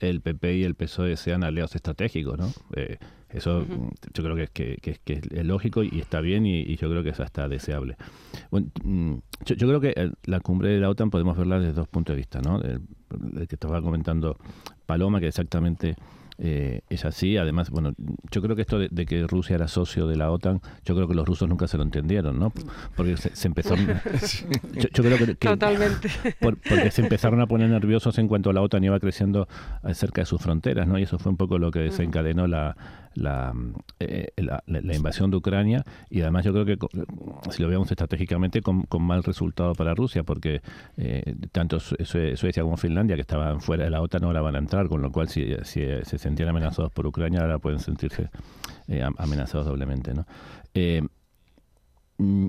el 0.00 0.20
PP 0.20 0.56
y 0.58 0.64
el 0.64 0.74
PSOE 0.74 1.16
sean 1.16 1.42
aliados 1.44 1.74
estratégicos, 1.74 2.38
¿no? 2.38 2.52
Eh, 2.74 2.98
eso 3.30 3.66
yo 4.14 4.22
creo 4.22 4.36
que, 4.36 4.42
es- 4.44 4.50
que, 4.50 4.76
que- 4.80 4.98
que 5.04 5.14
es 5.30 5.44
lógico 5.46 5.82
y 5.82 5.98
está 6.00 6.20
bien 6.20 6.46
y, 6.46 6.60
y 6.60 6.76
yo 6.76 6.88
creo 6.90 7.02
que 7.02 7.10
es 7.10 7.20
hasta 7.20 7.48
deseable. 7.48 7.96
Bueno, 8.50 8.68
mm, 8.84 9.14
yo, 9.46 9.54
yo 9.56 9.66
creo 9.68 9.80
que 9.80 9.92
eh, 9.96 10.10
la 10.24 10.40
cumbre 10.40 10.68
de 10.70 10.80
la 10.80 10.88
OTAN 10.90 11.10
podemos 11.10 11.36
verla 11.36 11.58
desde 11.58 11.72
dos 11.74 11.88
puntos 11.88 12.14
de 12.14 12.18
vista, 12.18 12.40
¿no? 12.40 12.60
El, 12.60 12.80
el 13.38 13.48
que 13.48 13.56
estaba 13.56 13.80
comentando 13.82 14.36
Paloma, 14.86 15.18
que 15.20 15.28
exactamente 15.28 15.96
eh, 16.38 16.80
es 16.90 17.04
así. 17.04 17.36
Además, 17.36 17.70
bueno, 17.70 17.92
yo 18.30 18.42
creo 18.42 18.56
que 18.56 18.62
esto 18.62 18.78
de, 18.78 18.88
de 18.90 19.06
que 19.06 19.26
Rusia 19.26 19.56
era 19.56 19.68
socio 19.68 20.06
de 20.06 20.16
la 20.16 20.30
OTAN, 20.30 20.60
yo 20.84 20.94
creo 20.94 21.08
que 21.08 21.14
los 21.14 21.26
rusos 21.26 21.48
nunca 21.48 21.66
se 21.66 21.76
lo 21.76 21.82
entendieron, 21.82 22.38
¿no? 22.38 22.52
Porque 22.96 23.16
se, 23.16 23.34
se 23.34 23.48
empezó... 23.48 23.74
yo, 24.74 24.88
yo 24.92 25.02
creo 25.02 25.18
que, 25.18 25.26
que- 25.26 25.48
Totalmente. 25.48 26.08
por- 26.40 26.56
porque 26.58 26.90
se 26.90 27.02
empezaron 27.02 27.40
a 27.40 27.46
poner 27.46 27.70
nerviosos 27.70 28.18
en 28.18 28.28
cuanto 28.28 28.52
la 28.52 28.62
OTAN 28.62 28.84
iba 28.84 28.98
creciendo 29.00 29.48
cerca 29.92 30.22
de 30.22 30.26
sus 30.26 30.40
fronteras, 30.40 30.86
¿no? 30.86 30.98
Y 30.98 31.02
eso 31.02 31.18
fue 31.18 31.30
un 31.30 31.36
poco 31.36 31.58
lo 31.58 31.70
que 31.70 31.80
desencadenó 31.80 32.46
la, 32.46 32.76
la, 33.14 33.52
eh, 34.00 34.28
la- 34.36 34.62
la- 34.66 34.94
invasión 34.96 35.30
de 35.30 35.36
Ucrania 35.38 35.84
y 36.10 36.20
además 36.22 36.44
yo 36.44 36.52
creo 36.52 36.64
que 36.64 36.78
si 37.50 37.62
lo 37.62 37.68
veamos 37.68 37.90
estratégicamente 37.90 38.62
con, 38.62 38.82
con 38.82 39.02
mal 39.02 39.22
resultado 39.22 39.74
para 39.74 39.94
Rusia 39.94 40.22
porque 40.22 40.60
eh, 40.96 41.34
tanto 41.52 41.78
Sue- 41.80 42.04
Sue- 42.04 42.36
Suecia 42.36 42.62
como 42.62 42.76
Finlandia 42.76 43.14
que 43.16 43.20
estaban 43.22 43.60
fuera 43.60 43.84
de 43.84 43.90
la 43.90 44.00
OTAN 44.00 44.24
ahora 44.24 44.40
van 44.40 44.56
a 44.56 44.58
entrar 44.58 44.88
con 44.88 45.02
lo 45.02 45.10
cual 45.12 45.28
si, 45.28 45.54
si, 45.64 45.82
se 46.02 46.18
sentían 46.26 46.48
amenazados 46.48 46.92
por 46.92 47.06
Ucrania 47.06 47.40
ahora 47.40 47.58
pueden 47.58 47.80
sentirse 47.80 48.28
eh, 48.88 49.02
am- 49.02 49.14
amenazados 49.18 49.66
doblemente 49.66 50.14
¿no? 50.14 50.26
Eh, 50.74 51.02
mm, 52.18 52.48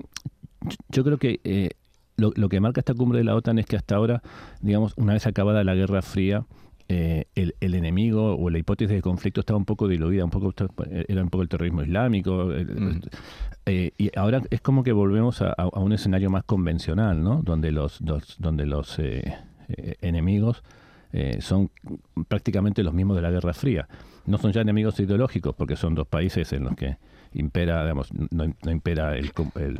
yo- 0.89 1.03
creo 1.03 1.17
que 1.17 1.39
eh, 1.43 1.69
lo, 2.17 2.31
lo 2.35 2.49
que 2.49 2.59
marca 2.59 2.81
esta 2.81 2.93
cumbre 2.93 3.19
de 3.19 3.23
la 3.25 3.35
OTAN 3.35 3.59
es 3.59 3.65
que 3.65 3.75
hasta 3.75 3.95
ahora, 3.95 4.21
digamos, 4.61 4.93
una 4.97 5.13
vez 5.13 5.27
acabada 5.27 5.63
la 5.63 5.75
Guerra 5.75 6.01
Fría, 6.01 6.45
eh, 6.89 7.25
el, 7.35 7.53
el 7.59 7.75
enemigo 7.75 8.35
o 8.37 8.49
la 8.49 8.57
hipótesis 8.59 8.95
de 8.95 9.01
conflicto 9.01 9.41
estaba 9.41 9.57
un 9.57 9.65
poco 9.65 9.87
diluida, 9.87 10.23
un 10.23 10.31
poco 10.31 10.53
era 11.07 11.21
un 11.21 11.29
poco 11.29 11.43
el 11.43 11.49
terrorismo 11.49 11.83
islámico, 11.83 12.51
el- 12.53 13.01
eh, 13.65 13.91
y 13.97 14.09
ahora 14.17 14.41
es 14.49 14.61
como 14.61 14.83
que 14.83 14.93
volvemos 14.93 15.41
a, 15.41 15.53
un 15.75 15.91
escenario 15.91 16.29
más 16.29 16.43
convencional, 16.45 17.21
¿no? 17.21 17.41
Donde 17.43 17.71
los, 17.71 17.99
donde 18.39 18.65
los 18.65 18.97
enemigos 20.01 20.63
eh, 21.19 21.41
son 21.41 21.71
prácticamente 22.27 22.83
los 22.83 22.93
mismos 22.93 23.15
de 23.15 23.23
la 23.23 23.31
Guerra 23.31 23.53
Fría. 23.53 23.87
No 24.27 24.37
son 24.37 24.51
ya 24.51 24.61
enemigos 24.61 24.99
ideológicos 24.99 25.55
porque 25.55 25.75
son 25.75 25.95
dos 25.95 26.07
países 26.07 26.53
en 26.53 26.65
los 26.65 26.75
que 26.75 26.97
impera, 27.33 27.81
digamos, 27.81 28.13
no, 28.13 28.45
no 28.63 28.71
impera 28.71 29.15
el, 29.17 29.31
el, 29.55 29.77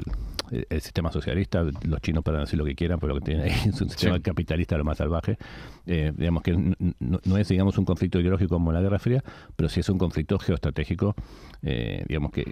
el 0.69 0.81
sistema 0.81 1.11
socialista, 1.11 1.63
los 1.63 2.01
chinos 2.01 2.23
pueden 2.23 2.41
decir 2.41 2.57
lo 2.57 2.65
que 2.65 2.75
quieran, 2.75 2.99
pero 2.99 3.13
lo 3.13 3.19
que 3.19 3.25
tienen 3.25 3.45
ahí 3.45 3.69
es 3.69 3.81
un 3.81 3.89
sistema 3.89 4.19
capitalista 4.19 4.77
lo 4.77 4.83
más 4.83 4.97
salvaje. 4.97 5.38
Eh, 5.85 6.11
digamos 6.15 6.41
que 6.43 6.53
no, 6.53 7.19
no 7.23 7.38
es, 7.38 7.47
digamos, 7.47 7.77
un 7.77 7.85
conflicto 7.85 8.19
ideológico 8.19 8.55
como 8.55 8.71
la 8.71 8.81
Guerra 8.81 8.99
Fría, 8.99 9.23
pero 9.55 9.69
sí 9.69 9.81
es 9.81 9.89
un 9.89 9.97
conflicto 9.97 10.39
geoestratégico, 10.39 11.15
eh, 11.61 12.03
digamos 12.07 12.31
que, 12.31 12.43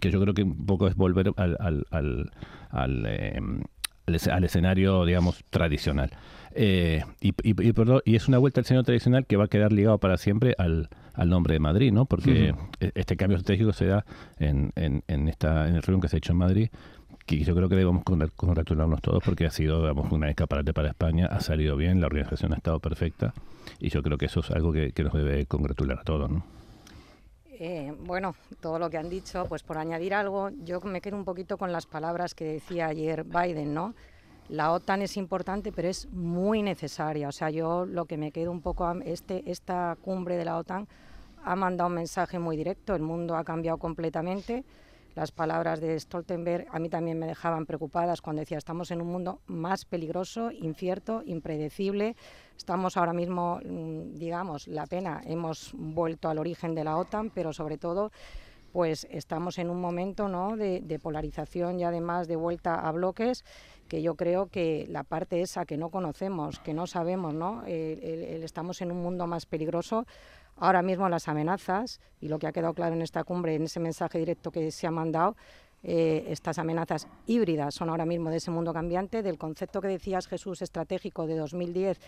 que 0.00 0.10
yo 0.10 0.20
creo 0.20 0.34
que 0.34 0.42
un 0.42 0.66
poco 0.66 0.88
es 0.88 0.94
volver 0.94 1.32
al, 1.36 1.56
al, 1.58 1.86
al, 1.90 2.30
al, 2.70 3.04
eh, 3.06 3.40
al 4.30 4.44
escenario, 4.44 5.04
digamos, 5.04 5.44
tradicional. 5.50 6.10
Eh, 6.52 7.04
y, 7.20 7.28
y, 7.28 7.68
y, 7.68 7.72
perdón, 7.72 8.02
y 8.04 8.16
es 8.16 8.26
una 8.28 8.38
vuelta 8.38 8.60
al 8.60 8.64
escenario 8.64 8.84
tradicional 8.84 9.26
que 9.26 9.36
va 9.36 9.44
a 9.44 9.48
quedar 9.48 9.72
ligado 9.72 9.98
para 9.98 10.16
siempre 10.16 10.54
al, 10.58 10.88
al 11.14 11.28
nombre 11.30 11.54
de 11.54 11.60
Madrid, 11.60 11.92
¿no? 11.92 12.06
Porque 12.06 12.54
e- 12.80 12.92
este 12.94 13.16
cambio 13.16 13.36
estratégico 13.38 13.72
se 13.72 13.86
da 13.86 14.04
en, 14.38 14.72
en, 14.74 15.02
en 15.06 15.28
esta 15.28 15.68
en 15.68 15.76
el 15.76 15.82
reunión 15.82 16.00
que 16.00 16.08
se 16.08 16.16
ha 16.16 16.18
hecho 16.18 16.32
en 16.32 16.38
Madrid, 16.38 16.68
que 17.24 17.38
yo 17.44 17.54
creo 17.54 17.68
que 17.68 17.76
debemos 17.76 18.02
congrat- 18.04 18.32
congratularnos 18.34 19.00
todos 19.00 19.22
porque 19.24 19.46
ha 19.46 19.50
sido 19.52 19.80
digamos, 19.82 20.10
una 20.10 20.28
escaparate 20.28 20.72
para 20.72 20.88
España, 20.88 21.26
ha 21.26 21.40
salido 21.40 21.76
bien, 21.76 22.00
la 22.00 22.06
organización 22.06 22.52
ha 22.52 22.56
estado 22.56 22.80
perfecta 22.80 23.32
y 23.78 23.88
yo 23.90 24.02
creo 24.02 24.18
que 24.18 24.26
eso 24.26 24.40
es 24.40 24.50
algo 24.50 24.72
que, 24.72 24.90
que 24.90 25.04
nos 25.04 25.12
debe 25.12 25.46
congratular 25.46 26.00
a 26.00 26.02
todos, 26.02 26.30
¿no? 26.30 26.44
Eh, 27.62 27.92
bueno, 28.04 28.34
todo 28.60 28.78
lo 28.78 28.88
que 28.88 28.96
han 28.96 29.10
dicho, 29.10 29.44
pues 29.48 29.62
por 29.62 29.76
añadir 29.78 30.14
algo, 30.14 30.50
yo 30.64 30.80
me 30.80 31.00
quedo 31.02 31.16
un 31.16 31.24
poquito 31.26 31.58
con 31.58 31.72
las 31.72 31.84
palabras 31.86 32.34
que 32.34 32.44
decía 32.44 32.86
ayer 32.86 33.22
Biden, 33.24 33.74
¿no? 33.74 33.94
La 34.50 34.72
OTAN 34.72 35.00
es 35.02 35.16
importante, 35.16 35.70
pero 35.70 35.86
es 35.86 36.08
muy 36.10 36.60
necesaria. 36.60 37.28
O 37.28 37.32
sea, 37.32 37.50
yo 37.50 37.86
lo 37.86 38.06
que 38.06 38.16
me 38.16 38.32
quedo 38.32 38.50
un 38.50 38.62
poco, 38.62 38.90
este, 39.04 39.48
esta 39.48 39.96
cumbre 40.02 40.36
de 40.36 40.44
la 40.44 40.58
OTAN 40.58 40.88
ha 41.44 41.54
mandado 41.54 41.86
un 41.86 41.94
mensaje 41.94 42.40
muy 42.40 42.56
directo, 42.56 42.96
el 42.96 43.02
mundo 43.02 43.36
ha 43.36 43.44
cambiado 43.44 43.78
completamente. 43.78 44.64
Las 45.14 45.30
palabras 45.30 45.80
de 45.80 45.98
Stoltenberg 45.98 46.66
a 46.72 46.80
mí 46.80 46.88
también 46.88 47.16
me 47.16 47.26
dejaban 47.26 47.64
preocupadas 47.64 48.20
cuando 48.20 48.40
decía 48.40 48.58
estamos 48.58 48.90
en 48.90 49.00
un 49.00 49.06
mundo 49.06 49.38
más 49.46 49.84
peligroso, 49.84 50.50
incierto, 50.50 51.22
impredecible. 51.24 52.16
Estamos 52.56 52.96
ahora 52.96 53.12
mismo, 53.12 53.60
mm, 53.64 54.16
digamos, 54.16 54.66
la 54.66 54.88
pena, 54.88 55.20
hemos 55.26 55.70
vuelto 55.74 56.28
al 56.28 56.38
origen 56.38 56.74
de 56.74 56.82
la 56.82 56.96
OTAN, 56.96 57.30
pero 57.30 57.52
sobre 57.52 57.78
todo 57.78 58.10
pues 58.72 59.06
estamos 59.10 59.58
en 59.58 59.70
un 59.70 59.80
momento 59.80 60.28
¿no? 60.28 60.56
de, 60.56 60.98
polarización 61.02 61.80
y 61.80 61.84
además 61.84 62.28
de 62.28 62.36
vuelta 62.36 62.74
a 62.74 62.92
bloques 62.92 63.44
que 63.88 64.02
yo 64.02 64.14
creo 64.14 64.46
que 64.46 64.86
la 64.88 65.02
parte 65.02 65.42
esa 65.42 65.64
que 65.64 65.76
no 65.76 65.90
conocemos, 65.90 66.60
que 66.60 66.74
no 66.74 66.86
sabemos, 66.86 67.34
¿no? 67.34 67.64
Estamos 67.66 68.80
en 68.82 68.92
un 68.92 69.02
mundo 69.02 69.26
más 69.26 69.46
peligroso. 69.46 70.06
Ahora 70.56 70.82
mismo 70.82 71.08
las 71.08 71.26
amenazas, 71.26 72.00
y 72.20 72.28
lo 72.28 72.38
que 72.38 72.46
ha 72.46 72.52
quedado 72.52 72.72
claro 72.74 72.94
en 72.94 73.02
esta 73.02 73.24
cumbre, 73.24 73.56
en 73.56 73.64
ese 73.64 73.80
mensaje 73.80 74.18
directo 74.18 74.52
que 74.52 74.70
se 74.70 74.86
ha 74.86 74.92
mandado, 74.92 75.34
eh, 75.82 76.26
estas 76.28 76.58
amenazas 76.58 77.08
híbridas 77.26 77.74
son 77.74 77.88
ahora 77.88 78.04
mismo 78.04 78.30
de 78.30 78.36
ese 78.36 78.50
mundo 78.50 78.72
cambiante, 78.72 79.22
del 79.22 79.38
concepto 79.38 79.80
que 79.80 79.88
decías 79.88 80.28
Jesús 80.28 80.62
estratégico 80.62 81.26
de 81.26 81.36
2010 81.36 81.98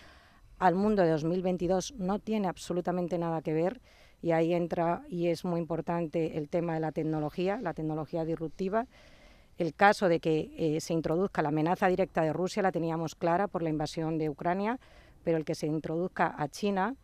al 0.59 0.75
mundo 0.75 1.01
de 1.01 1.09
2022 1.09 1.95
no 1.97 2.19
tiene 2.19 2.47
absolutamente 2.47 3.17
nada 3.17 3.41
que 3.41 3.53
ver 3.53 3.81
y 4.23 4.31
ahí 4.31 4.53
entra 4.53 5.03
y 5.09 5.27
es 5.27 5.43
muy 5.43 5.59
importante 5.59 6.37
el 6.37 6.47
tema 6.47 6.73
de 6.75 6.79
la 6.79 6.93
tecnología, 6.93 7.59
la 7.61 7.73
tecnología 7.73 8.23
disruptiva. 8.23 8.87
El 9.57 9.73
caso 9.73 10.07
de 10.07 10.21
que 10.21 10.53
eh, 10.57 10.79
se 10.79 10.93
introduzca 10.93 11.41
la 11.41 11.49
amenaza 11.49 11.89
directa 11.89 12.21
de 12.21 12.31
Rusia 12.31 12.63
la 12.63 12.71
teníamos 12.71 13.15
clara 13.15 13.49
por 13.49 13.61
la 13.61 13.69
invasión 13.69 14.17
de 14.17 14.29
Ucrania, 14.29 14.79
pero 15.25 15.37
el 15.37 15.43
que 15.43 15.55
se 15.55 15.67
introduzca 15.67 16.33
a 16.37 16.47
China, 16.47 16.95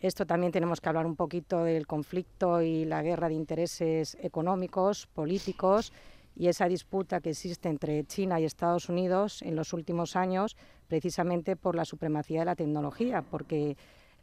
esto 0.00 0.24
también 0.24 0.50
tenemos 0.50 0.80
que 0.80 0.88
hablar 0.88 1.04
un 1.04 1.14
poquito 1.14 1.62
del 1.62 1.86
conflicto 1.86 2.62
y 2.62 2.86
la 2.86 3.02
guerra 3.02 3.28
de 3.28 3.34
intereses 3.34 4.16
económicos, 4.22 5.06
políticos 5.08 5.92
y 6.34 6.48
esa 6.48 6.68
disputa 6.68 7.20
que 7.20 7.30
existe 7.30 7.68
entre 7.68 8.04
China 8.04 8.40
y 8.40 8.44
Estados 8.44 8.88
Unidos 8.88 9.42
en 9.42 9.56
los 9.56 9.74
últimos 9.74 10.16
años, 10.16 10.56
precisamente 10.88 11.54
por 11.54 11.76
la 11.76 11.84
supremacía 11.84 12.40
de 12.40 12.46
la 12.46 12.56
tecnología, 12.56 13.20
porque 13.20 13.76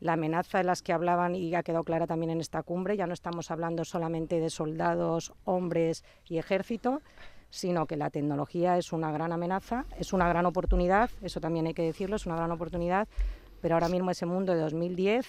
la 0.04 0.14
amenaza 0.14 0.58
de 0.58 0.66
las 0.66 0.82
que 0.82 0.92
hablaban 0.92 1.34
y 1.34 1.56
ha 1.56 1.64
quedado 1.64 1.86
clara 1.86 2.06
también 2.06 2.30
en 2.30 2.42
esta 2.42 2.62
cumbre, 2.62 2.98
ya 2.98 3.08
no 3.08 3.14
estamos 3.14 3.50
hablando 3.52 3.86
solamente 3.86 4.42
de 4.42 4.50
soldados, 4.50 5.32
hombres 5.46 6.04
y 6.28 6.38
ejército, 6.38 7.02
sino 7.50 7.86
que 7.86 7.96
la 7.96 8.10
tecnología 8.10 8.78
es 8.78 8.92
una 8.92 9.14
gran 9.14 9.32
amenaza, 9.32 9.86
es 9.98 10.12
una 10.12 10.28
gran 10.28 10.46
oportunidad, 10.46 11.10
eso 11.22 11.40
también 11.40 11.68
hay 11.68 11.74
que 11.74 11.84
decirlo, 11.84 12.18
es 12.18 12.26
una 12.26 12.36
gran 12.36 12.52
oportunidad, 12.52 13.08
pero 13.62 13.76
ahora 13.76 13.88
mismo 13.88 14.12
ese 14.12 14.26
mundo 14.26 14.54
de 14.54 14.60
2010 14.60 15.26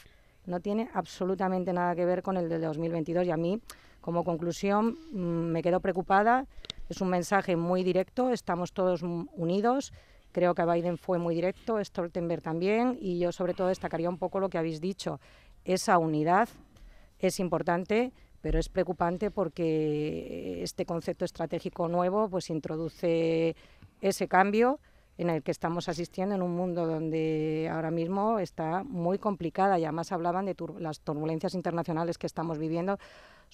no 0.47 0.59
tiene 0.59 0.91
absolutamente 0.93 1.73
nada 1.73 1.95
que 1.95 2.05
ver 2.05 2.25
con 2.25 2.37
el 2.37 2.49
de 2.49 2.59
2022 2.59 3.27
y 3.27 3.31
a 3.31 3.37
mí, 3.37 3.61
como 4.01 4.25
conclusión, 4.25 4.99
mm, 5.13 5.53
me 5.53 5.63
quedo 5.63 5.79
preocupada, 5.79 6.47
es 6.89 7.01
un 7.01 7.11
mensaje 7.11 7.55
muy 7.55 7.85
directo, 7.85 8.31
estamos 8.31 8.73
todos 8.73 9.03
unidos, 9.03 9.93
creo 10.35 10.55
que 10.55 10.67
Biden 10.67 10.99
fue 10.99 11.19
muy 11.19 11.37
directo, 11.37 11.83
Stoltenberg 11.83 12.43
también, 12.43 12.99
y 13.01 13.21
yo 13.21 13.31
sobre 13.31 13.55
todo 13.55 13.69
destacaría 13.69 14.11
un 14.11 14.19
poco 14.19 14.41
lo 14.41 14.51
que 14.51 14.59
habéis 14.59 14.81
dicho, 14.81 15.21
esa 15.65 15.97
unidad 15.97 16.49
es 17.21 17.39
importante, 17.39 18.13
pero 18.43 18.59
es 18.59 18.69
preocupante 18.69 19.31
porque 19.31 20.61
este 20.63 20.85
concepto 20.85 21.25
estratégico 21.25 21.89
nuevo 21.89 22.29
pues 22.29 22.51
introduce 22.51 23.55
ese 24.01 24.29
cambio 24.29 24.81
en 25.17 25.31
el 25.31 25.45
que 25.45 25.53
estamos 25.53 25.89
asistiendo 25.89 26.35
en 26.35 26.43
un 26.43 26.51
mundo 26.51 26.85
donde 26.85 27.71
ahora 27.73 27.93
mismo 27.93 28.41
está 28.41 28.83
muy 28.83 29.19
complicada. 29.19 29.79
Y 29.79 29.85
además 29.85 30.11
hablaban 30.11 30.47
de 30.47 30.57
las 30.81 31.01
turbulencias 31.01 31.55
internacionales 31.55 32.19
que 32.19 32.27
estamos 32.27 32.59
viviendo 32.59 32.99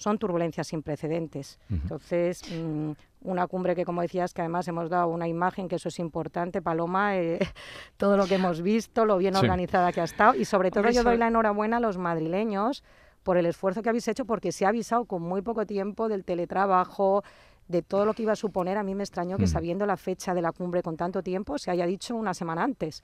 son 0.00 0.16
turbulencias 0.18 0.66
sin 0.68 0.82
precedentes. 0.82 1.58
Entonces, 1.68 2.42
mm, 2.50 2.92
una 3.22 3.46
cumbre 3.46 3.74
que, 3.76 3.84
como 3.84 4.00
decías, 4.00 4.32
que 4.32 4.40
además 4.40 4.66
hemos 4.66 4.88
dado 4.88 5.08
una 5.08 5.28
imagen, 5.28 5.68
que 5.68 5.76
eso 5.76 5.88
es 5.90 5.98
importante, 5.98 6.62
Paloma, 6.62 7.18
eh, 7.18 7.38
todo 7.98 8.16
lo 8.16 8.26
que 8.26 8.36
hemos 8.36 8.62
visto, 8.62 9.04
lo 9.04 9.18
bien 9.18 9.34
Sí. 9.34 9.40
organizada 9.40 9.92
que 9.92 10.00
ha 10.00 10.04
estado 10.04 10.34
y 10.34 10.46
sobre 10.46 10.70
todo 10.70 10.80
Hombre, 10.80 10.94
yo 10.94 11.04
doy 11.04 11.18
la 11.18 11.28
enhorabuena 11.28 11.76
a 11.76 11.80
los 11.80 11.98
madrileños 11.98 12.82
por 13.22 13.36
el 13.36 13.44
esfuerzo 13.44 13.82
que 13.82 13.90
habéis 13.90 14.08
hecho 14.08 14.24
porque 14.24 14.52
se 14.52 14.64
ha 14.64 14.70
avisado 14.70 15.04
con 15.04 15.20
muy 15.20 15.42
poco 15.42 15.66
tiempo 15.66 16.08
del 16.08 16.24
teletrabajo, 16.24 17.22
de 17.68 17.82
todo 17.82 18.06
lo 18.06 18.14
que 18.14 18.22
iba 18.22 18.32
a 18.32 18.36
suponer. 18.36 18.78
A 18.78 18.82
mí 18.82 18.94
me 18.94 19.02
extrañó 19.04 19.36
que 19.36 19.44
Mm. 19.44 19.48
sabiendo 19.48 19.84
la 19.86 19.98
fecha 19.98 20.32
de 20.32 20.40
la 20.40 20.52
cumbre 20.52 20.82
con 20.82 20.96
tanto 20.96 21.22
tiempo 21.22 21.58
se 21.58 21.70
haya 21.70 21.84
dicho 21.84 22.16
una 22.16 22.32
semana 22.32 22.64
antes. 22.64 23.02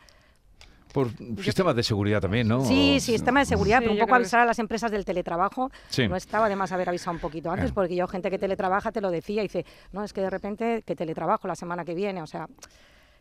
Por 0.97 1.11
sistemas 1.45 1.77
de 1.77 1.83
seguridad 1.83 2.23
también, 2.23 2.49
¿no? 2.49 2.65
Sí, 2.65 3.01
sí, 3.01 3.13
sistema 3.13 3.41
de 3.41 3.47
seguridad, 3.47 3.81
Sí, 3.81 3.85
pero 3.85 3.93
un 3.93 3.99
poco 3.99 4.13
que 4.13 4.15
avisar 4.15 4.41
a 4.41 4.47
las 4.47 4.59
empresas 4.59 4.91
del 4.91 5.05
teletrabajo. 5.05 5.71
Sí. 5.91 6.09
No 6.09 6.17
estaba 6.17 6.49
de 6.49 6.57
más 6.57 6.73
haber 6.73 6.89
avisado 6.89 7.13
un 7.13 7.21
poquito 7.21 7.51
antes, 7.51 7.71
porque 7.71 7.95
yo, 7.95 8.09
gente 8.09 8.31
que 8.31 8.39
teletrabaja, 8.39 8.93
te 8.93 9.03
lo 9.03 9.11
decía, 9.11 9.43
y 9.43 9.49
dice, 9.49 9.67
no, 9.93 10.03
es 10.05 10.15
que 10.15 10.23
de 10.23 10.31
repente 10.31 10.83
que 10.87 10.97
teletrabajo 10.97 11.47
la 11.49 11.55
semana 11.55 11.85
que 11.85 11.95
viene, 11.95 12.23
o 12.23 12.27
sea. 12.27 12.49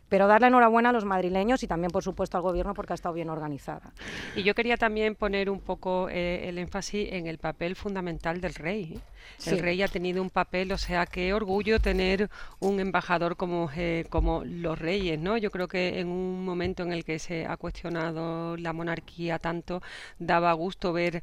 Pero 0.08 0.26
darle 0.26 0.48
enhorabuena 0.48 0.90
a 0.90 0.92
los 0.92 1.04
madrileños 1.04 1.62
y 1.62 1.66
también, 1.66 1.90
por 1.90 2.02
supuesto, 2.02 2.36
al 2.36 2.42
gobierno 2.42 2.74
porque 2.74 2.92
ha 2.92 2.94
estado 2.94 3.14
bien 3.14 3.30
organizada. 3.30 3.92
Y 4.34 4.42
yo 4.42 4.54
quería 4.54 4.76
también 4.76 5.14
poner 5.14 5.50
un 5.50 5.60
poco 5.60 6.08
eh, 6.08 6.48
el 6.48 6.58
énfasis 6.58 7.08
en 7.12 7.26
el 7.26 7.38
papel 7.38 7.76
fundamental 7.76 8.40
del 8.40 8.54
rey. 8.54 9.00
El 9.44 9.58
rey 9.58 9.82
ha 9.82 9.88
tenido 9.88 10.22
un 10.22 10.30
papel, 10.30 10.70
o 10.72 10.78
sea, 10.78 11.06
qué 11.06 11.34
orgullo 11.34 11.80
tener 11.80 12.30
un 12.60 12.78
embajador 12.80 13.36
como, 13.36 13.70
eh, 13.76 14.06
como 14.08 14.44
los 14.44 14.78
reyes, 14.78 15.18
¿no? 15.18 15.36
Yo 15.36 15.50
creo 15.50 15.68
que 15.68 16.00
en 16.00 16.08
un 16.08 16.44
momento 16.44 16.84
en 16.84 16.92
el 16.92 17.04
que 17.04 17.18
se 17.18 17.46
ha 17.46 17.56
cuestionado 17.56 18.56
la 18.56 18.72
monarquía 18.72 19.38
tanto, 19.38 19.82
daba 20.18 20.52
gusto 20.52 20.92
ver 20.92 21.22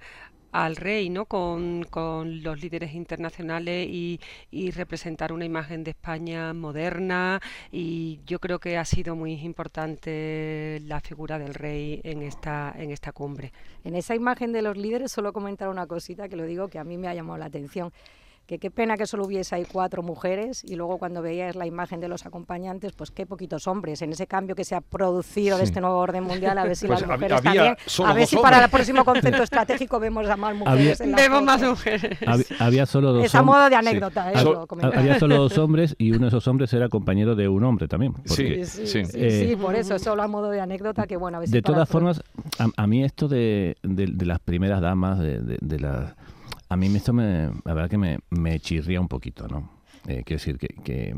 al 0.53 0.75
rey, 0.75 1.09
¿no? 1.09 1.25
Con, 1.25 1.83
con 1.89 2.43
los 2.43 2.61
líderes 2.61 2.93
internacionales 2.93 3.87
y, 3.89 4.21
y 4.51 4.71
representar 4.71 5.33
una 5.33 5.45
imagen 5.45 5.83
de 5.83 5.91
España 5.91 6.53
moderna 6.53 7.41
y 7.71 8.19
yo 8.25 8.39
creo 8.39 8.59
que 8.59 8.77
ha 8.77 8.85
sido 8.85 9.15
muy 9.15 9.33
importante 9.33 10.79
la 10.85 11.01
figura 11.01 11.39
del 11.39 11.55
rey 11.55 11.99
en 12.03 12.21
esta, 12.21 12.73
en 12.77 12.91
esta 12.91 13.11
cumbre. 13.11 13.51
En 13.83 13.95
esa 13.95 14.15
imagen 14.15 14.51
de 14.51 14.61
los 14.61 14.77
líderes 14.77 15.11
solo 15.11 15.33
comentar 15.33 15.69
una 15.69 15.87
cosita 15.87 16.29
que 16.29 16.35
lo 16.35 16.45
digo 16.45 16.67
que 16.67 16.79
a 16.79 16.83
mí 16.83 16.97
me 16.97 17.07
ha 17.07 17.15
llamado 17.15 17.39
la 17.39 17.45
atención. 17.45 17.91
Que 18.45 18.59
qué 18.59 18.69
pena 18.69 18.97
que 18.97 19.07
solo 19.07 19.23
hubiese 19.25 19.55
ahí 19.55 19.63
cuatro 19.71 20.03
mujeres 20.03 20.65
y 20.65 20.75
luego 20.75 20.97
cuando 20.97 21.21
veías 21.21 21.55
la 21.55 21.65
imagen 21.65 22.01
de 22.01 22.09
los 22.09 22.25
acompañantes, 22.25 22.91
pues 22.91 23.09
qué 23.09 23.25
poquitos 23.25 23.67
hombres 23.67 24.01
en 24.01 24.11
ese 24.11 24.27
cambio 24.27 24.53
que 24.53 24.65
se 24.65 24.75
ha 24.75 24.81
producido 24.81 25.57
de 25.57 25.63
Sí. 25.63 25.69
este 25.69 25.79
nuevo 25.79 25.95
orden 25.97 26.25
mundial, 26.25 26.57
a 26.57 26.65
ver 26.65 26.75
si 26.75 26.85
Pues 26.85 26.99
las 26.99 27.09
mujeres 27.09 27.37
había 27.37 27.53
también, 27.53 27.77
solo 27.85 28.09
a 28.09 28.13
ver 28.13 28.27
si 28.27 28.35
para 28.35 28.57
el 28.57 28.63
hombres. 28.65 28.71
próximo 28.71 29.05
concepto 29.05 29.43
estratégico 29.43 29.97
vemos 29.97 30.27
a 30.29 30.35
más 30.35 30.55
mujeres 30.57 30.99
en 30.99 31.11
la 31.11 31.17
Vemos 31.17 31.39
foto. 31.39 31.45
más 31.45 31.61
mujeres. 31.63 32.19
Hab- 32.19 32.55
había 32.59 32.85
solo 32.85 33.13
dos 33.13 33.25
Es 33.25 33.33
a 33.33 33.41
hom- 33.41 33.45
modo 33.45 33.63
de 33.63 33.69
sí. 33.69 33.75
anécdota, 33.75 34.31
eh. 34.33 34.35
Había 34.93 35.19
solo 35.19 35.37
dos 35.37 35.57
hombres 35.57 35.95
y 35.97 36.11
uno 36.11 36.21
de 36.23 36.27
esos 36.27 36.45
hombres 36.49 36.73
era 36.73 36.89
compañero 36.89 37.35
de 37.35 37.47
un 37.47 37.63
hombre 37.63 37.87
también. 37.87 38.11
porque, 38.11 38.65
Sí, 38.65 38.85
sí, 38.85 39.05
sí, 39.05 39.11
eh, 39.13 39.47
sí, 39.51 39.55
por 39.55 39.73
eso, 39.75 39.97
solo 39.99 40.21
a 40.21 40.27
modo 40.27 40.49
de 40.49 40.59
anécdota, 40.59 41.07
que 41.07 41.15
bueno, 41.15 41.37
a 41.37 41.39
ver 41.39 41.47
si 41.47 41.53
de 41.53 41.61
todas 41.61 41.87
formas, 41.87 42.21
a, 42.59 42.67
a 42.75 42.87
mí 42.87 43.05
esto 43.05 43.29
de, 43.29 43.77
de- 43.83 44.07
de 44.07 44.25
las 44.25 44.39
primeras 44.39 44.81
damas, 44.81 45.19
de, 45.19 45.39
de, 45.39 45.57
de 45.61 45.79
la- 45.79 46.13
a 46.73 46.77
mí 46.77 46.87
esto 46.95 47.13
me, 47.13 47.49
la 47.65 47.73
verdad 47.73 47.89
que 47.89 47.97
me, 47.97 48.19
me 48.29 48.59
chirría 48.59 48.99
un 48.99 49.07
poquito, 49.07 49.47
¿no? 49.47 49.69
Eh, 50.07 50.23
quiero 50.25 50.39
decir 50.39 50.57
que, 50.57 50.67
que, 50.83 51.15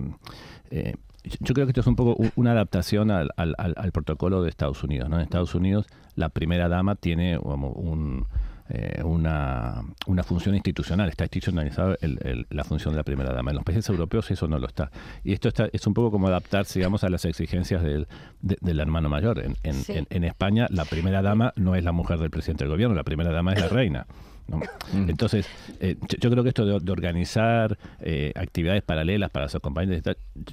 eh, 0.69 0.95
yo 1.39 1.53
creo 1.55 1.65
que 1.65 1.71
esto 1.71 1.81
es 1.81 1.87
un 1.87 1.95
poco 1.95 2.21
una 2.35 2.51
adaptación 2.51 3.09
al, 3.09 3.29
al- 3.35 3.55
al- 3.57 3.73
al 3.77 3.91
protocolo 3.91 4.43
de 4.43 4.49
Estados 4.49 4.83
Unidos. 4.83 5.09
¿no? 5.09 5.15
En 5.15 5.23
Estados 5.23 5.55
Unidos, 5.55 5.87
la 6.15 6.29
primera 6.29 6.69
dama 6.69 6.95
tiene 6.95 7.39
como 7.39 7.69
un, 7.69 8.27
eh, 8.69 9.01
una, 9.03 9.81
una 10.05 10.23
función 10.23 10.53
institucional, 10.53 11.09
está 11.09 11.23
institucionalizada 11.23 11.95
el- 12.01 12.19
el- 12.23 12.45
la 12.51 12.63
función 12.63 12.93
de 12.93 12.97
la 12.97 13.03
primera 13.03 13.33
dama. 13.33 13.49
En 13.51 13.55
los 13.55 13.63
países 13.65 13.89
europeos 13.89 14.29
eso 14.29 14.47
no 14.47 14.59
lo 14.59 14.67
está. 14.67 14.91
Y 15.23 15.33
esto 15.33 15.47
está, 15.47 15.67
es 15.73 15.87
un 15.87 15.95
poco 15.95 16.11
como 16.11 16.27
adaptarse, 16.27 16.77
digamos, 16.77 17.03
a 17.03 17.09
las 17.09 17.25
exigencias 17.25 17.81
del, 17.81 18.07
de- 18.41 18.57
del 18.61 18.79
hermano 18.79 19.09
mayor. 19.09 19.39
En, 19.39 19.55
en- 19.63 19.73
Sí. 19.73 19.93
en- 19.93 20.07
en 20.11 20.23
España, 20.25 20.67
la 20.69 20.85
primera 20.85 21.23
dama 21.23 21.53
no 21.55 21.73
es 21.73 21.83
la 21.83 21.91
mujer 21.91 22.19
del 22.19 22.29
presidente 22.29 22.65
del 22.65 22.71
gobierno, 22.71 22.93
la 22.95 23.03
primera 23.03 23.31
dama 23.31 23.53
es 23.53 23.61
la 23.61 23.67
reina. 23.69 24.05
¿No? 24.47 24.59
Entonces, 25.09 25.47
eh, 25.79 25.95
yo, 26.09 26.17
yo 26.19 26.29
creo 26.31 26.43
que 26.43 26.49
esto 26.49 26.65
de, 26.65 26.79
de 26.79 26.91
organizar 26.91 27.77
eh, 27.99 28.31
actividades 28.35 28.83
paralelas 28.83 29.29
para 29.31 29.49
sus 29.49 29.59
compañeros, 29.61 30.01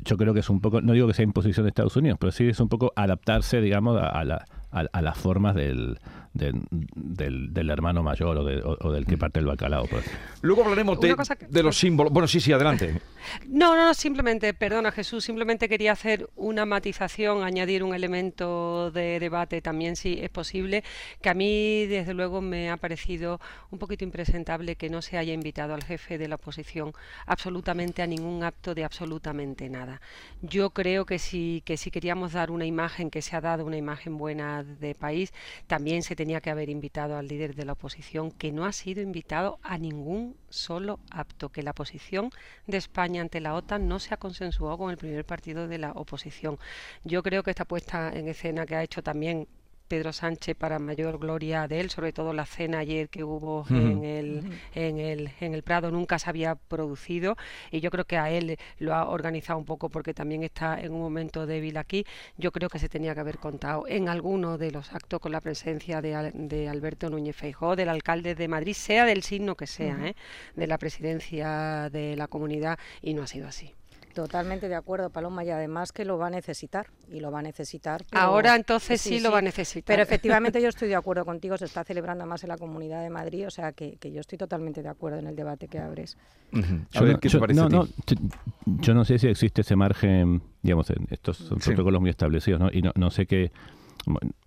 yo 0.05 0.17
creo 0.17 0.33
que 0.35 0.41
es 0.41 0.49
un 0.51 0.61
poco, 0.61 0.81
no 0.81 0.93
digo 0.93 1.07
que 1.09 1.15
sea 1.15 1.25
imposición 1.25 1.65
de 1.65 1.69
Estados 1.69 1.97
Unidos, 1.97 2.19
pero 2.21 2.33
sí 2.33 2.49
es 2.49 2.61
un 2.61 2.69
poco 2.69 2.93
adaptarse, 2.97 3.61
digamos, 3.61 4.01
a, 4.01 4.07
a 4.09 4.25
la- 4.25 4.45
a- 4.71 4.87
a 4.93 5.03
las 5.03 5.19
formas 5.19 5.55
del, 5.55 5.99
del, 6.35 6.63
del- 6.71 7.53
del 7.53 7.71
hermano 7.71 8.03
mayor 8.03 8.39
o, 8.39 8.45
de- 8.45 8.63
o- 8.63 8.77
o 8.81 8.93
del 8.93 9.05
que 9.07 9.17
parte 9.19 9.41
el 9.41 9.47
bacalao. 9.47 9.85
ejemplo. 9.85 10.13
Luego 10.43 10.63
hablaremos 10.63 10.99
que- 10.99 11.15
de 11.49 11.63
los 11.63 11.77
símbolos. 11.79 12.13
Bueno, 12.13 12.27
sí, 12.29 12.41
sí, 12.41 12.53
adelante. 12.53 13.01
No, 13.47 13.77
no, 13.77 13.87
no, 13.87 13.95
simplemente, 13.95 14.53
perdona 14.53 14.91
Jesús, 14.91 15.25
simplemente 15.25 15.69
quería 15.69 15.93
hacer 15.93 16.29
una 16.35 16.67
matización, 16.67 17.45
añadir 17.45 17.85
un 17.85 17.95
elemento 17.95 18.91
de 18.91 19.21
debate 19.21 19.63
también, 19.63 19.95
si 19.95 20.15
es 20.21 20.29
posible, 20.29 20.83
que 21.21 21.29
a 21.29 21.35
mí 21.35 21.87
desde 21.87 22.15
luego 22.15 22.41
me 22.41 22.69
ha 22.69 22.77
parecido 22.79 23.41
un 23.71 23.79
poquito 23.79 24.03
impresentable 24.03 24.75
que 24.75 24.91
no 24.91 25.03
se 25.03 25.19
haya 25.19 25.33
invitado 25.33 25.73
al 25.73 25.85
jefe 25.85 26.19
de 26.19 26.27
la 26.27 26.35
oposición 26.35 26.93
absolutamente 27.27 28.03
a 28.03 28.09
ningún 28.09 28.43
acto 28.43 28.75
de 28.75 28.83
absolutamente 28.85 29.69
nada. 29.71 30.01
Yo 30.41 30.71
creo 30.71 31.07
que 31.07 31.21
si, 31.21 31.63
que 31.65 31.77
si 31.77 31.93
queríamos 31.93 32.33
dar 32.33 32.51
una 32.51 32.67
imagen, 32.67 33.09
que 33.09 33.23
se 33.23 33.37
ha 33.37 33.41
dado 33.41 33.65
una 33.65 33.77
imagen 33.77 34.19
buena 34.19 34.65
de 34.65 34.97
país, 34.97 35.33
también 35.69 36.03
se 36.03 36.17
tenía 36.23 36.41
que 36.41 36.51
haber 36.51 36.71
invitado 36.71 37.17
al 37.17 37.27
líder 37.27 37.57
de 37.57 37.65
la 37.65 37.73
oposición, 37.73 38.31
que 38.31 38.53
no 38.53 38.65
ha 38.65 38.71
sido 38.71 39.03
invitado 39.03 39.59
a 39.61 39.77
ningún 39.77 40.37
solo 40.51 41.01
acto, 41.11 41.49
que 41.49 41.65
la 41.65 41.73
posición 41.73 42.31
de 42.69 42.77
España 42.77 43.23
ante 43.23 43.41
la 43.41 43.55
OTAN 43.55 43.89
no 43.89 43.99
se 43.99 44.15
ha 44.15 44.19
consensuado 44.19 44.79
con 44.79 44.93
el 44.93 44.99
primer 44.99 45.25
partido 45.25 45.67
de 45.67 45.79
la 45.79 45.91
oposición. 45.91 46.61
Yo 47.03 47.25
creo 47.25 47.43
que 47.43 47.51
esta 47.51 47.65
puesta 47.65 48.13
en 48.15 48.29
escena 48.29 48.67
que 48.67 48.77
ha 48.77 48.85
hecho 48.85 49.03
también 49.03 49.49
Pedro 49.93 50.15
Sánchez 50.15 50.57
para 50.57 50.79
mayor 50.79 51.19
gloria 51.19 51.69
de 51.69 51.79
él, 51.81 51.91
sobre 51.91 52.15
todo 52.15 52.33
la 52.33 52.47
cena 52.47 52.79
ayer 52.79 53.11
que 53.11 53.25
hubo 53.25 53.67
en, 53.69 54.05
el, 54.05 54.43
en, 54.75 54.99
el, 54.99 55.31
en 55.39 55.53
el 55.53 55.63
Prado 55.63 55.91
nunca 55.91 56.19
se 56.19 56.31
había 56.31 56.55
producido 56.55 57.37
y 57.71 57.81
yo 57.81 57.91
creo 57.91 58.07
que 58.07 58.17
a 58.17 58.31
él 58.31 58.57
lo 58.79 58.95
ha 58.95 59.07
organizado 59.11 59.59
un 59.59 59.67
poco 59.67 59.91
porque 59.91 60.15
también 60.15 60.45
está 60.45 60.81
en 60.81 60.93
un 60.95 61.01
momento 61.01 61.45
débil 61.45 61.77
aquí. 61.77 62.07
Yo 62.39 62.53
creo 62.53 62.71
que 62.71 62.79
se 62.79 62.89
tenía 62.89 63.13
que 63.13 63.21
haber 63.21 63.37
contado 63.37 63.85
en 63.87 64.09
alguno 64.09 64.57
de 64.57 64.71
los 64.71 64.95
actos 64.95 65.21
con 65.21 65.31
la 65.31 65.43
presencia 65.43 66.01
de, 66.01 66.15
Al- 66.15 66.33
de 66.49 66.71
Alberto 66.71 67.11
Núñez 67.11 67.37
Feijóo, 67.37 67.77
del 67.77 67.91
alcalde 67.91 68.35
de 68.35 68.49
Madrid, 68.49 68.73
sea 68.73 69.05
del 69.05 69.23
signo 69.23 69.57
que 69.57 69.67
sea. 69.67 69.99
¿eh? 70.09 70.15
de 70.57 70.67
la 70.67 70.79
presidencia 70.79 71.91
de 71.91 72.17
la 72.17 72.29
comunidad 72.29 72.79
y 73.03 73.13
no 73.13 73.25
ha 73.25 73.27
sido 73.27 73.47
así. 73.47 73.75
Totalmente 74.15 74.69
de 74.69 74.75
acuerdo, 74.75 75.09
Paloma, 75.11 75.43
y 75.45 75.51
además 75.51 75.91
que 75.93 76.05
lo 76.05 76.19
va 76.19 76.27
a 76.27 76.31
necesitar, 76.31 76.87
y 77.11 77.21
lo 77.21 77.31
va 77.31 77.39
a 77.39 77.43
necesitar. 77.43 78.05
pero- 78.11 78.23
Ahora, 78.23 78.55
entonces, 78.57 79.01
sí 79.01 79.21
lo 79.21 79.31
va 79.33 79.39
a 79.39 79.43
necesitar. 79.43 79.85
Pero 79.87 80.03
efectivamente 80.03 80.61
yo 80.63 80.69
estoy 80.69 80.89
de 80.89 80.97
acuerdo 80.97 81.25
contigo, 81.25 81.57
se 81.57 81.65
está 81.65 81.83
celebrando 81.85 82.27
más 82.27 82.43
en 82.45 82.49
la 82.51 82.59
Comunidad 82.59 83.03
de 83.03 83.11
Madrid, 83.11 83.47
o 83.47 83.51
sea 83.51 83.73
que, 83.73 83.97
que 83.97 84.13
yo 84.13 84.21
estoy 84.21 84.37
totalmente 84.39 84.83
de 84.83 84.89
acuerdo 84.89 85.19
en 85.19 85.27
el 85.29 85.37
debate 85.37 85.69
que 85.69 85.79
abres. 85.79 86.17
Yo 86.53 86.61
ver, 87.03 87.13
no- 87.15 87.21
¿qué 87.21 87.29
te 87.29 87.33
yo- 87.33 87.41
parece 87.41 87.61
no, 87.61 87.67
a 87.67 87.69
ti? 87.69 87.75
no, 87.75 87.87
t- 88.05 88.17
yo 88.67 88.95
no 88.95 89.05
sé 89.05 89.19
si 89.19 89.29
existe 89.29 89.63
ese 89.63 89.77
margen, 89.77 90.43
digamos, 90.63 90.91
en- 90.91 91.07
estos 91.11 91.39
son 91.39 91.61
Sí. 91.61 91.71
protocolos 91.71 92.01
muy 92.01 92.11
establecidos, 92.11 92.61
¿no? 92.61 92.69
Y 92.71 92.83
no, 92.83 92.93
no 92.95 93.11
sé 93.11 93.27
qué, 93.27 93.51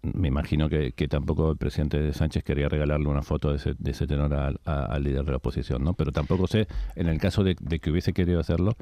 me 0.02 0.28
imagino 0.28 0.70
que, 0.70 0.92
que 0.92 1.08
tampoco 1.08 1.52
el 1.52 1.58
presidente 1.58 2.12
Sánchez 2.14 2.44
quería 2.44 2.68
regalarle 2.70 3.08
una 3.08 3.22
foto 3.22 3.50
de 3.52 3.58
ese, 3.58 3.74
de 3.78 3.92
ese 3.92 4.06
tenor 4.08 4.34
al, 4.34 5.04
líder 5.04 5.24
de 5.26 5.32
la 5.32 5.38
oposición, 5.38 5.84
¿no? 5.84 5.94
Pero 5.94 6.12
tampoco 6.12 6.48
sé, 6.48 6.68
en 6.96 7.08
el 7.08 7.20
caso 7.20 7.44
de, 7.44 7.56
de 7.60 7.80
que 7.80 7.90
hubiese 7.92 8.14
querido 8.14 8.40
hacerlo, 8.40 8.76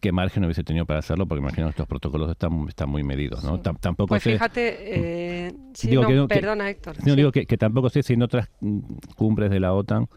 qué 0.00 0.12
margen 0.12 0.44
hubiese 0.44 0.64
tenido 0.64 0.84
para 0.86 0.98
hacerlo, 0.98 1.26
porque 1.26 1.42
imagino 1.42 1.66
que 1.66 1.70
estos 1.70 1.86
protocolos 1.86 2.30
están, 2.30 2.66
están 2.68 2.88
muy 2.88 3.02
medidos, 3.04 3.44
¿no? 3.44 3.62
Tam- 3.62 3.78
tampoco 3.78 4.08
Pues 4.08 4.22
sé... 4.22 4.32
fíjate, 4.32 5.46
eh, 5.48 5.52
sí, 5.74 5.88
Digo 5.88 6.02
no, 6.02 6.08
que 6.28 6.34
perdona 6.34 6.68
Héctor. 6.70 6.96
No, 6.98 7.10
sí. 7.10 7.16
digo 7.16 7.32
que, 7.32 7.46
que 7.46 7.56
tampoco 7.56 7.88
sé 7.88 8.02
si 8.02 8.14
en 8.14 8.22
otras 8.22 8.48
mm, 8.60 8.80
cumbres 9.16 9.50
de 9.50 9.60
la 9.60 9.72
OTAN 9.72 10.08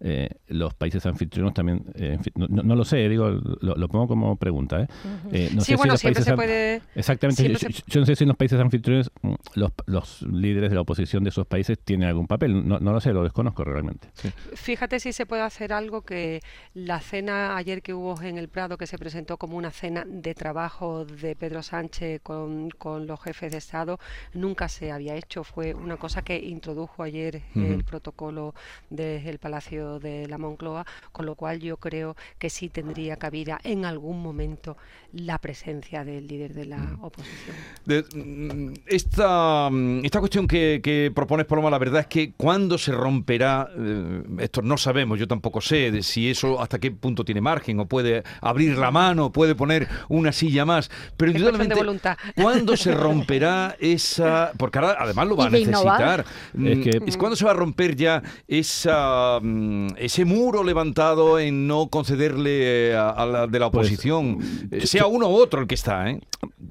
eh, 0.00 0.28
los 0.48 0.74
países 0.74 1.04
anfitriones 1.06 1.54
también, 1.54 1.84
eh, 1.94 2.18
no, 2.34 2.46
no- 2.48 2.76
lo 2.76 2.84
sé, 2.84 3.08
digo, 3.08 3.30
lo, 3.30 3.74
lo 3.76 3.88
pongo 3.88 4.06
como 4.08 4.36
pregunta. 4.36 4.82
¿eh? 4.82 4.88
Eh, 5.32 5.50
no 5.54 5.60
Sí, 5.62 5.72
sé 5.72 5.76
bueno, 5.76 5.94
los 5.94 6.00
siempre 6.00 6.22
se 6.22 6.34
puede- 6.34 6.82
Exactamente, 6.94 7.42
yo, 7.86 8.00
no 8.00 8.06
sé 8.06 8.14
si 8.16 8.24
en 8.24 8.28
los 8.28 8.36
países 8.36 8.60
anfitriones 8.60 9.10
mm, 9.22 9.34
los, 9.54 9.70
los 9.86 10.22
líderes 10.22 10.68
de 10.70 10.74
la 10.74 10.82
oposición 10.82 11.24
de 11.24 11.30
esos 11.30 11.46
países 11.46 11.78
tienen 11.78 12.08
algún 12.08 12.26
papel, 12.26 12.66
no, 12.68 12.78
no 12.78 12.92
lo 12.92 13.00
sé, 13.00 13.12
lo 13.12 13.22
desconozco 13.22 13.64
realmente. 13.64 14.08
Fíjate 14.54 15.00
si 15.00 15.12
se 15.12 15.24
puede 15.26 15.42
hacer 15.42 15.72
algo 15.72 16.02
que 16.02 16.40
la 16.74 17.00
cena 17.00 17.56
ayer 17.56 17.80
que 17.82 17.94
hubo 17.94 18.20
en 18.20 18.36
el 18.38 18.48
Prado, 18.48 18.76
que 18.76 18.86
se 18.86 18.98
presentó 18.98 19.38
como 19.38 19.56
una 19.56 19.70
cena 19.70 20.04
de 20.06 20.34
trabajo 20.34 21.04
de 21.06 21.34
Pedro 21.36 21.62
Sánchez 21.62 22.20
con, 22.22 22.68
con 22.70 23.06
los 23.06 23.20
jefes 23.22 23.50
de 23.52 23.58
Estado, 23.58 23.98
nunca 24.34 24.68
se 24.68 24.92
había 24.92 25.14
hecho. 25.16 25.42
Fue 25.42 25.72
una 25.74 25.96
cosa 25.96 26.22
que 26.22 26.36
introdujo 26.38 27.02
ayer 27.02 27.42
el 27.54 27.84
protocolo 27.84 28.54
desde 28.90 29.30
el 29.30 29.38
Palacio 29.38 29.85
de 30.00 30.26
la 30.28 30.38
Moncloa, 30.38 30.84
con 31.12 31.26
lo 31.26 31.34
cual 31.34 31.60
yo 31.60 31.76
creo 31.78 32.16
que 32.38 32.50
sí 32.50 32.68
tendría 32.68 33.16
cabida 33.16 33.58
en 33.64 33.84
algún 33.84 34.20
momento 34.22 34.76
la 35.12 35.38
presencia 35.38 36.04
del 36.04 36.26
líder 36.26 36.52
de 36.52 36.66
la 36.66 36.96
oposición. 37.00 37.56
De- 37.86 38.02
mm, 38.14 38.74
esta, 38.86 39.68
mm, 39.70 40.04
esta 40.04 40.18
cuestión 40.20 40.46
que, 40.46 40.80
que 40.82 41.10
propones, 41.14 41.46
Paloma, 41.46 41.70
la 41.70 41.78
verdad 41.78 42.00
es 42.02 42.06
que 42.06 42.32
cuándo 42.36 42.76
se 42.76 42.92
romperá, 42.92 43.68
eh, 43.76 44.22
esto 44.40 44.60
no 44.62 44.76
sabemos, 44.76 45.18
yo 45.18 45.26
tampoco 45.26 45.60
sé 45.60 45.90
de 45.90 46.02
si 46.02 46.28
eso 46.30 46.60
hasta 46.60 46.78
qué 46.78 46.90
punto 46.90 47.24
tiene 47.24 47.40
margen, 47.40 47.80
o 47.80 47.86
puede 47.86 48.24
abrir 48.40 48.76
la 48.76 48.90
mano, 48.90 49.32
puede 49.32 49.54
poner 49.54 49.88
una 50.08 50.32
silla 50.32 50.64
más, 50.66 50.90
pero 51.16 51.30
indudablemente, 51.30 51.74
voluntad. 51.74 52.16
¿cuándo 52.34 52.76
se 52.76 52.92
romperá 52.94 53.76
esa...? 53.78 54.52
Porque 54.58 54.78
ahora 54.78 54.96
además 54.98 55.28
lo 55.28 55.36
va 55.36 55.46
a 55.46 55.50
necesitar. 55.50 56.24
Mm, 56.52 56.66
Es 56.66 56.78
que- 56.80 57.00
¿es 57.06 57.16
¿Cuándo 57.16 57.36
se 57.36 57.44
va 57.44 57.52
a 57.52 57.54
romper 57.54 57.96
ya 57.96 58.22
esa, 58.46 59.38
mm, 59.40 59.75
ese 59.98 60.24
muro 60.24 60.62
levantado 60.64 61.38
en 61.38 61.66
no 61.66 61.88
concederle 61.88 62.94
a, 62.94 63.10
a 63.10 63.26
la 63.26 63.46
de 63.46 63.58
la 63.58 63.70
Pues, 63.70 63.86
oposición, 63.88 64.38
eh, 64.70 64.86
sea 64.86 65.06
uno 65.06 65.28
u 65.28 65.34
otro 65.34 65.60
el 65.60 65.66
que 65.66 65.74
está, 65.74 66.10
¿eh? 66.10 66.20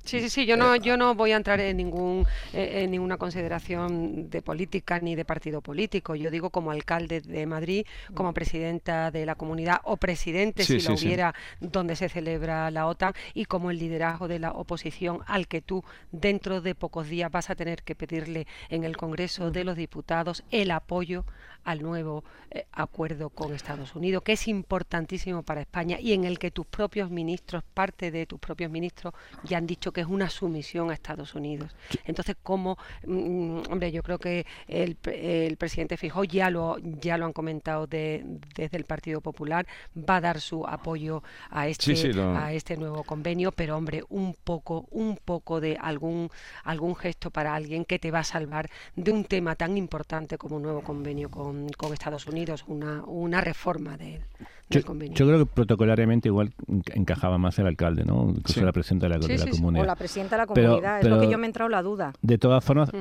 Sí, 0.03 0.19
sí, 0.21 0.29
sí, 0.29 0.45
yo 0.45 0.55
no, 0.57 0.75
yo 0.75 0.97
no 0.97 1.15
voy 1.15 1.31
a 1.31 1.37
entrar 1.37 1.59
en 1.59 1.77
ningún 1.77 2.25
eh, 2.53 2.83
en 2.83 2.91
ninguna 2.91 3.17
consideración 3.17 4.29
de 4.29 4.41
política 4.41 4.99
ni 4.99 5.15
de 5.15 5.25
partido 5.25 5.61
político. 5.61 6.15
Yo 6.15 6.29
digo 6.29 6.49
como 6.51 6.69
alcalde 6.71 7.21
de 7.21 7.45
Madrid, 7.47 7.85
como 8.13 8.31
presidenta 8.33 9.09
de 9.11 9.25
la 9.25 9.35
comunidad 9.35 9.77
o 9.83 9.97
presidente 9.97 10.63
Sí, 10.63 10.79
si 10.79 10.87
lo 10.87 10.95
sí, 10.95 11.01
sí. 11.01 11.05
hubiera 11.07 11.33
donde 11.59 11.95
se 11.95 12.07
celebra 12.09 12.69
la 12.71 12.85
OTAN 12.87 13.13
y 13.33 13.45
como 13.45 13.71
el 13.71 13.79
liderazgo 13.79 14.27
de 14.27 14.39
la 14.39 14.51
oposición 14.51 15.19
al 15.25 15.47
que 15.47 15.61
tú 15.61 15.83
dentro 16.11 16.61
de 16.61 16.75
pocos 16.75 17.07
días 17.09 17.31
vas 17.31 17.49
a 17.49 17.55
tener 17.55 17.81
que 17.83 17.95
pedirle 17.95 18.45
en 18.69 18.83
el 18.83 18.97
Congreso 18.97 19.49
de 19.51 19.63
los 19.63 19.75
Diputados 19.75 20.43
el 20.51 20.69
apoyo 20.71 21.25
al 21.65 21.81
nuevo 21.81 22.23
eh, 22.51 22.65
acuerdo 22.71 23.29
con 23.29 23.53
Estados 23.53 23.95
Unidos, 23.95 24.23
que 24.23 24.33
es 24.33 24.47
importantísimo 24.47 25.43
para 25.43 25.61
España 25.61 25.99
y 25.99 26.13
en 26.13 26.23
el 26.23 26.39
que 26.39 26.51
tus 26.51 26.65
propios 26.65 27.09
ministros, 27.09 27.63
parte 27.73 28.11
de 28.11 28.25
tus 28.25 28.39
propios 28.39 28.71
ministros, 28.71 29.13
ya 29.43 29.57
han 29.57 29.67
dicho 29.67 29.91
que 29.91 30.01
es 30.01 30.07
una 30.07 30.29
sumisión 30.29 30.89
a 30.91 30.93
Estados 30.93 31.35
Unidos. 31.35 31.75
Entonces, 32.05 32.35
¿cómo? 32.41 32.77
mm, 33.05 33.63
hombre, 33.71 33.91
yo 33.91 34.03
creo 34.03 34.19
que 34.19 34.45
el, 34.67 34.97
el 35.05 35.57
presidente 35.57 35.97
Fijó 35.97 36.23
ya 36.23 36.49
lo, 36.49 36.77
ya 36.79 37.17
lo 37.17 37.25
han 37.25 37.33
comentado 37.33 37.87
de- 37.87 38.23
desde 38.55 38.77
el 38.77 38.85
Partido 38.85 39.19
Popular, 39.21 39.65
va 39.97 40.17
a 40.17 40.21
dar 40.21 40.39
su 40.39 40.65
apoyo 40.67 41.23
a 41.49 41.67
este, 41.67 41.95
Sí, 41.95 41.95
sí, 41.95 42.13
lo- 42.13 42.37
a 42.37 42.53
este 42.53 42.77
nuevo 42.77 43.03
convenio, 43.03 43.51
pero 43.51 43.75
hombre, 43.75 44.03
un 44.09 44.35
poco, 44.43 44.85
un 44.91 45.17
poco 45.17 45.59
de 45.59 45.77
algún, 45.81 46.29
algún 46.63 46.95
gesto 46.95 47.31
para 47.31 47.55
alguien 47.55 47.85
que 47.85 47.97
te 47.99 48.11
va 48.11 48.19
a 48.19 48.23
salvar 48.23 48.69
de 48.95 49.11
un 49.11 49.25
tema 49.25 49.55
tan 49.55 49.77
importante 49.77 50.37
como 50.37 50.57
un 50.57 50.61
nuevo 50.63 50.81
convenio 50.81 51.29
con, 51.31 51.54
con 51.77 51.93
Estados 51.93 52.27
Unidos, 52.27 52.63
una, 52.67 53.03
una 53.05 53.41
reforma 53.41 53.97
de- 53.97 54.21
del 54.69 54.81
Yo, 54.81 54.85
convenio. 54.85 55.15
yo 55.15 55.25
creo 55.27 55.39
que 55.39 55.45
protocolariamente 55.45 56.27
igual 56.29 56.53
enca- 56.67 56.93
encajaba 56.95 57.37
más 57.37 57.57
el 57.59 57.67
alcalde, 57.67 58.03
¿no? 58.05 58.29
Incluso 58.29 58.59
Sí. 58.59 58.65
la 58.65 58.71
presidenta 58.71 59.07
de 59.07 59.15
la, 59.15 59.21
Sí, 59.21 59.27
de 59.27 59.37
la 59.37 59.43
sí, 59.45 59.51
sí. 59.51 59.57
comunidad. 59.57 59.83
O 59.83 59.87
la 59.87 59.95
presidenta 59.95 60.35
de 60.35 60.41
la 60.41 60.53
Pero- 60.53 60.67
comunidad, 60.69 60.99
es 61.01 61.07
lo 61.07 61.19
que 61.19 61.29
yo 61.29 61.37
me 61.37 61.43
he 61.45 61.47
entrado 61.47 61.69
la 61.69 61.81
duda. 61.81 62.13
De 62.21 62.37
todas 62.37 62.63
formas, 62.63 62.91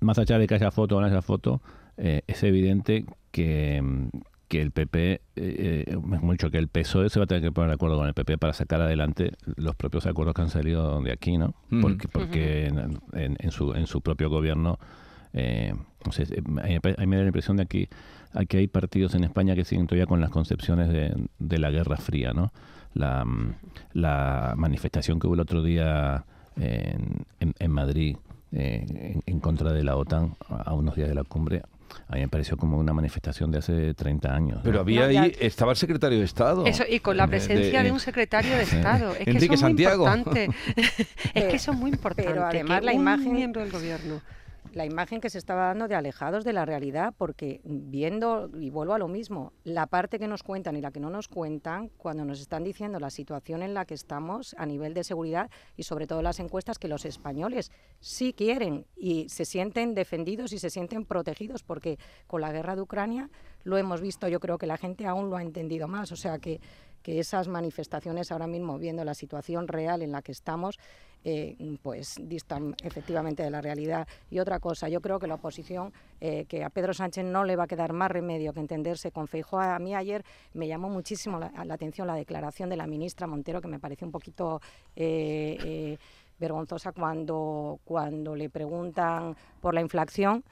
más 0.00 0.18
allá 0.18 0.38
de 0.38 0.46
que 0.46 0.54
haya 0.54 0.70
foto 0.70 0.96
o 0.96 1.00
no 1.00 1.06
haya 1.06 1.22
foto, 1.22 1.60
eh, 1.96 2.22
es 2.26 2.42
evidente 2.44 3.04
que, 3.32 3.82
que 4.48 4.60
el 4.62 4.70
PP, 4.72 5.12
eh, 5.12 5.20
eh, 5.86 5.96
mucho 5.96 6.50
que 6.50 6.58
el 6.58 6.68
PSOE 6.68 7.08
se 7.10 7.20
va 7.20 7.24
a 7.24 7.26
tener 7.26 7.42
que 7.42 7.52
poner 7.52 7.68
de 7.70 7.74
acuerdo 7.74 7.96
con 7.98 8.06
el 8.08 8.14
PP 8.14 8.38
para 8.38 8.52
sacar 8.52 8.80
adelante 8.80 9.32
los 9.56 9.76
propios 9.76 10.06
acuerdos 10.06 10.34
que 10.34 10.42
han 10.42 10.48
salido 10.50 11.00
de 11.02 11.12
aquí, 11.12 11.38
¿no? 11.38 11.54
Porque, 11.82 12.08
porque 12.08 12.66
en, 12.66 12.98
en- 13.12 13.36
en 13.38 13.50
su, 13.52 13.74
en 13.74 13.86
su 13.86 14.00
propio 14.00 14.28
gobierno, 14.30 14.78
eh, 15.32 15.74
no 16.04 16.12
sé, 16.12 16.22
a 16.24 16.40
mí 16.66 16.72
me 16.74 16.80
pa- 16.80 16.90
a 16.96 17.00
mí 17.00 17.06
me 17.06 17.16
da 17.16 17.22
la 17.22 17.28
impresión 17.28 17.56
de 17.56 17.62
aquí 17.64 17.88
aquí 18.32 18.56
hay 18.58 18.66
partidos 18.68 19.14
en 19.14 19.24
España 19.24 19.54
que 19.56 19.64
siguen 19.64 19.86
todavía 19.86 20.06
con 20.06 20.20
las 20.20 20.30
concepciones 20.30 20.88
de, 20.88 21.14
de 21.38 21.58
la 21.58 21.70
Guerra 21.70 21.96
Fría, 21.96 22.32
¿no? 22.32 22.52
La, 22.94 23.24
mm, 23.24 23.54
la 23.94 24.54
manifestación 24.56 25.18
que 25.18 25.26
hubo 25.26 25.34
el 25.34 25.40
otro 25.40 25.62
día 25.62 26.24
en, 26.56 27.24
en, 27.40 27.54
en 27.58 27.70
Madrid 27.70 28.16
eh, 28.52 28.84
en, 28.88 29.22
en 29.26 29.40
contra 29.40 29.72
de 29.72 29.82
la 29.84 29.96
OTAN 29.96 30.34
a 30.48 30.72
unos 30.74 30.94
días 30.96 31.08
de 31.08 31.14
la 31.14 31.24
cumbre, 31.24 31.62
a 32.08 32.14
mí 32.14 32.20
me 32.20 32.28
pareció 32.28 32.56
como 32.56 32.78
una 32.78 32.92
manifestación 32.92 33.50
de 33.50 33.58
hace 33.58 33.94
30 33.94 34.32
años. 34.34 34.56
¿no? 34.58 34.62
Pero 34.62 34.80
había 34.80 35.06
ahí, 35.06 35.32
estaba 35.40 35.72
el 35.72 35.76
secretario 35.76 36.18
de 36.18 36.24
Estado. 36.24 36.66
Eso, 36.66 36.84
y 36.88 37.00
con 37.00 37.16
la 37.16 37.24
Eh, 37.24 37.28
presencia 37.28 37.82
de, 37.82 37.88
eh, 37.88 37.92
un 37.92 37.98
secretario 38.00 38.56
de 38.56 38.62
Estado. 38.62 39.10
Es 39.12 39.24
que 39.24 39.30
Enrique 39.30 39.54
eso 39.54 39.54
es 39.54 39.62
muy 39.62 39.70
Santiago. 39.70 40.06
importante. 40.06 40.50
es 41.34 41.44
que 41.44 41.56
eso 41.56 41.72
es 41.72 41.78
muy 41.78 41.90
importante. 41.90 42.30
Pero 42.30 42.44
además 42.46 42.80
que 42.80 42.86
la 42.86 42.92
imagen 42.92 43.32
miembro 43.32 43.60
del 43.62 43.72
gobierno. 43.72 44.20
La 44.72 44.84
imagen 44.84 45.20
que 45.20 45.30
se 45.30 45.38
estaba 45.38 45.66
dando 45.66 45.88
de 45.88 45.94
alejados 45.94 46.44
de 46.44 46.52
la 46.52 46.64
realidad, 46.64 47.14
porque 47.16 47.60
viendo, 47.64 48.50
y 48.58 48.70
vuelvo 48.70 48.94
a 48.94 48.98
lo 48.98 49.08
mismo, 49.08 49.52
la 49.64 49.86
parte 49.86 50.18
que 50.18 50.28
nos 50.28 50.42
cuentan 50.42 50.76
y 50.76 50.80
la 50.80 50.92
que 50.92 51.00
no 51.00 51.10
nos 51.10 51.28
cuentan, 51.28 51.88
cuando 51.96 52.24
nos 52.24 52.40
están 52.40 52.62
diciendo 52.62 53.00
la 53.00 53.10
situación 53.10 53.62
en 53.62 53.74
la 53.74 53.84
que 53.84 53.94
estamos 53.94 54.54
a 54.58 54.66
nivel 54.66 54.94
de 54.94 55.04
seguridad 55.04 55.50
y 55.76 55.82
sobre 55.82 56.06
todo 56.06 56.22
las 56.22 56.40
encuestas, 56.40 56.78
que 56.78 56.88
los 56.88 57.04
españoles 57.04 57.72
sí 57.98 58.32
quieren 58.32 58.86
y 58.96 59.28
se 59.28 59.44
sienten 59.44 59.94
defendidos 59.94 60.52
y 60.52 60.58
se 60.58 60.70
sienten 60.70 61.04
protegidos, 61.04 61.62
porque 61.62 61.98
con 62.26 62.40
la 62.40 62.52
guerra 62.52 62.76
de 62.76 62.82
Ucrania 62.82 63.30
lo 63.64 63.76
hemos 63.76 64.00
visto, 64.00 64.28
yo 64.28 64.40
creo 64.40 64.58
que 64.58 64.66
la 64.66 64.76
gente 64.76 65.06
aún 65.06 65.30
lo 65.30 65.36
ha 65.36 65.42
entendido 65.42 65.88
más, 65.88 66.12
o 66.12 66.16
sea 66.16 66.38
que 66.38 66.60
que 67.02 67.18
esas 67.18 67.48
manifestaciones 67.48 68.30
ahora 68.32 68.46
mismo, 68.46 68.78
viendo 68.78 69.04
la 69.04 69.14
situación 69.14 69.68
real 69.68 70.02
en 70.02 70.12
la 70.12 70.22
que 70.22 70.32
estamos, 70.32 70.78
eh, 71.24 71.76
pues 71.82 72.16
distan 72.22 72.74
efectivamente 72.82 73.42
de 73.42 73.50
la 73.50 73.60
realidad. 73.60 74.08
Y 74.30 74.38
otra 74.38 74.58
cosa, 74.58 74.88
yo 74.88 75.00
creo 75.00 75.18
que 75.18 75.26
la 75.26 75.34
oposición, 75.34 75.92
eh, 76.20 76.46
que 76.46 76.64
a 76.64 76.70
Pedro 76.70 76.94
Sánchez 76.94 77.24
no 77.24 77.44
le 77.44 77.56
va 77.56 77.64
a 77.64 77.66
quedar 77.66 77.92
más 77.92 78.10
remedio 78.10 78.52
que 78.52 78.60
entenderse 78.60 79.12
con 79.12 79.28
Feijóo. 79.28 79.60
A 79.60 79.78
mí 79.78 79.94
ayer 79.94 80.24
me 80.54 80.66
llamó 80.66 80.88
muchísimo 80.88 81.38
la, 81.38 81.52
la 81.64 81.74
atención 81.74 82.06
la 82.06 82.14
declaración 82.14 82.70
de 82.70 82.76
la 82.76 82.86
ministra 82.86 83.26
Montero, 83.26 83.60
que 83.60 83.68
me 83.68 83.78
pareció 83.78 84.06
un 84.06 84.12
poquito... 84.12 84.60
eh, 84.96 85.98
vergonzosa 86.40 86.92
cuando, 86.92 87.80
cuando 87.84 88.34
le 88.34 88.48
preguntan 88.48 89.36
por 89.60 89.74
la 89.74 89.82
inflación 89.82 90.42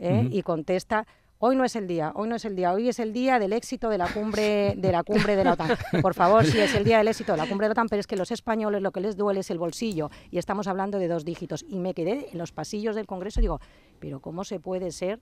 ¿eh? 0.00 0.28
Y 0.30 0.42
contesta 0.42 1.06
Hoy 1.42 1.56
no 1.56 1.64
es 1.64 1.74
el 1.74 1.86
día, 1.86 2.12
hoy 2.16 2.28
no 2.28 2.36
es 2.36 2.44
el 2.44 2.54
día, 2.54 2.70
hoy 2.74 2.90
es 2.90 2.98
el 2.98 3.14
día 3.14 3.38
del 3.38 3.54
éxito 3.54 3.88
de 3.88 3.96
la 3.96 4.08
cumbre 4.08 4.74
de 4.76 4.92
la 4.92 5.02
cumbre 5.02 5.36
de 5.36 5.44
la 5.44 5.54
OTAN. 5.54 5.70
Por 6.02 6.12
favor, 6.12 6.44
sí 6.44 6.58
es 6.60 6.74
el 6.74 6.84
día 6.84 6.98
del 6.98 7.08
éxito 7.08 7.32
de 7.32 7.38
la 7.38 7.46
cumbre 7.46 7.64
de 7.64 7.70
la 7.70 7.72
OTAN, 7.72 7.88
pero 7.88 8.00
es 8.00 8.06
que 8.06 8.14
los 8.16 8.30
españoles 8.30 8.82
lo 8.82 8.92
que 8.92 9.00
les 9.00 9.16
duele 9.16 9.40
es 9.40 9.50
el 9.50 9.58
bolsillo 9.58 10.10
y 10.30 10.36
estamos 10.36 10.66
hablando 10.66 10.98
de 10.98 11.08
dos 11.08 11.24
dígitos. 11.24 11.64
Y 11.66 11.78
me 11.78 11.94
quedé 11.94 12.28
en 12.30 12.36
los 12.38 12.52
pasillos 12.52 12.94
del 12.94 13.06
Congreso 13.06 13.40
y 13.40 13.44
digo, 13.44 13.58
pero 14.00 14.20
¿cómo 14.20 14.44
se 14.44 14.60
puede 14.60 14.90
ser 14.92 15.18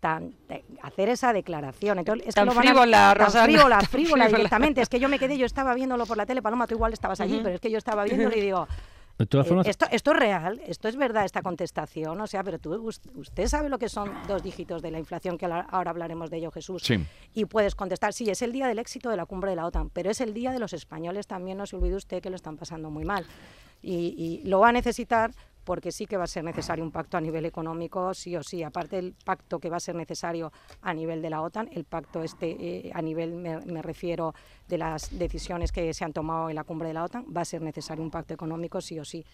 tan 0.00 0.34
hacer 0.82 1.08
esa 1.08 1.32
declaración? 1.32 1.98
Entonces, 2.00 2.28
es 2.28 2.34
Tan 2.34 2.44
que 2.48 2.50
lo 2.50 2.54
van 2.54 2.66
a- 2.66 2.70
frívola, 2.70 3.14
tan 3.16 3.26
Rosana. 3.26 3.44
frívola, 3.44 3.80
frívola 3.80 3.88
Frívola. 4.24 4.26
directamente. 4.28 4.82
Es 4.82 4.90
que 4.90 5.00
yo 5.00 5.08
me 5.08 5.18
quedé, 5.18 5.38
yo 5.38 5.46
estaba 5.46 5.72
viéndolo 5.72 6.04
por 6.04 6.18
la 6.18 6.26
tele, 6.26 6.42
Paloma, 6.42 6.66
tú 6.66 6.74
igual 6.74 6.92
estabas 6.92 7.18
allí, 7.22 7.40
pero 7.42 7.54
es 7.54 7.62
que 7.62 7.70
yo 7.70 7.78
estaba 7.78 8.04
viéndolo 8.04 8.36
y 8.36 8.40
digo, 8.42 8.68
De 9.18 9.26
todas 9.26 9.46
eh, 9.46 9.70
esto, 9.70 9.86
esto 9.90 10.10
es 10.12 10.16
real, 10.18 10.60
esto 10.66 10.88
es 10.88 10.96
verdad, 10.96 11.24
esta 11.24 11.42
contestación, 11.42 12.20
o 12.20 12.26
sea, 12.26 12.42
pero 12.42 12.58
tú, 12.58 12.74
us- 12.74 13.00
usted 13.14 13.46
sabe 13.46 13.68
lo 13.68 13.78
que 13.78 13.88
son 13.88 14.10
dos 14.26 14.42
dígitos 14.42 14.82
de 14.82 14.90
la 14.90 14.98
inflación, 14.98 15.38
que 15.38 15.44
ahora 15.46 15.66
ahora 15.70 15.90
hablaremos 15.90 16.30
de 16.30 16.38
ello, 16.38 16.50
Jesús, 16.50 16.82
Sí. 16.82 16.96
y 17.34 17.44
puedes 17.44 17.74
contestar, 17.74 18.12
sí, 18.12 18.28
es 18.30 18.42
el 18.42 18.52
día 18.52 18.66
del 18.66 18.78
éxito 18.78 19.10
de 19.10 19.16
la 19.16 19.26
cumbre 19.26 19.50
de 19.50 19.56
la 19.56 19.66
OTAN, 19.66 19.90
pero 19.90 20.10
es 20.10 20.20
el 20.20 20.34
día 20.34 20.50
de 20.50 20.58
los 20.58 20.72
españoles 20.72 21.26
también, 21.26 21.58
no 21.58 21.66
se 21.66 21.76
olvide 21.76 21.94
usted 21.96 22.20
que 22.22 22.30
lo 22.30 22.36
están 22.36 22.56
pasando 22.56 22.90
muy 22.90 23.04
mal. 23.04 23.24
Y, 23.84 24.40
y 24.42 24.48
lo 24.48 24.60
va 24.60 24.68
a 24.68 24.72
necesitar 24.72 25.32
porque 25.64 25.92
sí 25.92 26.06
que 26.06 26.16
va 26.16 26.24
a 26.24 26.26
ser 26.26 26.44
necesario 26.44 26.84
un 26.84 26.90
pacto 26.90 27.16
a 27.16 27.20
nivel 27.20 27.44
económico, 27.44 28.14
sí 28.14 28.36
o 28.36 28.42
sí. 28.42 28.62
Aparte 28.62 28.96
del 28.96 29.14
pacto 29.24 29.58
que 29.58 29.70
va 29.70 29.76
a 29.76 29.80
ser 29.80 29.94
necesario 29.94 30.52
a 30.80 30.94
nivel 30.94 31.22
de 31.22 31.30
la 31.30 31.42
OTAN, 31.42 31.68
el 31.72 31.84
pacto 31.84 32.22
este 32.22 32.50
eh, 32.50 32.90
a 32.94 33.02
nivel, 33.02 33.34
me, 33.34 33.58
me 33.60 33.82
refiero, 33.82 34.34
de 34.68 34.78
las 34.78 35.16
decisiones 35.18 35.72
que 35.72 35.92
se 35.94 36.04
han 36.04 36.12
tomado 36.12 36.48
en 36.48 36.56
la 36.56 36.64
cumbre 36.64 36.88
de 36.88 36.94
la 36.94 37.04
OTAN, 37.04 37.26
va 37.34 37.42
a 37.42 37.44
ser 37.44 37.62
necesario 37.62 38.02
un 38.02 38.10
pacto 38.10 38.34
económico 38.34 38.80
sí 38.80 38.98
o 38.98 39.04
sí. 39.04 39.24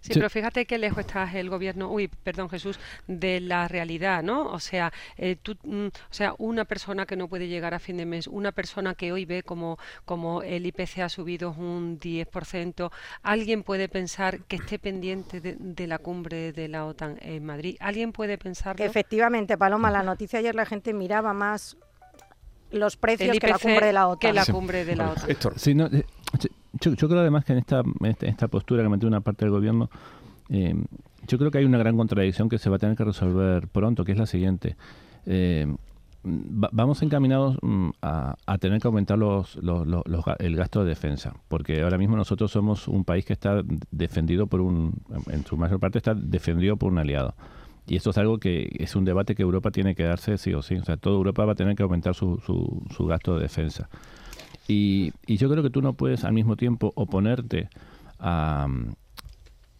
Sí, 0.00 0.12
pero 0.14 0.30
fíjate 0.30 0.66
qué 0.66 0.78
lejos 0.78 1.00
está 1.00 1.30
el 1.32 1.50
gobierno, 1.50 1.90
uy, 1.90 2.08
perdón 2.08 2.48
Jesús, 2.48 2.78
de 3.06 3.40
la 3.40 3.68
realidad, 3.68 4.22
¿no? 4.22 4.46
O 4.50 4.60
sea, 4.60 4.92
eh, 5.16 5.36
tú, 5.40 5.56
mm, 5.62 5.86
o 5.86 6.14
sea, 6.14 6.34
una 6.38 6.64
persona 6.64 7.06
que 7.06 7.16
no 7.16 7.28
puede 7.28 7.48
llegar 7.48 7.74
a 7.74 7.78
fin 7.78 7.96
de 7.96 8.06
mes, 8.06 8.26
una 8.26 8.52
persona 8.52 8.94
que 8.94 9.12
hoy 9.12 9.24
ve 9.24 9.42
como, 9.42 9.78
como 10.04 10.42
el 10.42 10.66
IPC 10.66 11.00
ha 11.00 11.08
subido 11.08 11.50
un 11.50 11.98
10%, 11.98 12.90
alguien 13.22 13.62
puede 13.62 13.88
pensar 13.88 14.40
que 14.44 14.56
esté 14.56 14.78
pendiente 14.78 15.40
de, 15.40 15.56
de 15.58 15.86
la 15.86 15.98
cumbre 15.98 16.52
de 16.52 16.68
la 16.68 16.86
OTAN 16.86 17.18
en 17.20 17.44
Madrid. 17.44 17.76
¿Alguien 17.80 18.12
puede 18.12 18.38
pensar 18.38 18.76
Que 18.76 18.84
efectivamente, 18.84 19.56
Paloma, 19.58 19.90
la 19.90 20.02
noticia 20.02 20.38
ayer 20.38 20.54
la 20.54 20.66
gente 20.66 20.92
miraba 20.92 21.32
más 21.32 21.76
los 22.70 22.96
precios 22.96 23.38
que 23.38 23.46
la 23.46 23.58
cumbre 23.58 23.86
de 23.86 23.92
la 23.92 24.08
OTAN. 24.08 24.18
que 24.18 24.32
la 24.32 24.44
cumbre 24.46 24.84
de 24.84 24.96
la 24.96 25.10
OTAN. 25.10 25.58
Sí, 25.58 25.74
no, 25.74 25.86
eh, 25.86 26.04
sí, 26.40 26.48
yo, 26.80 26.94
yo 26.94 27.08
creo 27.08 27.20
además 27.20 27.44
que 27.44 27.52
en 27.52 27.58
esta, 27.58 27.82
esta, 28.22 28.48
postura 28.48 28.82
que 28.82 28.88
mantiene 28.88 29.16
una 29.16 29.20
parte 29.20 29.44
del 29.44 29.52
gobierno, 29.52 29.90
eh, 30.48 30.74
yo 31.26 31.38
creo 31.38 31.50
que 31.50 31.58
hay 31.58 31.64
una 31.64 31.78
gran 31.78 31.96
contradicción 31.96 32.48
que 32.48 32.58
se 32.58 32.70
va 32.70 32.76
a 32.76 32.78
tener 32.78 32.96
que 32.96 33.04
resolver 33.04 33.68
pronto, 33.68 34.04
que 34.04 34.12
es 34.12 34.18
la 34.18 34.26
siguiente. 34.26 34.76
Eh, 35.26 35.66
va- 36.24 36.70
vamos 36.72 37.02
encaminados 37.02 37.56
mm, 37.62 37.90
a, 38.02 38.36
a 38.46 38.58
tener 38.58 38.80
que 38.80 38.88
aumentar 38.88 39.18
los, 39.18 39.56
los- 39.56 40.04
el 40.38 40.56
gasto 40.56 40.82
de 40.82 40.88
defensa, 40.90 41.34
porque 41.48 41.82
ahora 41.82 41.98
mismo 41.98 42.16
nosotros 42.16 42.50
somos 42.50 42.88
un 42.88 43.04
país 43.04 43.24
que 43.24 43.32
está 43.32 43.62
defendido 43.90 44.46
por 44.46 44.60
un, 44.60 44.92
en 45.30 45.44
su 45.44 45.56
mayor 45.56 45.80
parte 45.80 45.98
está 45.98 46.14
defendido 46.14 46.76
por 46.76 46.92
un 46.92 46.98
aliado. 46.98 47.34
Y 47.88 47.94
esto 47.94 48.10
es 48.10 48.18
algo 48.18 48.38
que 48.38 48.68
es 48.80 48.96
un 48.96 49.04
debate 49.04 49.36
que 49.36 49.42
Europa 49.42 49.70
tiene 49.70 49.94
que 49.94 50.02
darse 50.02 50.38
sí 50.38 50.52
o 50.54 50.60
sí. 50.62 50.74
O 50.74 50.84
sea, 50.84 50.96
toda 50.96 51.14
Europa 51.14 51.44
va 51.44 51.52
a 51.52 51.54
tener 51.54 51.76
que 51.76 51.84
aumentar 51.84 52.16
su, 52.16 52.40
su, 52.44 52.82
su 52.92 53.06
gasto 53.06 53.36
de 53.36 53.42
defensa. 53.42 53.88
Y, 54.68 55.12
y 55.26 55.36
yo 55.36 55.48
creo 55.48 55.62
que 55.62 55.70
tú 55.70 55.80
no 55.82 55.92
puedes 55.94 56.24
al 56.24 56.32
mismo 56.32 56.56
tiempo 56.56 56.92
oponerte 56.96 57.68
a, 58.18 58.66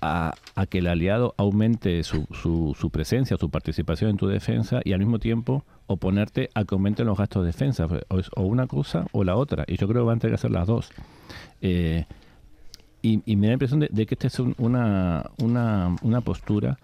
a, 0.00 0.66
que 0.68 0.78
el 0.78 0.86
aliado 0.86 1.34
aumente 1.38 2.02
su, 2.04 2.26
su, 2.32 2.76
su 2.78 2.90
presencia, 2.90 3.36
su 3.36 3.50
participación 3.50 4.10
en 4.10 4.16
tu 4.16 4.26
defensa 4.28 4.80
y 4.84 4.92
al 4.92 5.00
mismo 5.00 5.18
tiempo 5.18 5.64
oponerte 5.88 6.50
a 6.54 6.64
que 6.64 6.74
aumenten 6.74 7.06
los 7.06 7.18
gastos 7.18 7.42
de 7.42 7.48
defensa. 7.48 7.88
O, 8.08 8.18
es 8.18 8.30
o 8.36 8.42
una 8.42 8.66
cosa 8.66 9.06
o 9.12 9.24
la 9.24 9.36
otra. 9.36 9.64
Y 9.66 9.76
yo 9.76 9.88
creo 9.88 10.02
que 10.02 10.06
van 10.06 10.18
a 10.18 10.20
tener 10.20 10.32
que 10.32 10.40
hacer 10.40 10.50
las 10.50 10.66
dos. 10.66 10.90
Eh, 11.60 12.04
y, 13.02 13.22
y 13.24 13.36
me 13.36 13.46
da 13.46 13.50
la 13.50 13.54
impresión 13.54 13.80
de, 13.80 13.88
de 13.90 14.06
que 14.06 14.14
esta 14.14 14.26
es 14.28 14.38
un- 14.38 14.54
una, 14.58 15.30
una, 15.42 15.96
una 16.02 16.20
postura 16.20 16.78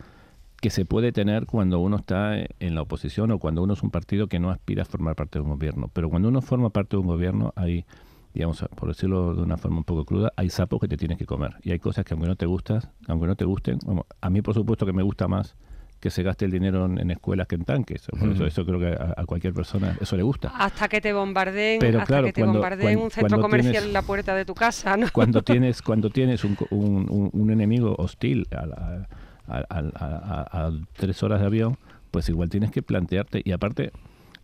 que 0.62 0.70
se 0.70 0.84
puede 0.86 1.10
tener 1.12 1.44
cuando 1.46 1.80
uno 1.80 1.96
está 1.96 2.36
en 2.38 2.74
la 2.74 2.82
oposición 2.82 3.32
o 3.32 3.38
cuando 3.38 3.62
uno 3.64 3.74
es 3.74 3.82
un 3.82 3.90
partido 3.90 4.28
que 4.28 4.38
no 4.38 4.48
aspira 4.50 4.82
a 4.82 4.84
formar 4.86 5.16
parte 5.16 5.38
de 5.38 5.42
un 5.42 5.50
gobierno. 5.50 5.90
Pero 5.92 6.08
cuando 6.08 6.28
uno 6.28 6.40
forma 6.40 6.70
parte 6.70 6.96
de 6.96 7.00
un 7.00 7.08
gobierno, 7.08 7.52
hay, 7.56 7.84
digamos, 8.32 8.64
por 8.76 8.88
decirlo 8.88 9.34
de 9.34 9.42
una 9.42 9.56
forma 9.56 9.78
un 9.78 9.84
poco 9.84 10.04
cruda, 10.04 10.32
hay 10.36 10.50
sapos 10.50 10.80
que 10.80 10.86
te 10.86 10.96
tienes 10.96 11.18
que 11.18 11.26
comer. 11.26 11.56
Y 11.64 11.72
hay 11.72 11.80
cosas 11.80 12.04
que 12.04 12.14
aunque 12.14 12.28
no 12.28 12.36
te 12.36 12.46
gustas, 12.46 12.88
aunque 13.08 13.26
no 13.26 13.34
te 13.34 13.44
gusten, 13.44 13.80
vamos, 13.84 14.04
a 14.20 14.30
mí 14.30 14.40
por 14.40 14.54
supuesto 14.54 14.86
que 14.86 14.92
me 14.92 15.02
gusta 15.02 15.26
más 15.26 15.56
que 15.98 16.10
se 16.10 16.22
gaste 16.22 16.44
el 16.44 16.52
dinero 16.52 16.86
en, 16.86 16.98
en 16.98 17.10
escuelas 17.10 17.48
que 17.48 17.56
en 17.56 17.64
tanques. 17.64 18.06
Por 18.18 18.46
eso, 18.46 18.64
creo 18.64 18.78
que 18.78 18.86
a, 18.88 19.14
a 19.16 19.26
cualquier 19.26 19.54
persona 19.54 19.96
eso 20.00 20.16
le 20.16 20.22
gusta. 20.22 20.48
Hasta 20.56 20.88
que 20.88 21.00
te 21.00 21.12
bombardeen, 21.12 21.80
Pero 21.80 21.98
hasta 21.98 22.06
claro, 22.06 22.26
que 22.26 22.32
te 22.32 22.40
cuando- 22.40 22.60
bombardeen 22.60 22.94
cuan- 22.94 23.04
un 23.04 23.10
centro 23.10 23.28
cuando 23.30 23.42
comercial 23.42 23.72
tienes- 23.72 23.86
en 23.88 23.92
la 23.92 24.02
puerta 24.02 24.34
de 24.36 24.44
tu 24.44 24.54
casa, 24.54 24.96
¿no? 24.96 25.06
cuando 25.12 25.42
tienes 25.42 25.82
cuando 25.82 26.10
tienes 26.10 26.44
un, 26.44 26.54
co- 26.54 26.66
un, 26.70 27.06
un- 27.10 27.30
un 27.32 27.50
enemigo 27.50 27.96
hostil 27.98 28.46
a, 28.56 28.66
la- 28.66 29.08
a- 29.47 29.64
a- 29.68 29.90
a- 29.95 30.66
a- 30.66 30.72
tres 30.97 31.22
horas 31.22 31.40
de 31.40 31.47
avión, 31.47 31.78
pues 32.11 32.28
igual 32.28 32.49
tienes 32.51 32.70
que 32.70 32.82
plantearte. 32.82 33.43
Y 33.45 33.53
aparte, 33.53 33.93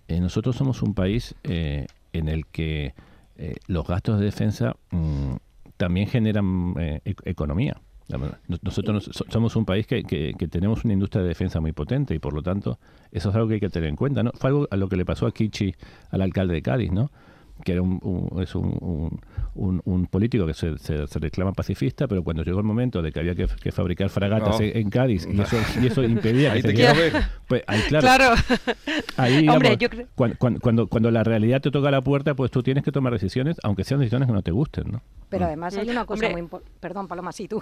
eh, 0.09 0.21
nosotros 0.21 0.57
somos 0.57 0.83
un 0.83 0.95
país 0.95 1.35
eh, 1.45 1.87
en 2.13 2.29
el 2.29 2.47
que 2.47 2.95
eh, 3.37 3.55
los 3.69 3.87
gastos 3.87 4.19
de 4.19 4.25
defensa 4.25 4.75
mm, 4.91 5.35
también 5.77 6.09
generan 6.09 6.75
eh, 6.79 7.01
e- 7.05 7.15
economía. 7.25 7.77
Nos- 8.49 8.63
Nosotros 8.65 8.95
nos- 9.07 9.17
so- 9.17 9.27
somos 9.29 9.55
un 9.55 9.65
país 9.67 9.87
que, 9.87 10.03
que- 10.03 10.35
que 10.37 10.49
tenemos 10.49 10.83
una 10.85 10.95
industria 10.95 11.23
de 11.23 11.29
defensa 11.29 11.61
muy 11.61 11.73
potente 11.73 12.15
y 12.15 12.19
por 12.19 12.33
lo 12.33 12.43
tanto 12.43 12.79
eso 13.13 13.29
es 13.31 13.35
algo 13.37 13.49
que 13.49 13.55
hay 13.55 13.61
que 13.61 13.69
tener 13.69 13.89
en 13.91 13.97
cuenta. 13.97 14.23
¿no? 14.23 14.33
Fue 14.35 14.49
algo 14.51 14.67
a 14.71 14.77
lo 14.77 14.89
que 14.89 14.97
le 14.97 15.05
pasó 15.05 15.27
a 15.27 15.31
Kichi, 15.33 15.75
al 16.11 16.23
alcalde 16.23 16.55
de 16.55 16.63
Cádiz, 16.63 16.91
¿no? 16.91 17.11
Que 17.65 17.73
era 17.73 17.83
un, 17.83 17.99
un- 18.03 18.43
es 18.43 18.55
un, 18.55 18.77
un- 18.81 19.21
un- 19.55 19.83
un 19.85 20.07
político 20.07 20.47
que 20.47 20.55
se, 20.55 20.79
se- 20.79 21.07
se 21.07 21.19
reclama 21.19 21.53
pacifista, 21.53 22.07
pero 22.07 22.23
cuando 22.23 22.43
llegó 22.45 22.59
el 22.59 22.65
momento 22.65 23.03
de 23.03 23.11
que 23.13 23.21
había 23.21 23.35
que, 23.35 23.47
que 23.61 23.73
fabricar 23.73 24.09
fragatas 24.09 24.59
No. 24.61 24.65
en, 24.67 24.77
en 24.77 24.91
Cádiz 24.91 25.27
y 25.31 25.41
eso, 25.41 25.57
y 25.83 25.87
eso 25.87 26.03
impedía 26.05 26.53
Ahí 26.53 26.63
que 26.63 26.69
te 26.69 26.69
se 26.69 26.75
quiero 26.75 26.95
ver. 26.95 27.13
pues 27.49 27.63
ahí 27.67 27.81
claro, 27.89 28.07
Claro. 28.07 28.35
ahí 29.17 29.39
Hombre, 29.49 29.71
digamos, 29.71 29.79
yo 29.79 29.91
creo- 29.91 30.07
cuan- 30.15 30.35
cuan- 30.39 30.59
cuando, 30.59 30.87
cuando, 30.87 31.11
la 31.11 31.25
realidad 31.25 31.61
te 31.61 31.71
toca 31.71 31.91
la 31.91 32.01
puerta, 32.03 32.35
pues 32.35 32.51
tú 32.51 32.63
tienes 32.63 32.85
que 32.85 32.93
tomar 32.93 33.13
decisiones, 33.13 33.57
aunque 33.63 33.85
sean 33.85 34.01
decisiones 34.01 34.27
que 34.29 34.33
no 34.35 34.43
te 34.43 34.51
gusten, 34.53 34.91
¿no? 34.93 35.03
Pero 35.29 35.45
además 35.47 35.77
hay 35.77 35.91
una 35.91 36.05
cosa 36.07 36.15
Hombre. 36.27 36.31
muy 36.33 36.41
importante. 36.41 36.73
Perdón, 36.81 37.07
Paloma, 37.09 37.33
sí, 37.33 37.49
tú. 37.49 37.61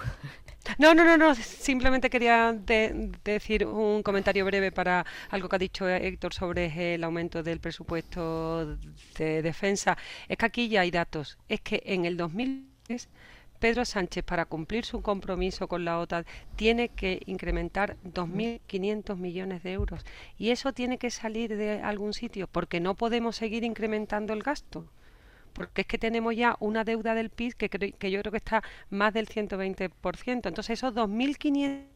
No, 0.77 0.93
no, 0.93 1.03
no, 1.03 1.17
no. 1.17 1.33
Simplemente 1.35 2.09
quería 2.09 2.53
de- 2.53 3.11
decir 3.23 3.65
un 3.65 4.03
comentario 4.03 4.45
breve 4.45 4.71
para 4.71 5.05
algo 5.29 5.49
que 5.49 5.55
ha 5.55 5.59
dicho 5.59 5.87
Héctor 5.89 6.33
sobre 6.33 6.93
el 6.95 7.03
aumento 7.03 7.41
del 7.43 7.59
presupuesto 7.59 8.77
de 9.17 9.41
defensa. 9.41 9.97
Es 10.27 10.37
que 10.37 10.45
aquí 10.45 10.67
ya 10.69 10.81
hay 10.81 10.91
datos. 10.91 11.37
Es 11.49 11.61
que 11.61 11.81
en 11.85 12.05
el 12.05 12.15
2003 12.17 13.09
Pedro 13.59 13.85
Sánchez, 13.85 14.23
para 14.23 14.45
cumplir 14.45 14.85
su 14.85 15.01
compromiso 15.01 15.67
con 15.67 15.83
la 15.83 15.97
OTAN, 15.99 16.25
tiene 16.55 16.89
que 16.89 17.21
incrementar 17.25 17.97
2.500 18.03 19.17
millones 19.17 19.63
de 19.63 19.73
euros. 19.73 20.05
Y 20.37 20.51
eso 20.51 20.73
tiene 20.73 20.99
que 20.99 21.09
salir 21.09 21.57
de 21.57 21.81
algún 21.81 22.13
sitio, 22.13 22.47
porque 22.47 22.79
no 22.79 22.93
podemos 22.95 23.35
seguir 23.35 23.63
incrementando 23.63 24.33
el 24.33 24.43
gasto. 24.43 24.85
Porque 25.57 25.81
es 25.81 25.87
que 25.87 25.97
tenemos 25.97 26.35
ya 26.35 26.55
una 26.59 26.83
deuda 26.83 27.15
del 27.15 27.29
PIB 27.31 27.55
que, 27.55 27.69
cre- 27.69 27.95
que 27.97 28.11
yo 28.11 28.19
creo 28.21 28.31
que 28.31 28.37
está 28.37 28.63
más 28.89 29.13
del 29.13 29.27
120%. 29.27 30.47
Entonces, 30.49 30.69
esos 30.79 30.93
2.500 30.93 31.87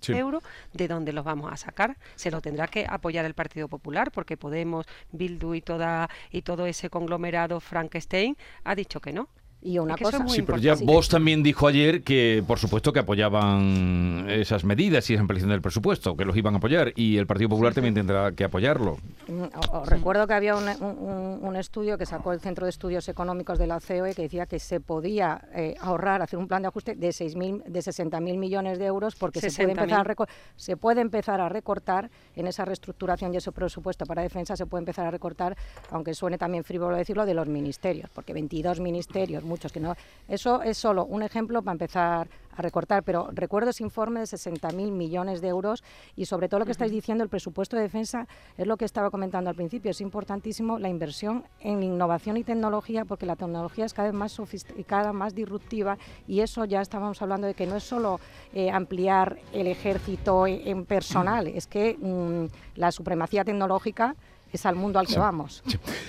Sí. 0.00 0.12
euros, 0.12 0.44
¿de 0.72 0.86
dónde 0.86 1.12
los 1.12 1.24
vamos 1.24 1.52
a 1.52 1.56
sacar? 1.56 1.98
Se 2.14 2.30
lo 2.30 2.40
tendrá 2.40 2.68
que 2.68 2.86
apoyar 2.88 3.24
el 3.24 3.34
Partido 3.34 3.66
Popular, 3.68 4.12
porque 4.12 4.36
Podemos, 4.36 4.86
Bildu 5.10 5.54
y, 5.54 5.60
toda, 5.60 6.08
y 6.30 6.42
todo 6.42 6.66
ese 6.66 6.88
conglomerado 6.88 7.58
Frankenstein 7.60 8.36
ha 8.62 8.76
dicho 8.76 9.00
que 9.00 9.12
no. 9.12 9.28
Y 9.60 9.78
una 9.78 9.94
Es 9.94 9.98
que 9.98 10.04
cosa, 10.04 10.18
muy 10.20 10.30
Sí, 10.36 10.42
pero 10.42 10.58
ya 10.58 10.74
vos 10.82 11.08
también 11.08 11.42
dijo 11.42 11.66
ayer 11.66 12.02
que, 12.02 12.44
por 12.46 12.58
supuesto, 12.60 12.92
que 12.92 13.00
apoyaban 13.00 14.26
esas 14.28 14.64
medidas 14.64 15.08
y 15.10 15.14
esa 15.14 15.20
ampliación 15.20 15.50
del 15.50 15.60
presupuesto, 15.60 16.16
que 16.16 16.24
los 16.24 16.36
iban 16.36 16.54
a 16.54 16.58
apoyar, 16.58 16.92
y 16.94 17.16
el 17.16 17.26
Partido 17.26 17.48
Popular 17.50 17.74
también 17.74 17.94
tendrá 17.94 18.32
que 18.32 18.44
apoyarlo. 18.44 18.98
Mm, 19.26 19.42
o- 19.72 19.78
os 19.80 19.88
recuerdo 19.88 20.26
que 20.26 20.34
había 20.34 20.54
un, 20.54 20.68
un- 20.80 21.38
un 21.42 21.56
estudio 21.56 21.98
que 21.98 22.06
sacó 22.06 22.32
el 22.32 22.40
Centro 22.40 22.66
de 22.66 22.70
Estudios 22.70 23.08
Económicos 23.08 23.58
de 23.58 23.66
la 23.66 23.80
COE 23.80 24.14
que 24.14 24.22
decía 24.22 24.46
que 24.46 24.58
se 24.58 24.80
podía 24.80 25.40
eh, 25.54 25.74
ahorrar, 25.80 26.22
hacer 26.22 26.38
un 26.38 26.46
plan 26.46 26.62
de 26.62 26.68
ajuste 26.68 26.94
de 26.94 27.08
6.000, 27.08 27.64
de 27.64 27.80
60.000 27.80 28.38
millones 28.38 28.78
de 28.78 28.86
euros 28.86 29.16
porque 29.16 29.40
se 29.40 29.50
puede, 29.50 29.74
60.000. 29.74 29.82
empezar 29.82 30.10
a 30.10 30.26
se 30.56 30.76
puede 30.76 31.00
empezar 31.00 31.40
a 31.40 31.48
recortar 31.48 32.10
en 32.36 32.46
esa 32.46 32.64
reestructuración 32.64 33.34
y 33.34 33.38
ese 33.38 33.52
presupuesto 33.52 34.06
para 34.06 34.22
defensa 34.22 34.56
se 34.56 34.66
puede 34.66 34.82
empezar 34.82 35.06
a 35.06 35.10
recortar, 35.10 35.56
aunque 35.90 36.14
suene 36.14 36.38
también 36.38 36.64
frívolo 36.64 36.96
decirlo, 36.96 37.26
de 37.26 37.34
los 37.34 37.48
ministerios, 37.48 38.08
porque 38.14 38.32
22 38.32 38.80
ministerios, 38.80 39.42
muchos 39.48 39.72
que 39.72 39.80
no... 39.80 39.96
Eso 40.28 40.62
es 40.62 40.78
solo 40.78 41.04
un 41.04 41.22
ejemplo 41.22 41.62
para 41.62 41.72
empezar 41.72 42.28
a 42.56 42.62
recortar, 42.62 43.02
pero 43.02 43.28
recuerdo 43.32 43.70
ese 43.70 43.84
informe 43.84 44.20
de 44.20 44.26
60.000 44.26 44.90
millones 44.90 45.40
de 45.40 45.48
euros 45.48 45.82
y 46.16 46.26
sobre 46.26 46.48
todo 46.48 46.60
lo 46.60 46.66
que 46.66 46.72
estáis 46.72 46.92
diciendo, 46.92 47.24
el 47.24 47.30
presupuesto 47.30 47.76
de 47.76 47.82
defensa, 47.82 48.26
es 48.56 48.66
lo 48.66 48.76
que 48.76 48.84
estaba 48.84 49.10
comentando 49.10 49.48
al 49.48 49.56
principio, 49.56 49.90
es 49.90 50.00
importantísimo 50.00 50.78
la 50.78 50.88
inversión 50.88 51.44
en 51.60 51.82
innovación 51.82 52.36
y 52.36 52.44
tecnología 52.44 53.04
porque 53.04 53.26
la 53.26 53.36
tecnología 53.36 53.84
es 53.84 53.94
cada 53.94 54.08
vez 54.08 54.14
más 54.14 54.32
sofisticada, 54.32 55.12
más 55.12 55.34
disruptiva 55.34 55.98
y 56.26 56.40
eso 56.40 56.64
ya 56.64 56.80
estábamos 56.80 57.22
hablando 57.22 57.46
de 57.46 57.54
que 57.54 57.66
no 57.66 57.76
es 57.76 57.84
solo 57.84 58.20
eh, 58.52 58.70
ampliar 58.70 59.38
el 59.52 59.68
ejército 59.68 60.46
en, 60.46 60.66
en 60.66 60.84
personal, 60.84 61.46
es 61.46 61.66
que 61.66 61.96
mm, 61.96 62.78
la 62.78 62.92
supremacía 62.92 63.44
tecnológica 63.44 64.16
es 64.52 64.66
al 64.66 64.76
mundo 64.76 64.98
al 64.98 65.06
que 65.06 65.18
vamos. 65.18 65.62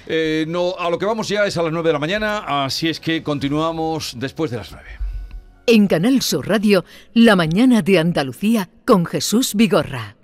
Eh, 0.07 0.45
no, 0.47 0.75
a 0.77 0.89
lo 0.89 0.97
que 0.97 1.05
vamos 1.05 1.27
ya 1.27 1.45
es 1.45 1.57
a 1.57 1.63
las 1.63 1.71
9 1.71 1.87
de 1.87 1.93
la 1.93 1.99
mañana, 1.99 2.65
así 2.65 2.89
es 2.89 2.99
que 2.99 3.21
continuamos 3.21 4.13
después 4.17 4.51
de 4.51 4.57
las 4.57 4.71
9. 4.71 4.87
En 5.67 5.87
Canal 5.87 6.21
Sur 6.21 6.47
Radio, 6.47 6.83
La 7.13 7.35
mañana 7.35 7.81
de 7.81 7.99
Andalucía 7.99 8.69
con 8.85 9.05
Jesús 9.05 9.53
Vigorra. 9.53 10.15